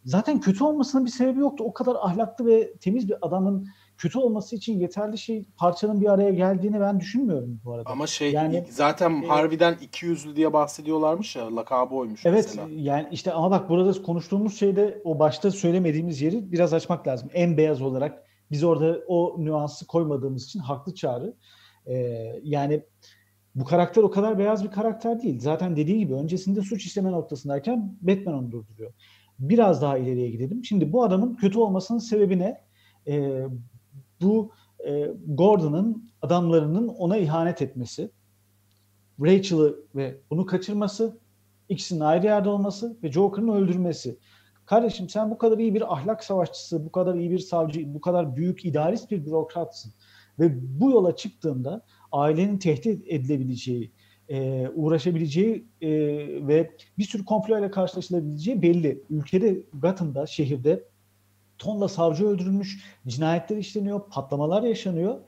zaten 0.06 0.40
kötü 0.40 0.64
olmasının 0.64 1.04
bir 1.04 1.10
sebebi 1.10 1.40
yoktu. 1.40 1.64
O 1.66 1.72
kadar 1.72 1.96
ahlaklı 2.00 2.46
ve 2.46 2.72
temiz 2.76 3.08
bir 3.08 3.26
adamın 3.26 3.68
kötü 3.98 4.18
olması 4.18 4.56
için 4.56 4.78
yeterli 4.78 5.18
şey 5.18 5.44
parçanın 5.56 6.00
bir 6.00 6.12
araya 6.12 6.30
geldiğini 6.30 6.80
ben 6.80 7.00
düşünmüyorum 7.00 7.60
bu 7.64 7.72
arada. 7.72 7.90
Ama 7.90 8.06
şey 8.06 8.32
Yani- 8.32 8.66
zaten 8.70 9.22
e, 9.22 9.26
harbiden 9.26 9.76
iki 9.82 10.06
yüzlü 10.06 10.36
diye 10.36 10.52
bahsediyorlarmış 10.52 11.36
ya 11.36 11.56
lakabı 11.56 11.94
oymuş 11.94 12.26
Evet 12.26 12.44
mesela. 12.56 12.68
yani 12.76 13.08
işte 13.12 13.32
ama 13.32 13.50
bak 13.50 13.68
burada 13.68 14.02
konuştuğumuz 14.02 14.58
şeyde 14.58 15.00
o 15.04 15.18
başta 15.18 15.50
söylemediğimiz 15.50 16.22
yeri 16.22 16.52
biraz 16.52 16.72
açmak 16.74 17.06
lazım. 17.06 17.30
En 17.34 17.56
beyaz 17.56 17.82
olarak 17.82 18.22
biz 18.50 18.64
orada 18.64 18.98
o 19.06 19.36
nüansı 19.38 19.86
koymadığımız 19.86 20.44
için 20.44 20.58
haklı 20.60 20.94
çağrı. 20.94 21.34
Ee, 21.86 21.94
yani 22.42 22.82
bu 23.54 23.64
karakter 23.64 24.02
o 24.02 24.10
kadar 24.10 24.38
beyaz 24.38 24.64
bir 24.64 24.70
karakter 24.70 25.22
değil. 25.22 25.40
Zaten 25.40 25.76
dediği 25.76 25.98
gibi 25.98 26.14
öncesinde 26.14 26.62
suç 26.62 26.86
işleme 26.86 27.12
noktasındayken 27.12 27.96
Batman 28.00 28.34
onu 28.34 28.52
durduruyor. 28.52 28.92
Biraz 29.38 29.82
daha 29.82 29.98
ileriye 29.98 30.30
gidelim. 30.30 30.64
Şimdi 30.64 30.92
bu 30.92 31.04
adamın 31.04 31.34
kötü 31.34 31.58
olmasının 31.58 31.98
sebebi 31.98 32.38
ne? 32.38 32.60
Ee, 33.08 33.46
bu 34.20 34.52
e, 34.86 35.10
Gordon'ın 35.26 36.10
adamlarının 36.22 36.88
ona 36.88 37.16
ihanet 37.16 37.62
etmesi, 37.62 38.10
Rachel'ı 39.20 39.76
ve 39.94 40.20
bunu 40.30 40.46
kaçırması, 40.46 41.18
ikisinin 41.68 42.00
ayrı 42.00 42.26
yerde 42.26 42.48
olması 42.48 42.96
ve 43.02 43.12
Joker'ın 43.12 43.48
öldürmesi. 43.48 44.18
Kardeşim 44.66 45.08
sen 45.08 45.30
bu 45.30 45.38
kadar 45.38 45.58
iyi 45.58 45.74
bir 45.74 45.94
ahlak 45.94 46.24
savaşçısı, 46.24 46.86
bu 46.86 46.92
kadar 46.92 47.14
iyi 47.14 47.30
bir 47.30 47.38
savcı, 47.38 47.94
bu 47.94 48.00
kadar 48.00 48.36
büyük 48.36 48.64
idealist 48.64 49.10
bir 49.10 49.26
bürokratsın. 49.26 49.92
Ve 50.38 50.80
bu 50.80 50.90
yola 50.90 51.16
çıktığında 51.16 51.84
ailenin 52.12 52.58
tehdit 52.58 53.04
edilebileceği, 53.06 53.92
e, 54.28 54.68
uğraşabileceği 54.74 55.66
e, 55.80 55.90
ve 56.46 56.70
bir 56.98 57.04
sürü 57.04 57.24
komployla 57.24 57.70
karşılaşılabileceği 57.70 58.62
belli. 58.62 59.02
Ülkede, 59.10 59.62
Gotham'da, 59.72 60.26
şehirde 60.26 60.84
tonla 61.58 61.88
savcı 61.88 62.26
öldürülmüş, 62.26 62.84
cinayetler 63.06 63.56
işleniyor, 63.56 64.10
patlamalar 64.10 64.62
yaşanıyor 64.62 65.20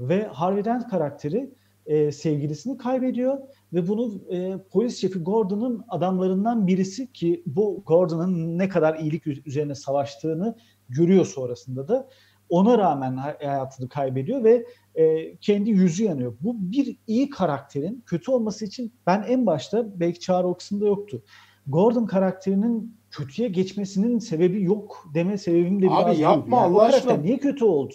ve 0.00 0.24
Harvey 0.26 0.64
Dent 0.64 0.88
karakteri 0.88 1.54
e, 1.86 2.12
sevgilisini 2.12 2.78
kaybediyor 2.78 3.38
ve 3.72 3.88
bunu 3.88 4.20
e, 4.30 4.58
polis 4.70 5.00
şefi 5.00 5.18
Gordon'un 5.18 5.84
adamlarından 5.88 6.66
birisi 6.66 7.12
ki 7.12 7.42
bu 7.46 7.82
Gordon'un 7.86 8.58
ne 8.58 8.68
kadar 8.68 8.98
iyilik 8.98 9.46
üzerine 9.46 9.74
savaştığını 9.74 10.56
görüyor 10.88 11.26
sonrasında 11.26 11.88
da 11.88 12.08
ona 12.50 12.78
rağmen 12.78 13.16
hayatını 13.16 13.88
kaybediyor 13.88 14.44
ve 14.44 14.66
e, 14.94 15.36
kendi 15.36 15.70
yüzü 15.70 16.04
yanıyor. 16.04 16.34
Bu 16.40 16.56
bir 16.60 16.96
iyi 17.06 17.30
karakterin 17.30 18.02
kötü 18.06 18.30
olması 18.30 18.64
için 18.64 18.92
ben 19.06 19.24
en 19.28 19.46
başta 19.46 20.00
belki 20.00 20.20
Çağrı 20.20 20.46
o 20.46 20.54
kısımda 20.54 20.86
yoktu. 20.86 21.22
Gordon 21.66 22.06
karakterinin 22.06 22.96
kötüye 23.10 23.48
geçmesinin 23.48 24.18
sebebi 24.18 24.62
yok 24.62 25.06
deme 25.14 25.38
sebebim 25.38 25.82
de 25.82 25.86
biraz 25.86 26.06
Abi 26.06 26.18
yapma 26.18 26.56
yani 26.56 26.66
Allah 26.66 26.82
aşkına. 26.82 27.16
niye 27.16 27.38
kötü 27.38 27.64
oldu? 27.64 27.94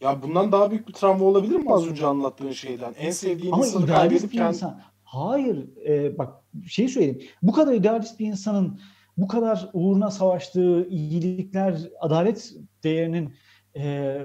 Ya 0.00 0.22
bundan 0.22 0.52
daha 0.52 0.70
büyük 0.70 0.88
bir 0.88 0.92
travma 0.92 1.24
olabilir 1.24 1.56
mi 1.56 1.72
az 1.72 1.86
önce 1.88 2.06
anlattığın 2.06 2.52
şeyden? 2.52 2.94
En 2.98 3.10
sevdiğin 3.10 3.52
Ama 3.52 3.66
insanı 3.66 3.86
kaybedip 3.86 4.32
bir 4.32 4.36
kendi... 4.36 4.48
insan. 4.48 4.80
Hayır, 5.04 5.86
e, 5.86 6.18
bak 6.18 6.34
şey 6.66 6.88
söyleyeyim. 6.88 7.22
Bu 7.42 7.52
kadar 7.52 7.74
idealist 7.74 8.20
bir 8.20 8.26
insanın 8.26 8.80
bu 9.16 9.28
kadar 9.28 9.70
uğruna 9.72 10.10
savaştığı 10.10 10.88
iyilikler, 10.88 11.78
adalet 12.00 12.52
değerinin 12.84 13.34
e, 13.76 14.18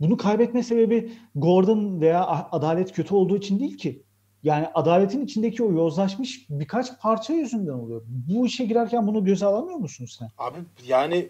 bunu 0.00 0.16
kaybetme 0.16 0.62
sebebi 0.62 1.12
Gordon 1.34 2.00
veya 2.00 2.26
adalet 2.52 2.92
kötü 2.92 3.14
olduğu 3.14 3.36
için 3.36 3.60
değil 3.60 3.76
ki. 3.76 4.02
Yani 4.42 4.66
adaletin 4.74 5.24
içindeki 5.24 5.62
o 5.62 5.72
yozlaşmış 5.72 6.46
birkaç 6.50 7.00
parça 7.00 7.32
yüzünden 7.32 7.72
oluyor. 7.72 8.02
Bu 8.06 8.46
işe 8.46 8.64
girerken 8.64 9.06
bunu 9.06 9.24
göze 9.24 9.46
alamıyor 9.46 9.78
musun 9.78 10.06
sen? 10.18 10.28
Abi 10.38 10.58
yani 10.86 11.28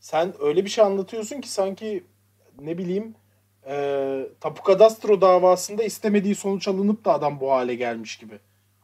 sen 0.00 0.34
öyle 0.40 0.64
bir 0.64 0.70
şey 0.70 0.84
anlatıyorsun 0.84 1.40
ki 1.40 1.48
sanki 1.48 2.04
ne 2.60 2.78
bileyim 2.78 3.14
e, 3.66 4.26
Tapu 4.40 4.62
Kadastro 4.62 5.20
davasında 5.20 5.82
istemediği 5.82 6.34
sonuç 6.34 6.68
alınıp 6.68 7.04
da 7.04 7.12
adam 7.12 7.40
bu 7.40 7.50
hale 7.50 7.74
gelmiş 7.74 8.16
gibi. 8.16 8.38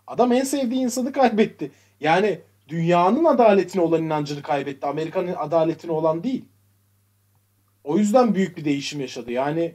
Adam 0.07 0.33
en 0.33 0.45
sevdiği 0.45 0.81
insanı 0.81 1.12
kaybetti. 1.12 1.71
Yani 2.01 2.41
dünyanın 2.69 3.25
adaletine 3.25 3.83
olan 3.83 4.03
inancını 4.03 4.43
kaybetti. 4.43 4.87
Amerika'nın 4.87 5.35
adaletine 5.35 5.93
olan 5.93 6.25
değil. 6.25 6.45
O 7.85 7.99
yüzden 7.99 8.35
büyük 8.35 8.57
bir 8.57 8.64
değişim 8.64 9.01
yaşadı. 9.01 9.32
Yani 9.32 9.74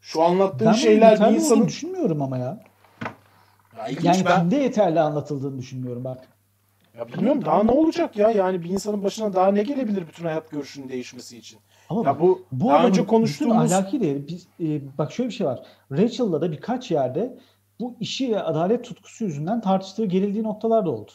şu 0.00 0.22
anlattığın 0.22 0.66
Ben 0.66 0.72
şeyler 0.72 1.20
bir 1.20 1.34
insanın... 1.34 1.66
düşünmüyorum 1.66 2.22
ama 2.22 2.38
ya. 2.38 2.60
Ya 3.76 3.86
Yani 4.02 4.22
ben... 4.24 4.40
filmde 4.40 4.56
yeterli 4.56 5.00
anlatıldığını 5.00 5.58
düşünmüyorum 5.58 6.04
bak. 6.04 6.28
Ya 6.98 7.08
bilmiyorum 7.08 7.44
daha 7.44 7.62
ne 7.62 7.70
olacak 7.70 8.16
ya? 8.16 8.30
Yani 8.30 8.62
bir 8.62 8.70
insanın 8.70 9.04
başına 9.04 9.34
daha 9.34 9.48
ne 9.52 9.62
gelebilir 9.62 10.08
bütün 10.08 10.24
hayat 10.24 10.50
görüşünün 10.50 10.88
değişmesi 10.88 11.38
için? 11.38 11.58
Ama 11.88 12.02
Ya 12.04 12.20
bu, 12.20 12.42
Bu 12.52 12.68
daha 12.68 12.86
önce 12.86 13.06
konuştuğumuz 13.06 13.72
ahlaki 13.72 14.00
değeri 14.00 14.28
biz, 14.28 14.46
e, 14.60 14.98
bak 14.98 15.12
şöyle 15.12 15.28
bir 15.28 15.34
şey 15.34 15.46
var. 15.46 15.62
Rachel'la 15.92 16.40
da 16.40 16.52
birkaç 16.52 16.90
yerde 16.90 17.38
bu 17.80 17.96
işi 18.00 18.32
ve 18.32 18.42
adalet 18.42 18.84
tutkusu 18.84 19.24
yüzünden 19.24 19.60
tartıştığı 19.60 20.04
gerildiği 20.04 20.42
noktalar 20.42 20.86
da 20.86 20.90
oldu. 20.90 21.10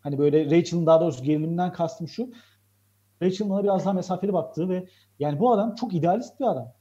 Hani 0.00 0.18
böyle 0.18 0.44
Rachel'ın 0.44 0.86
daha 0.86 1.00
doğrusu 1.00 1.24
gerilimden 1.24 1.72
kastım 1.72 2.08
şu. 2.08 2.28
Rachel'ın 3.22 3.50
ona 3.50 3.62
biraz 3.62 3.84
daha 3.84 3.92
mesafeli 3.92 4.32
baktığı 4.32 4.68
ve 4.68 4.86
yani 5.18 5.38
bu 5.38 5.52
adam 5.52 5.74
çok 5.74 5.94
idealist 5.94 6.40
bir 6.40 6.44
adam. 6.44 6.72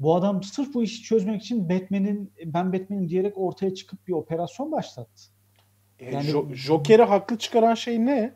Bu 0.00 0.14
adam 0.14 0.42
sırf 0.42 0.74
bu 0.74 0.82
işi 0.82 1.02
çözmek 1.02 1.42
için 1.42 1.68
Batman'in 1.68 2.32
ben 2.44 2.72
Batman'im 2.72 3.08
diyerek 3.08 3.38
ortaya 3.38 3.74
çıkıp 3.74 4.06
bir 4.08 4.12
operasyon 4.12 4.72
başlattı. 4.72 5.22
E, 5.98 6.14
Yani- 6.14 6.30
Jo- 6.30 6.54
Joker'i 6.54 7.02
haklı 7.02 7.38
çıkaran 7.38 7.74
şey 7.74 8.06
ne? 8.06 8.34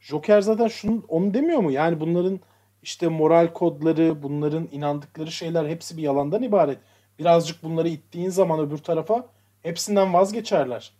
Joker 0.00 0.40
zaten 0.40 0.68
şunu 0.68 1.04
onu 1.08 1.34
demiyor 1.34 1.60
mu? 1.60 1.70
Yani 1.70 2.00
bunların 2.00 2.40
işte 2.82 3.08
moral 3.08 3.52
kodları, 3.52 4.22
bunların 4.22 4.68
inandıkları 4.72 5.32
şeyler 5.32 5.68
hepsi 5.68 5.96
bir 5.96 6.02
yalandan 6.02 6.42
ibaret. 6.42 6.78
Birazcık 7.18 7.62
bunları 7.62 7.88
ittiğin 7.88 8.30
zaman 8.30 8.60
öbür 8.60 8.78
tarafa 8.78 9.26
hepsinden 9.62 10.12
vazgeçerler. 10.14 10.92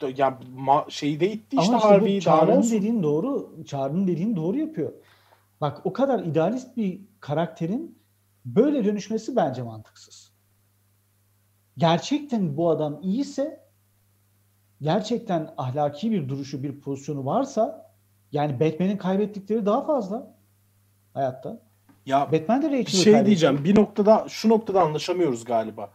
Do- 0.00 0.20
ya 0.20 0.38
ma- 0.56 0.90
şeyi 0.90 1.20
de 1.20 1.32
itti 1.32 1.56
işte 1.56 1.68
Ama 1.68 1.76
işte 1.76 1.88
bu 1.88 1.92
Harvey'i 1.92 2.20
Çağrı'nın 2.20 2.62
dediğin 2.70 3.02
doğru. 3.02 3.54
Çağrı'nın 3.66 4.06
dediğini 4.06 4.36
doğru 4.36 4.58
yapıyor. 4.58 4.92
Bak 5.60 5.80
o 5.84 5.92
kadar 5.92 6.24
idealist 6.24 6.76
bir 6.76 7.00
karakterin 7.20 7.98
böyle 8.44 8.84
dönüşmesi 8.84 9.36
bence 9.36 9.62
mantıksız. 9.62 10.32
Gerçekten 11.76 12.56
bu 12.56 12.70
adam 12.70 12.98
iyiyse 13.02 13.60
gerçekten 14.80 15.54
ahlaki 15.56 16.10
bir 16.10 16.28
duruşu, 16.28 16.62
bir 16.62 16.80
pozisyonu 16.80 17.26
varsa 17.26 17.92
yani 18.32 18.60
Batman'in 18.60 18.96
kaybettikleri 18.96 19.66
daha 19.66 19.84
fazla 19.86 20.34
hayatta. 21.14 21.60
Ya 22.06 22.32
Batman 22.32 22.62
de 22.62 22.66
Rachel'ı 22.70 22.90
şey 22.90 23.12
kaybetti. 23.12 23.26
diyeceğim. 23.26 23.64
Bir 23.64 23.76
noktada 23.76 24.24
şu 24.28 24.48
noktada 24.48 24.82
anlaşamıyoruz 24.82 25.44
galiba. 25.44 25.90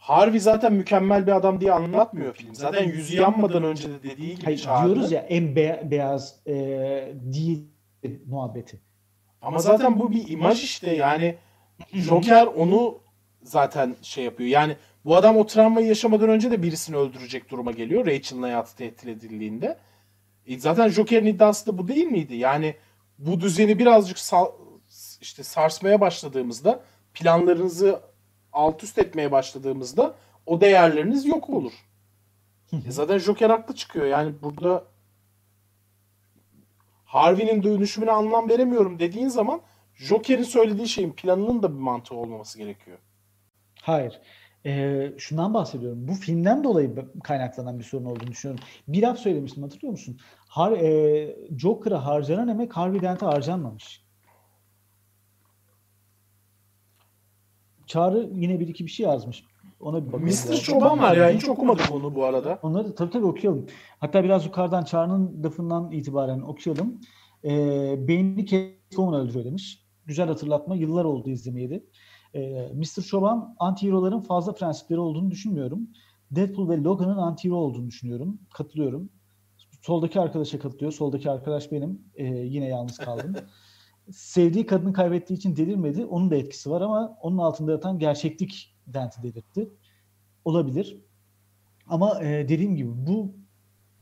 Harvey 0.00 0.40
zaten 0.40 0.72
mükemmel 0.72 1.26
bir 1.26 1.32
adam 1.32 1.60
diye 1.60 1.72
anlatmıyor 1.72 2.34
film. 2.34 2.54
Zaten 2.54 2.84
yüzü 2.84 3.16
yanmadan 3.16 3.64
önce 3.64 3.88
de 3.88 4.02
dediği 4.02 4.34
gibi 4.34 4.44
Hayır, 4.44 4.58
diyoruz 4.84 5.12
ya 5.12 5.20
en 5.20 5.56
be- 5.56 5.82
beyaz 5.90 6.40
e, 6.46 6.54
değil 7.14 7.66
muhabbeti. 8.26 8.80
Ama 9.42 9.58
zaten 9.58 10.00
bu 10.00 10.10
bir 10.10 10.28
imaj 10.28 10.64
işte 10.64 10.94
yani 10.94 11.36
Joker 11.92 12.46
onu 12.46 12.98
zaten 13.42 13.96
şey 14.02 14.24
yapıyor. 14.24 14.48
Yani 14.48 14.76
bu 15.04 15.16
adam 15.16 15.36
o 15.36 15.46
travmayı 15.46 15.86
yaşamadan 15.86 16.28
önce 16.28 16.50
de 16.50 16.62
birisini 16.62 16.96
öldürecek 16.96 17.50
duruma 17.50 17.72
geliyor. 17.72 18.06
Rachel'ın 18.06 18.42
hayatı 18.42 18.76
tehdit 18.76 19.06
edildiğinde. 19.06 19.78
E 20.46 20.58
zaten 20.58 20.88
Joker'in 20.88 21.26
iddiası 21.26 21.66
da 21.66 21.78
bu 21.78 21.88
değil 21.88 22.06
miydi? 22.06 22.34
Yani 22.36 22.74
bu 23.18 23.40
düzeni 23.40 23.78
birazcık 23.78 24.18
sal- 24.18 24.52
işte 25.20 25.42
sarsmaya 25.44 26.00
başladığımızda 26.00 26.80
planlarınızı 27.14 28.00
alt 28.52 28.84
üst 28.84 28.98
etmeye 28.98 29.32
başladığımızda 29.32 30.14
o 30.46 30.60
değerleriniz 30.60 31.26
yok 31.26 31.50
olur. 31.50 31.72
E 32.72 32.90
zaten 32.90 33.18
Joker 33.18 33.50
haklı 33.50 33.74
çıkıyor. 33.74 34.06
Yani 34.06 34.34
burada 34.42 34.84
Harvey'nin 37.04 37.62
dönüşümüne 37.62 38.10
anlam 38.10 38.48
veremiyorum 38.48 38.98
dediğin 38.98 39.28
zaman 39.28 39.60
Joker'in 39.94 40.42
söylediği 40.42 40.88
şeyin 40.88 41.12
planının 41.12 41.62
da 41.62 41.74
bir 41.74 41.78
mantığı 41.78 42.14
olmaması 42.14 42.58
gerekiyor. 42.58 42.98
Hayır. 43.82 44.20
Ee, 44.66 45.12
şundan 45.18 45.54
bahsediyorum. 45.54 46.08
Bu 46.08 46.14
filmden 46.14 46.64
dolayı 46.64 46.94
kaynaklanan 47.24 47.78
bir 47.78 47.84
sorun 47.84 48.04
olduğunu 48.04 48.30
düşünüyorum. 48.30 48.64
Bir 48.88 49.02
laf 49.02 49.18
söylemiştim 49.18 49.62
hatırlıyor 49.62 49.90
musun? 49.90 50.18
Har 50.48 50.72
e, 50.72 51.36
Joker'a 51.58 52.06
harcanan 52.06 52.48
emek 52.48 52.76
Harvey 52.76 53.02
Dent'e 53.02 53.26
harcanmamış. 53.26 54.02
Çağrı 57.90 58.30
yine 58.34 58.60
bir 58.60 58.68
iki 58.68 58.86
bir 58.86 58.90
şey 58.90 59.06
yazmış. 59.06 59.44
Ona 59.80 60.06
bir 60.06 60.12
bakalım. 60.12 60.24
Mr. 60.24 60.56
Çoban 60.56 60.98
var 60.98 61.16
ya 61.16 61.30
hiç 61.30 61.48
okumadık 61.48 61.92
onu 61.92 62.14
bu 62.14 62.24
arada. 62.24 62.58
Onları 62.62 62.94
tabii 62.94 63.10
tabii 63.10 63.26
okuyalım. 63.26 63.66
Hatta 63.98 64.24
biraz 64.24 64.46
yukarıdan 64.46 64.84
Çağrı'nın 64.84 65.42
lafından 65.44 65.92
itibaren 65.92 66.40
okuyalım. 66.40 67.00
Ee, 67.44 68.08
beynini 68.08 68.46
Catwoman 68.46 69.20
öldürüyor 69.20 69.44
demiş. 69.44 69.84
Güzel 70.06 70.28
hatırlatma. 70.28 70.76
Yıllar 70.76 71.04
oldu 71.04 71.30
izlemeyeli. 71.30 71.86
Ee, 72.34 72.72
Mr. 72.74 73.02
Çoban 73.02 73.56
anti-hero'ların 73.58 74.20
fazla 74.20 74.54
prensipleri 74.54 75.00
olduğunu 75.00 75.30
düşünmüyorum. 75.30 75.88
Deadpool 76.30 76.68
ve 76.68 76.76
Logan'ın 76.82 77.18
anti-hero 77.18 77.54
olduğunu 77.54 77.86
düşünüyorum. 77.86 78.40
Katılıyorum. 78.54 79.10
Soldaki 79.82 80.20
arkadaşa 80.20 80.58
katılıyor. 80.58 80.92
Soldaki 80.92 81.30
arkadaş 81.30 81.72
benim. 81.72 82.02
Ee, 82.14 82.24
yine 82.24 82.68
yalnız 82.68 82.98
kaldım. 82.98 83.34
Sevdiği 84.12 84.66
kadını 84.66 84.92
kaybettiği 84.92 85.38
için 85.38 85.56
delirmedi. 85.56 86.04
Onun 86.04 86.30
da 86.30 86.36
etkisi 86.36 86.70
var 86.70 86.80
ama 86.80 87.18
onun 87.22 87.38
altında 87.38 87.72
yatan 87.72 87.98
gerçeklik 87.98 88.76
Dent'i 88.86 89.22
delirtti. 89.22 89.70
Olabilir. 90.44 91.00
Ama 91.86 92.22
e, 92.24 92.48
dediğim 92.48 92.76
gibi 92.76 92.90
bu 93.06 93.34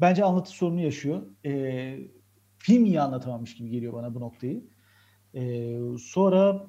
bence 0.01 0.25
anlatı 0.25 0.51
sorunu 0.51 0.81
yaşıyor. 0.81 1.23
E, 1.45 1.99
film 2.59 2.85
iyi 2.85 3.01
anlatamamış 3.01 3.55
gibi 3.55 3.71
geliyor 3.71 3.93
bana 3.93 4.15
bu 4.15 4.21
noktayı. 4.21 4.65
E, 5.35 5.75
sonra 5.99 6.69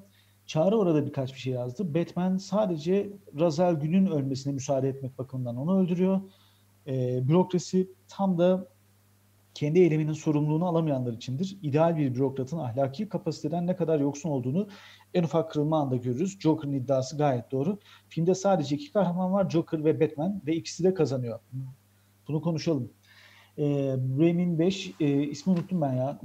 Çağrı 0.50 0.78
orada 0.78 1.06
birkaç 1.06 1.34
bir 1.34 1.38
şey 1.38 1.52
yazdı. 1.52 1.94
Batman 1.94 2.36
sadece 2.36 3.12
Razel 3.40 3.74
Gün'ün 3.74 4.06
ölmesine 4.06 4.52
müsaade 4.52 4.88
etmek 4.88 5.18
bakımından 5.18 5.56
onu 5.56 5.80
öldürüyor. 5.80 6.20
E, 6.86 7.20
bürokrasi 7.28 7.90
tam 8.08 8.38
da 8.38 8.68
kendi 9.54 9.78
eyleminin 9.78 10.12
sorumluluğunu 10.12 10.66
alamayanlar 10.66 11.12
içindir. 11.12 11.58
İdeal 11.62 11.96
bir 11.96 12.14
bürokratın 12.14 12.58
ahlaki 12.58 13.08
kapasiteden 13.08 13.66
ne 13.66 13.76
kadar 13.76 14.00
yoksun 14.00 14.30
olduğunu 14.30 14.68
en 15.14 15.22
ufak 15.22 15.50
kırılma 15.50 15.80
anda 15.80 15.96
görürüz. 15.96 16.40
Joker'ın 16.40 16.72
iddiası 16.72 17.16
gayet 17.18 17.50
doğru. 17.52 17.78
Filmde 18.08 18.34
sadece 18.34 18.76
iki 18.76 18.92
kahraman 18.92 19.32
var. 19.32 19.50
Joker 19.50 19.84
ve 19.84 20.00
Batman 20.00 20.42
ve 20.46 20.56
ikisi 20.56 20.84
de 20.84 20.94
kazanıyor. 20.94 21.40
Bunu 22.28 22.40
konuşalım. 22.40 22.92
E, 23.58 23.64
Bremen 24.18 24.58
5 24.58 24.94
e, 25.00 25.22
ismi 25.22 25.52
unuttum 25.52 25.80
ben 25.80 25.92
ya. 25.92 26.20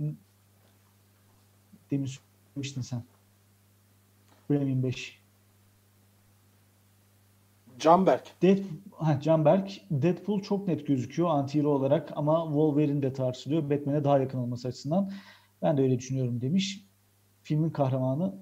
Demin 1.91 2.09
söylemiştin 2.55 2.82
sen. 2.82 3.03
Bremen 4.49 4.84
5. 4.84 5.24
Canberk. 7.86 8.41
Dead, 8.41 8.57
ha, 8.91 9.19
Canberk, 9.21 9.81
Deadpool 9.91 10.41
çok 10.41 10.67
net 10.67 10.88
gözüküyor 10.88 11.29
anti-hero 11.29 11.67
olarak 11.67 12.11
ama 12.15 12.45
Wolverine 12.45 13.01
de 13.01 13.13
tartışılıyor. 13.13 13.69
Batman'e 13.69 14.03
daha 14.03 14.19
yakın 14.19 14.39
olması 14.39 14.67
açısından. 14.67 15.11
Ben 15.61 15.77
de 15.77 15.81
öyle 15.81 15.99
düşünüyorum 15.99 16.41
demiş. 16.41 16.86
Filmin 17.43 17.69
kahramanı 17.69 18.36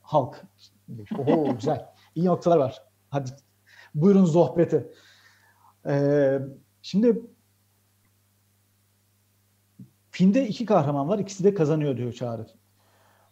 Hulk. 0.00 0.42
Demiş. 0.88 1.12
Oho 1.12 1.54
güzel. 1.60 1.86
İyi 2.14 2.26
noktalar 2.26 2.56
var. 2.56 2.82
Hadi 3.10 3.30
buyurun 3.94 4.24
sohbete. 4.24 4.90
Ee, 5.86 6.38
şimdi 6.82 7.22
filmde 10.10 10.48
iki 10.48 10.66
kahraman 10.66 11.08
var. 11.08 11.18
ikisi 11.18 11.44
de 11.44 11.54
kazanıyor 11.54 11.96
diyor 11.96 12.12
Çağrı. 12.12 12.46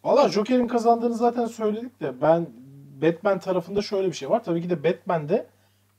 Valla 0.05 0.29
Joker'in 0.29 0.69
kazandığını 0.69 1.15
zaten 1.15 1.47
söyledik 1.47 2.01
de 2.01 2.21
ben 2.21 2.68
Batman 3.03 3.39
tarafında 3.39 3.83
şöyle 3.83 4.09
bir 4.09 4.13
şey 4.13 4.31
var. 4.31 4.45
Tabii 4.45 4.63
ki 4.63 4.71
de 4.71 4.85
Batman 4.85 5.29
de 5.29 5.47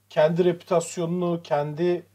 kendi 0.10 0.46
reputasyonunu, 0.46 1.42
kendi 1.44 2.06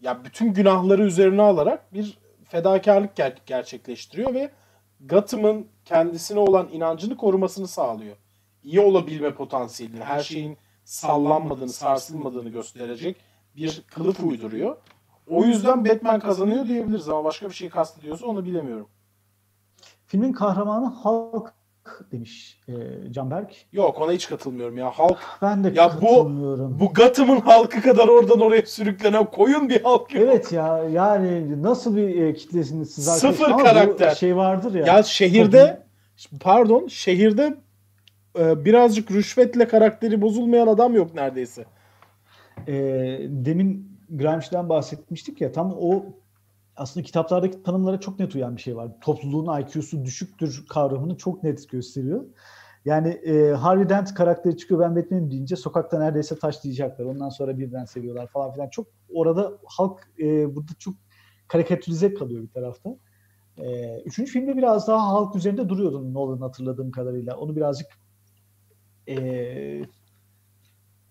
ya 0.00 0.24
bütün 0.24 0.52
günahları 0.54 1.02
üzerine 1.02 1.42
alarak 1.42 1.94
bir 1.94 2.18
fedakarlık 2.44 3.18
ger- 3.18 3.38
gerçekleştiriyor 3.46 4.34
ve 4.34 4.50
Gotham'ın 5.00 5.66
kendisine 5.84 6.38
olan 6.38 6.68
inancını 6.72 7.16
korumasını 7.16 7.68
sağlıyor. 7.68 8.16
İyi 8.62 8.80
olabilme 8.80 9.34
potansiyelini, 9.34 10.04
her 10.04 10.20
şeyin 10.20 10.56
sallanmadığını, 10.84 11.68
sarsılmadığını 11.68 12.48
gösterecek 12.48 13.16
bir 13.56 13.82
kılıf 13.86 14.20
uyduruyor. 14.20 14.76
O 15.26 15.44
yüzden 15.44 15.84
Batman 15.84 16.20
kazanıyor 16.20 16.66
diyebiliriz 16.68 17.08
ama 17.08 17.24
başka 17.24 17.48
bir 17.48 17.54
şey 17.54 17.68
kastediyorsa 17.68 18.26
onu 18.26 18.44
bilemiyorum. 18.44 18.88
Filmin 20.06 20.32
kahramanı 20.32 20.86
Hulk 20.86 21.54
demiş 22.12 22.60
e, 22.68 22.72
Canberk. 23.12 23.54
Yok 23.72 24.00
ona 24.00 24.12
hiç 24.12 24.28
katılmıyorum 24.28 24.78
ya. 24.78 24.90
Halk 24.90 25.18
Ben 25.42 25.64
de 25.64 25.72
Ya 25.76 25.90
bu- 25.96 26.00
katılmıyorum. 26.00 26.80
bu 26.80 26.92
Gotham'ın 26.94 27.40
halkı 27.40 27.82
kadar 27.82 28.08
oradan 28.08 28.40
oraya 28.40 28.62
sürüklenen 28.66 29.24
koyun 29.24 29.68
bir 29.68 29.82
halk 29.82 30.14
yok. 30.14 30.22
Evet 30.26 30.52
ya 30.52 30.78
yani 30.92 31.62
nasıl 31.62 31.96
bir 31.96 32.22
e, 32.22 32.34
kitlesiniz 32.34 32.94
siz 32.94 33.08
arkadaşlar? 33.08 33.32
Sıfır 33.32 33.50
Ama 33.50 33.58
bu 33.58 33.62
karakter. 33.64 34.14
şey 34.14 34.36
vardır 34.36 34.74
ya. 34.74 34.86
Ya 34.86 35.02
şehirde 35.02 35.82
pardon 36.40 36.86
şehirde 36.86 37.54
e, 38.38 38.64
birazcık 38.64 39.10
rüşvetle 39.10 39.68
karakteri 39.68 40.22
bozulmayan 40.22 40.66
adam 40.66 40.94
yok 40.94 41.14
neredeyse. 41.14 41.64
e, 42.68 42.74
demin 43.28 43.92
Gramsci'den 44.10 44.68
bahsetmiştik 44.68 45.40
ya 45.40 45.52
tam 45.52 45.74
o 45.80 46.04
aslında 46.82 47.06
kitaplardaki 47.06 47.62
tanımlara 47.62 48.00
çok 48.00 48.18
net 48.18 48.34
uyan 48.34 48.56
bir 48.56 48.60
şey 48.60 48.76
var. 48.76 48.90
Topluluğun 49.00 49.60
IQ'su 49.60 50.04
düşüktür 50.04 50.64
kavramını 50.68 51.16
çok 51.16 51.42
net 51.42 51.68
gösteriyor. 51.68 52.24
Yani 52.84 53.08
e, 53.08 53.52
Harvey 53.52 53.88
Dent 53.88 54.14
karakteri 54.14 54.56
çıkıyor 54.56 54.80
ben 54.80 54.96
Batman'im 54.96 55.30
deyince 55.30 55.56
sokakta 55.56 55.98
neredeyse 55.98 56.38
taşlayacaklar. 56.38 57.04
Ondan 57.04 57.28
sonra 57.28 57.58
birden 57.58 57.84
seviyorlar 57.84 58.26
falan 58.26 58.52
filan. 58.52 58.68
Çok 58.68 58.86
orada 59.14 59.52
halk 59.64 60.08
e, 60.18 60.56
burada 60.56 60.72
çok 60.78 60.94
karikatürize 61.48 62.14
kalıyor 62.14 62.42
bir 62.42 62.50
tarafta. 62.50 62.96
E, 63.58 63.96
üçüncü 64.00 64.32
filmde 64.32 64.56
biraz 64.56 64.88
daha 64.88 65.08
halk 65.08 65.36
üzerinde 65.36 65.68
duruyordu 65.68 66.14
Nolan 66.14 66.40
hatırladığım 66.40 66.90
kadarıyla. 66.90 67.36
Onu 67.36 67.56
birazcık 67.56 67.88
e, 69.08 69.16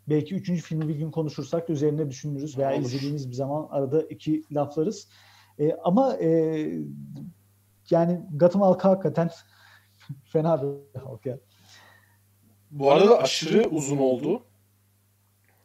belki 0.09 0.35
üçüncü 0.35 0.61
filmi 0.61 0.87
bir 0.87 0.95
gün 0.95 1.11
konuşursak 1.11 1.69
üzerine 1.69 2.09
düşünürüz 2.09 2.57
veya 2.57 2.73
Olur. 2.73 2.81
izlediğimiz 2.81 3.29
bir 3.29 3.35
zaman 3.35 3.67
arada 3.69 4.01
iki 4.01 4.43
laflarız. 4.51 5.07
E, 5.59 5.73
ama 5.83 6.17
e, 6.17 6.27
yani 7.89 8.21
Gotham 8.33 8.61
halkı 8.61 8.87
hakikaten 8.87 9.29
fena 10.23 10.61
bir 10.93 10.99
halk 10.99 11.25
ya. 11.25 11.39
Bu 12.71 12.91
arada 12.91 13.19
aşırı 13.21 13.69
uzun 13.69 13.97
oldu. 13.97 14.43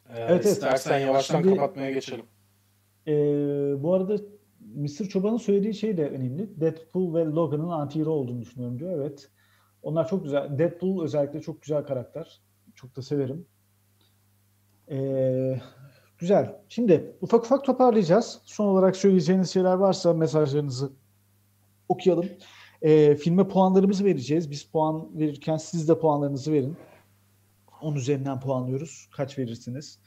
Ee, 0.09 0.13
Evet, 0.17 0.29
evet. 0.31 0.45
İstersen 0.45 0.99
yavaştan 0.99 1.41
Şimdi- 1.41 1.55
kapatmaya 1.55 1.91
geçelim. 1.91 2.25
E, 3.07 3.13
bu 3.83 3.93
arada 3.93 4.17
Mr. 4.75 5.05
Çoban'ın 5.09 5.37
söylediği 5.37 5.73
şey 5.73 5.97
de 5.97 6.09
önemli. 6.09 6.61
Deadpool 6.61 7.13
ve 7.15 7.25
Logan'ın 7.25 7.69
anti-hero 7.69 8.07
olduğunu 8.07 8.41
düşünüyorum 8.41 8.79
diyor. 8.79 8.91
Evet. 9.01 9.29
Onlar 9.81 10.07
çok 10.07 10.23
güzel. 10.23 10.57
Deadpool 10.59 11.03
özellikle 11.03 11.41
çok 11.41 11.61
güzel 11.61 11.83
karakter. 11.83 12.41
Çok 12.75 12.95
da 12.95 13.01
severim. 13.01 13.45
Ee, 14.91 15.59
güzel. 16.17 16.55
Şimdi 16.69 17.15
ufak 17.21 17.45
ufak 17.45 17.65
toparlayacağız. 17.65 18.41
Son 18.45 18.65
olarak 18.67 18.95
söyleyeceğiniz 18.95 19.49
şeyler 19.49 19.73
varsa 19.73 20.13
mesajlarınızı 20.13 20.91
okuyalım. 21.89 22.25
Ee, 22.81 23.15
filme 23.15 23.47
puanlarımızı 23.47 24.05
vereceğiz. 24.05 24.51
Biz 24.51 24.63
puan 24.63 25.19
verirken 25.19 25.57
siz 25.57 25.89
de 25.89 25.99
puanlarınızı 25.99 26.53
verin. 26.53 26.77
10 27.81 27.95
üzerinden 27.95 28.39
puanlıyoruz. 28.39 29.09
Kaç 29.11 29.37
verirsiniz? 29.39 29.99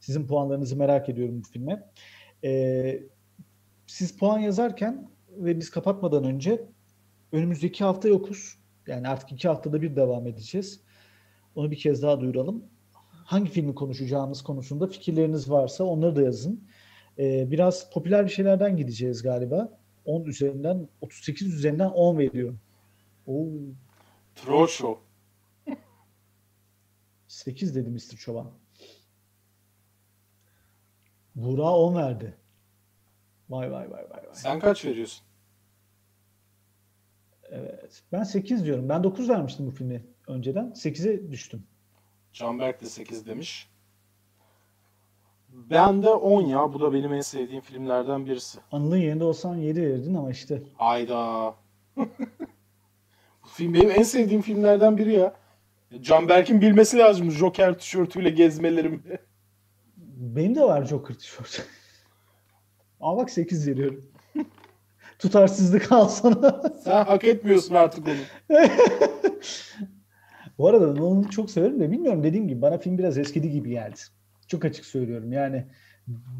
Sizin 0.00 0.26
puanlarınızı 0.26 0.76
merak 0.76 1.08
ediyorum 1.08 1.42
bu 1.42 1.48
filme. 1.48 1.90
Ee, 2.44 3.02
siz 3.86 4.16
puan 4.18 4.38
yazarken 4.38 5.10
ve 5.30 5.58
biz 5.58 5.70
kapatmadan 5.70 6.24
önce 6.24 6.66
önümüzdeki 7.32 7.84
hafta 7.84 8.08
yokuz. 8.08 8.58
Yani 8.86 9.08
artık 9.08 9.32
iki 9.32 9.48
haftada 9.48 9.82
bir 9.82 9.96
devam 9.96 10.26
edeceğiz. 10.26 10.80
Onu 11.54 11.70
bir 11.70 11.76
kez 11.76 12.02
daha 12.02 12.20
duyuralım. 12.20 12.64
Hangi 13.26 13.50
filmi 13.50 13.74
konuşacağımız 13.74 14.42
konusunda 14.42 14.86
fikirleriniz 14.86 15.50
varsa 15.50 15.84
onları 15.84 16.16
da 16.16 16.22
yazın. 16.22 16.68
Ee, 17.18 17.50
biraz 17.50 17.90
popüler 17.90 18.24
bir 18.24 18.30
şeylerden 18.30 18.76
gideceğiz 18.76 19.22
galiba. 19.22 19.78
10 20.04 20.24
üzerinden 20.24 20.88
38 21.00 21.54
üzerinden 21.54 21.88
10 21.88 22.18
veriyor. 22.18 22.54
Oo, 23.26 23.46
Troll 24.34 24.66
Show. 24.66 25.02
8 27.28 27.74
dedi 27.74 27.90
Mr. 27.90 28.16
Çoban. 28.16 28.50
Buğra 31.34 31.62
10 31.62 31.94
verdi. 31.96 32.34
Vay 33.48 33.72
vay 33.72 33.90
vay 33.90 34.02
vay 34.10 34.26
vay. 34.26 34.34
Sen 34.34 34.60
kaç 34.60 34.84
veriyorsun? 34.84 35.26
Evet. 37.42 38.02
Ben 38.12 38.22
8 38.22 38.64
diyorum. 38.64 38.88
Ben 38.88 39.04
9 39.04 39.28
vermiştim 39.28 39.66
bu 39.66 39.70
filmi 39.70 40.06
önceden. 40.28 40.66
8'e 40.66 41.30
düştüm. 41.32 41.66
Canberk 42.36 42.80
de 42.80 42.86
8 42.86 43.26
demiş. 43.26 43.68
Ben 45.48 46.02
de 46.02 46.08
10 46.08 46.42
ya. 46.42 46.72
Bu 46.72 46.80
da 46.80 46.92
benim 46.92 47.12
en 47.12 47.20
sevdiğim 47.20 47.62
filmlerden 47.62 48.26
birisi. 48.26 48.58
Anıl'ın 48.72 48.96
yerinde 48.96 49.24
olsan 49.24 49.56
7 49.56 49.82
verirdin 49.82 50.14
ama 50.14 50.30
işte 50.30 50.62
Hayda. 50.74 51.54
Bu 51.96 53.48
film 53.48 53.74
benim 53.74 53.90
en 53.90 54.02
sevdiğim 54.02 54.42
filmlerden 54.42 54.98
biri 54.98 55.12
ya. 55.12 55.34
Canberk'in 56.00 56.60
bilmesi 56.60 56.98
lazım 56.98 57.30
Joker 57.30 57.78
tişörtüyle 57.78 58.30
gezmelerimi. 58.30 59.00
benim 60.16 60.54
de 60.54 60.62
var 60.62 60.84
Joker 60.84 61.14
tişört. 61.14 61.66
ama 63.00 63.16
bak 63.16 63.30
8 63.30 63.68
veriyorum. 63.68 64.04
Tutarsızlık 65.18 65.92
al 65.92 66.08
sana. 66.08 66.62
Sen 66.84 67.04
hak 67.04 67.24
etmiyorsun 67.24 67.74
artık 67.74 68.08
onu. 68.08 68.58
Bu 70.58 70.68
arada 70.68 70.92
Nolan'ı 70.92 71.30
çok 71.30 71.50
severim 71.50 71.80
de 71.80 71.90
bilmiyorum 71.90 72.22
dediğim 72.22 72.48
gibi 72.48 72.62
bana 72.62 72.78
film 72.78 72.98
biraz 72.98 73.18
eskidi 73.18 73.50
gibi 73.50 73.70
geldi. 73.70 74.00
Çok 74.46 74.64
açık 74.64 74.84
söylüyorum. 74.84 75.32
Yani 75.32 75.64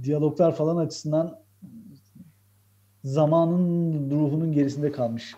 diyaloglar 0.02 0.54
falan 0.54 0.76
açısından 0.76 1.40
zamanın 3.04 4.10
ruhunun 4.10 4.52
gerisinde 4.52 4.92
kalmış 4.92 5.36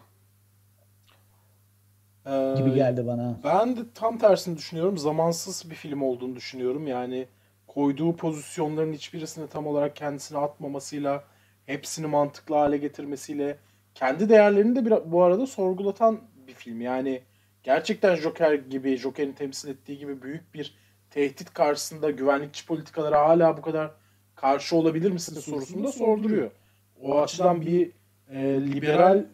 Ee, 2.27 2.55
gibi 2.59 2.75
geldi 2.75 3.07
bana. 3.07 3.37
Ben 3.45 3.77
de 3.77 3.81
tam 3.95 4.19
tersini 4.19 4.57
düşünüyorum. 4.57 4.99
Zamansız 4.99 5.71
bir 5.71 5.75
film 5.75 6.03
olduğunu 6.03 6.37
düşünüyorum. 6.37 6.87
Yani 6.87 7.27
koyduğu 7.67 8.17
pozisyonların 8.17 8.93
hiçbirisini 8.93 9.49
tam 9.49 9.67
olarak 9.67 9.97
kendisine 9.97 10.39
atmamasıyla, 10.39 11.25
hepsini 11.67 12.07
mantıklı 12.07 12.55
hale 12.55 12.77
getirmesiyle, 12.77 13.59
kendi 13.95 14.29
değerlerini 14.29 14.77
de 14.77 14.87
bir, 14.87 15.13
bu 15.13 15.23
arada 15.23 15.47
sorgulatan 15.47 16.21
bir 16.47 16.53
film. 16.55 16.81
Yani 16.81 17.23
gerçekten 17.63 18.17
Joker 18.17 18.55
gibi, 18.55 18.97
Joker'in 18.97 19.33
temsil 19.33 19.69
ettiği 19.69 19.99
gibi 19.99 20.23
büyük 20.23 20.55
bir 20.55 20.75
tehdit 21.11 21.53
karşısında 21.55 22.11
güvenlikçi 22.11 22.67
politikalara 22.67 23.29
hala 23.29 23.57
bu 23.57 23.63
kadar 23.63 23.91
karşı 24.37 24.77
olabilir 24.77 25.11
misiniz 25.11 25.45
sorusunu 25.45 25.85
da 25.85 25.93
sorduruyor. 25.93 26.51
O 27.03 27.21
açıdan 27.21 27.61
bir 27.61 27.91
e, 28.31 28.61
liberal 28.61 29.25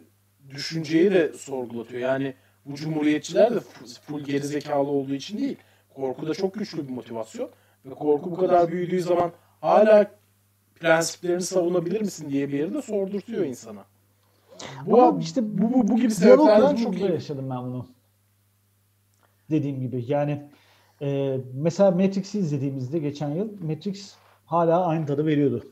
düşünceyi 0.49 1.11
de 1.11 1.33
sorgulatıyor. 1.33 2.01
Yani 2.01 2.33
bu 2.65 2.75
cumhuriyetçiler 2.75 3.55
de 3.55 3.59
full 4.07 4.23
gerizekalı 4.23 4.89
olduğu 4.89 5.13
için 5.13 5.37
değil. 5.37 5.57
Korku 5.95 6.27
da 6.27 6.33
çok 6.33 6.53
güçlü 6.53 6.87
bir 6.87 6.93
motivasyon. 6.93 7.49
Ve 7.85 7.93
korku 7.93 8.31
bu 8.31 8.35
kadar 8.35 8.71
büyüdüğü 8.71 9.01
zaman 9.01 9.31
hala 9.61 10.11
prensiplerini 10.75 11.41
savunabilir 11.41 12.01
misin 12.01 12.29
diye 12.29 12.47
bir 12.47 12.59
yeri 12.59 12.73
de 12.73 12.81
sordurtuyor 12.81 13.45
insana. 13.45 13.85
Bu, 14.85 15.01
Ama 15.01 15.19
işte 15.21 15.57
bu, 15.57 15.73
bu, 15.73 15.87
bu 15.87 15.95
gibi 15.95 16.11
sebeplerden 16.11 16.75
çok 16.75 16.97
iyi. 16.97 17.11
yaşadım 17.11 17.49
ben 17.49 17.57
bunu. 17.57 17.87
Dediğim 19.49 19.79
gibi 19.79 20.05
yani 20.07 20.49
e, 21.01 21.37
mesela 21.53 21.91
Matrix'i 21.91 22.39
izlediğimizde 22.39 22.99
geçen 22.99 23.29
yıl 23.29 23.61
Matrix 23.61 24.15
hala 24.45 24.85
aynı 24.85 25.05
tadı 25.05 25.25
veriyordu. 25.25 25.63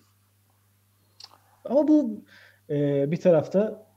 Ama 1.66 1.88
bu 1.88 2.24
e, 2.70 3.12
bir 3.12 3.18
tarafta 3.18 3.88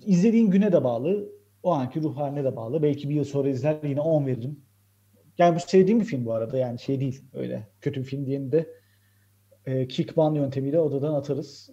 izlediğin 0.00 0.50
güne 0.50 0.72
de 0.72 0.84
bağlı, 0.84 1.28
o 1.62 1.72
anki 1.72 2.02
ruh 2.02 2.16
haline 2.16 2.44
de 2.44 2.56
bağlı. 2.56 2.82
Belki 2.82 3.08
bir 3.08 3.14
yıl 3.14 3.24
sonra 3.24 3.48
izler 3.48 3.76
yine 3.82 4.00
10 4.00 4.26
veririm. 4.26 4.60
Yani 5.38 5.56
bu 5.56 5.60
sevdiğim 5.60 6.00
bir 6.00 6.04
film 6.04 6.26
bu 6.26 6.32
arada 6.32 6.58
yani 6.58 6.78
şey 6.78 7.00
değil 7.00 7.24
öyle 7.34 7.68
kötü 7.80 8.00
bir 8.00 8.06
film 8.06 8.26
diyeni 8.26 8.52
de 8.52 8.70
e, 9.66 9.88
kick 9.88 10.16
ban 10.16 10.34
yöntemiyle 10.34 10.80
odadan 10.80 11.14
atarız. 11.14 11.70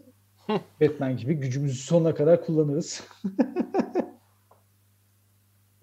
Batman 0.81 1.17
gibi 1.17 1.33
gücümüzü 1.33 1.77
sonuna 1.77 2.15
kadar 2.15 2.45
kullanırız. 2.45 3.03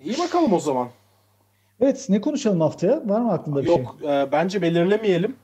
İyi 0.04 0.18
bakalım 0.18 0.52
o 0.52 0.60
zaman. 0.60 0.88
Evet 1.80 2.06
ne 2.08 2.20
konuşalım 2.20 2.60
haftaya? 2.60 3.08
Var 3.08 3.20
mı 3.20 3.32
aklında 3.32 3.62
bir 3.62 3.66
şey? 3.66 3.76
Yok 3.76 3.96
e, 4.02 4.28
bence 4.32 4.62
belirlemeyelim. 4.62 5.36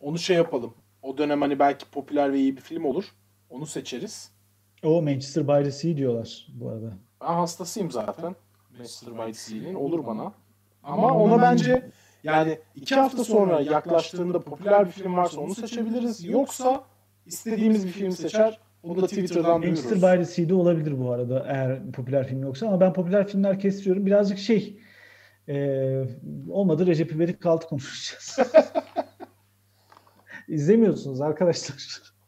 Onu 0.00 0.18
şey 0.18 0.36
yapalım. 0.36 0.74
O 1.02 1.18
dönem 1.18 1.42
hani 1.42 1.58
belki 1.58 1.90
popüler 1.90 2.32
ve 2.32 2.38
iyi 2.38 2.56
bir 2.56 2.60
film 2.60 2.84
olur. 2.84 3.04
Onu 3.50 3.66
seçeriz. 3.66 4.30
O 4.84 5.02
Manchester 5.02 5.48
by 5.48 5.64
the 5.64 5.70
Sea 5.70 5.96
diyorlar 5.96 6.46
bu 6.54 6.68
arada. 6.68 6.92
Ben 7.20 7.26
hastasıyım 7.26 7.90
zaten. 7.90 8.36
Manchester 8.70 9.18
by 9.18 9.26
the 9.26 9.32
Sea'nin. 9.32 9.74
Olur 9.74 10.06
bana. 10.06 10.32
Ama 10.82 11.14
ona 11.14 11.42
bence 11.42 11.90
yani 12.24 12.58
iki 12.74 12.94
hafta 12.94 13.24
sonra 13.24 13.60
yaklaştığında 13.60 14.40
popüler 14.40 14.86
bir 14.86 14.90
film 14.90 15.16
varsa 15.16 15.40
onu 15.40 15.54
seçebiliriz. 15.54 16.24
Yoksa 16.24 16.84
istediğimiz 17.26 17.86
bir 17.86 17.92
film 17.92 18.12
seçer. 18.12 18.58
Onu 18.88 19.02
da 19.02 19.06
Twitter'dan 19.06 19.60
Manchester 19.60 19.90
duyururuz. 20.00 20.02
by 20.20 20.24
the 20.24 20.24
Sea'de 20.24 20.54
olabilir 20.54 20.98
bu 20.98 21.10
arada 21.12 21.44
eğer 21.48 21.92
popüler 21.92 22.26
film 22.28 22.42
yoksa 22.42 22.66
ama 22.66 22.80
ben 22.80 22.92
popüler 22.92 23.26
filmler 23.28 23.60
kesiyorum. 23.60 24.06
Birazcık 24.06 24.38
şey 24.38 24.78
e, 25.48 26.04
olmadı 26.50 26.86
Recep 26.86 27.12
İvedik 27.12 27.46
altı 27.46 27.66
konuşacağız. 27.68 28.38
İzlemiyorsunuz 30.48 31.20
arkadaşlar. 31.20 31.76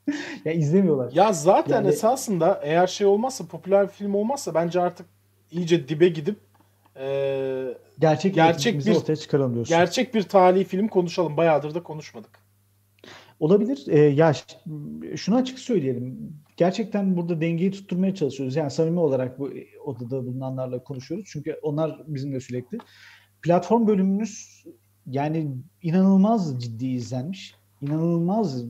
ya 0.45 0.53
izlemiyorlar. 0.53 1.13
Ya 1.13 1.33
zaten 1.33 1.75
Yani- 1.75 1.89
esasında 1.89 2.61
eğer 2.63 2.87
şey 2.87 3.07
olmazsa 3.07 3.47
popüler 3.47 3.89
film 3.89 4.15
olmazsa 4.15 4.55
bence 4.55 4.81
artık 4.81 5.07
iyice 5.51 5.89
dibe 5.89 6.09
gidip 6.09 6.37
Gerçek, 7.99 8.35
gerçek 8.35 8.35
gerçek 8.35 8.87
bir- 8.87 8.97
ortaya 8.97 9.17
çıkaralım 9.17 9.55
diyorsun. 9.55 9.77
gerçek 9.77 10.15
bir 10.15 10.23
tarihi 10.23 10.65
film 10.65 10.89
konuşalım. 10.89 11.37
Bayağıdır 11.37 11.75
da 11.75 11.83
konuşmadık. 11.83 12.31
Olabilir. 13.41 13.85
Ee, 13.89 13.99
ya 13.99 14.33
şunu 15.17 15.37
açık 15.37 15.59
söyleyelim. 15.59 16.33
Gerçekten 16.57 17.17
burada 17.17 17.41
dengeyi 17.41 17.71
tutturmaya 17.71 18.15
çalışıyoruz. 18.15 18.57
Yani 18.57 18.71
samimi 18.71 19.01
olarak 19.01 19.39
bu 19.39 19.51
odada 19.85 20.27
bulunanlarla 20.27 20.85
konuşuyoruz. 20.85 21.29
Çünkü 21.33 21.59
onlar 21.63 22.03
bizimle 22.07 22.41
sürekli. 22.41 22.79
Platform 23.43 23.87
bölümümüz 23.87 24.65
yani 25.07 25.49
inanılmaz 25.83 26.63
ciddi 26.63 26.87
izlenmiş. 26.87 27.55
İnanılmaz 27.83 28.65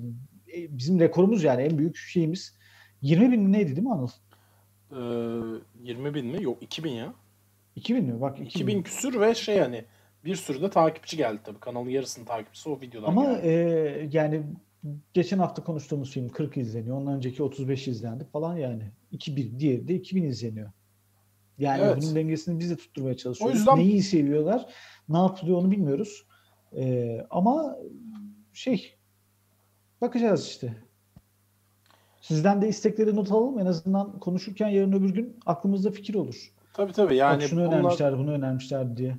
e, 0.55 0.78
bizim 0.78 1.01
rekorumuz 1.01 1.45
yani 1.45 1.62
en 1.62 1.78
büyük 1.78 1.97
şeyimiz. 1.97 2.55
20 3.03 3.32
bin 3.32 3.53
neydi 3.53 3.77
değil 3.77 3.86
mi 3.86 3.93
Anıl? 3.93 4.09
Eee 4.93 5.61
20 5.82 6.15
bin 6.15 6.27
mi? 6.27 6.43
Yok 6.43 6.62
2000 6.62 6.90
ya. 6.90 7.15
2000 7.77 8.05
mi? 8.05 8.20
Bak 8.20 8.40
2000. 8.40 8.49
2000 8.49 8.82
küsür 8.82 9.20
ve 9.20 9.35
şey 9.35 9.59
hani 9.59 9.85
bir 10.29 10.37
sürü 10.37 10.63
de 10.63 10.71
takipçi 10.71 11.17
geldi 11.17 11.41
tabii. 11.45 11.61
Kanalın 11.61 11.89
yarısının 11.89 12.25
takipçisi 12.27 12.69
o 12.69 12.81
videodan 12.81 13.09
Ama 13.09 13.25
geldi. 13.25 13.47
e, 13.47 14.09
yani 14.13 14.43
geçen 15.15 15.39
hafta 15.39 15.65
konuştuğumuz 15.65 16.11
film 16.11 16.29
40 16.29 16.57
izleniyor. 16.57 16.97
Ondan 16.97 17.15
önceki 17.15 17.43
35 17.43 17.89
izlendi 17.89 18.25
falan 18.25 18.57
yani. 18.57 18.83
2000, 19.13 19.59
diğeri 19.61 19.89
de 19.89 19.95
2000 19.95 20.25
izleniyor. 20.25 20.71
Yani 21.59 21.83
Evet. 21.85 21.97
bunun 22.03 22.15
dengesini 22.15 22.59
biz 22.59 22.71
de 22.71 22.77
tutturmaya 22.77 23.17
çalışıyoruz. 23.17 23.57
O 23.57 23.59
yüzden- 23.59 23.77
Neyi 23.79 24.03
seviyorlar, 24.03 24.67
ne 25.09 25.19
yapılıyor 25.19 25.59
onu 25.59 25.71
bilmiyoruz. 25.71 26.27
E, 26.77 27.17
ama 27.31 27.77
şey 28.53 28.95
bakacağız 30.01 30.47
işte. 30.47 30.75
Sizden 32.21 32.63
de 32.63 32.69
istekleri 32.69 33.17
not 33.17 33.33
alalım. 33.33 33.59
En 33.59 33.67
azından 33.67 34.19
konuşurken 34.21 34.69
yarın 34.69 34.93
öbür 34.93 35.11
gün 35.15 35.37
aklımızda 35.47 35.91
fikir 35.91 36.15
olur. 36.15 36.53
Tabii 36.73 36.93
tabii 36.93 37.17
Yani 37.17 37.43
yani 37.43 37.49
şunu 37.51 37.61
bunlar- 37.61 37.73
önermişler, 37.73 38.19
bunu 38.19 38.31
önermişler 38.33 38.97
diye. 38.97 39.17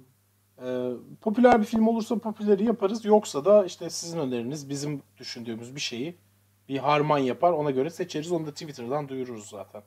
Ee, 0.66 0.92
popüler 1.22 1.60
bir 1.62 1.66
film 1.66 1.88
olursa 1.88 2.18
popüleri 2.18 2.66
yaparız. 2.66 3.06
Yoksa 3.06 3.46
da 3.46 3.66
işte 3.66 3.90
sizin 3.90 4.20
öneriniz 4.20 4.70
bizim 4.70 5.02
düşündüğümüz 5.18 5.76
bir 5.76 5.80
şeyi 5.80 6.16
bir 6.70 6.78
harman 6.78 7.18
yapar. 7.18 7.52
Ona 7.52 7.72
göre 7.72 7.90
seçeriz. 7.90 8.32
Onu 8.32 8.46
da 8.46 8.52
Twitter'dan 8.52 9.10
duyururuz 9.10 9.50
zaten. 9.50 9.82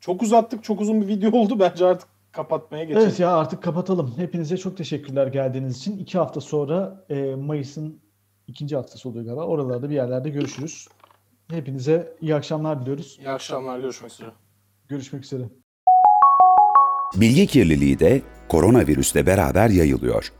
Çok 0.00 0.22
uzattık. 0.22 0.64
Çok 0.64 0.80
uzun 0.80 1.00
bir 1.00 1.08
video 1.08 1.32
oldu. 1.38 1.58
Bence 1.60 1.86
artık 1.86 2.08
kapatmaya 2.32 2.84
geçelim. 2.84 3.06
Evet 3.06 3.20
ya 3.20 3.36
artık 3.36 3.62
kapatalım. 3.62 4.14
Hepinize 4.16 4.56
çok 4.56 4.76
teşekkürler 4.76 5.26
geldiğiniz 5.26 5.76
için. 5.76 5.98
İki 5.98 6.18
hafta 6.18 6.40
sonra 6.40 7.04
e, 7.08 7.34
Mayıs'ın 7.34 8.00
ikinci 8.46 8.76
haftası 8.76 9.08
oluyor 9.08 9.24
galiba. 9.24 9.44
Oralarda 9.44 9.90
bir 9.90 9.94
yerlerde 9.94 10.30
görüşürüz. 10.30 10.88
Hepinize 11.48 12.16
iyi 12.20 12.34
akşamlar 12.34 12.80
diliyoruz. 12.80 13.16
İyi 13.20 13.30
akşamlar. 13.30 13.78
Görüşmek 13.80 14.12
üzere. 14.12 14.30
Görüşmek 14.88 15.24
üzere. 15.24 15.59
Bilgi 17.16 17.46
kirliliği 17.46 17.98
de 17.98 18.22
koronavirüsle 18.48 19.26
beraber 19.26 19.68
yayılıyor. 19.68 20.32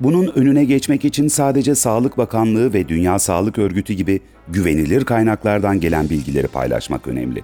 Bunun 0.00 0.26
önüne 0.26 0.64
geçmek 0.64 1.04
için 1.04 1.28
sadece 1.28 1.74
Sağlık 1.74 2.18
Bakanlığı 2.18 2.72
ve 2.74 2.88
Dünya 2.88 3.18
Sağlık 3.18 3.58
Örgütü 3.58 3.92
gibi 3.92 4.20
güvenilir 4.48 5.04
kaynaklardan 5.04 5.80
gelen 5.80 6.10
bilgileri 6.10 6.46
paylaşmak 6.46 7.06
önemli. 7.06 7.42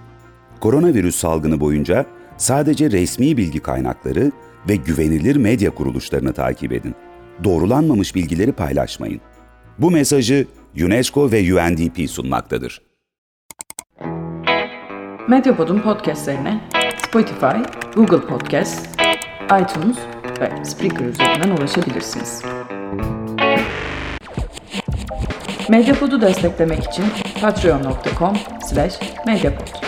Koronavirüs 0.60 1.16
salgını 1.16 1.60
boyunca 1.60 2.06
sadece 2.36 2.90
resmi 2.90 3.36
bilgi 3.36 3.60
kaynakları 3.60 4.32
ve 4.68 4.76
güvenilir 4.76 5.36
medya 5.36 5.70
kuruluşlarını 5.70 6.32
takip 6.32 6.72
edin. 6.72 6.94
Doğrulanmamış 7.44 8.14
bilgileri 8.14 8.52
paylaşmayın. 8.52 9.20
Bu 9.78 9.90
mesajı 9.90 10.46
UNESCO 10.84 11.32
ve 11.32 11.54
UNDP 11.54 12.10
sunmaktadır. 12.10 12.82
Medyapod'un 15.28 15.80
podcastlerine 15.80 16.60
Spotify, 17.08 17.56
Google 17.94 18.20
Podcast, 18.20 18.88
iTunes 19.44 19.96
ve 20.40 20.64
Spreaker 20.64 21.04
üzerinden 21.04 21.50
ulaşabilirsiniz. 21.50 22.42
Medyapod'u 25.68 26.20
desteklemek 26.20 26.84
için 26.84 27.04
patreon.com 27.40 28.36
slash 28.68 29.00
medyapod. 29.26 29.85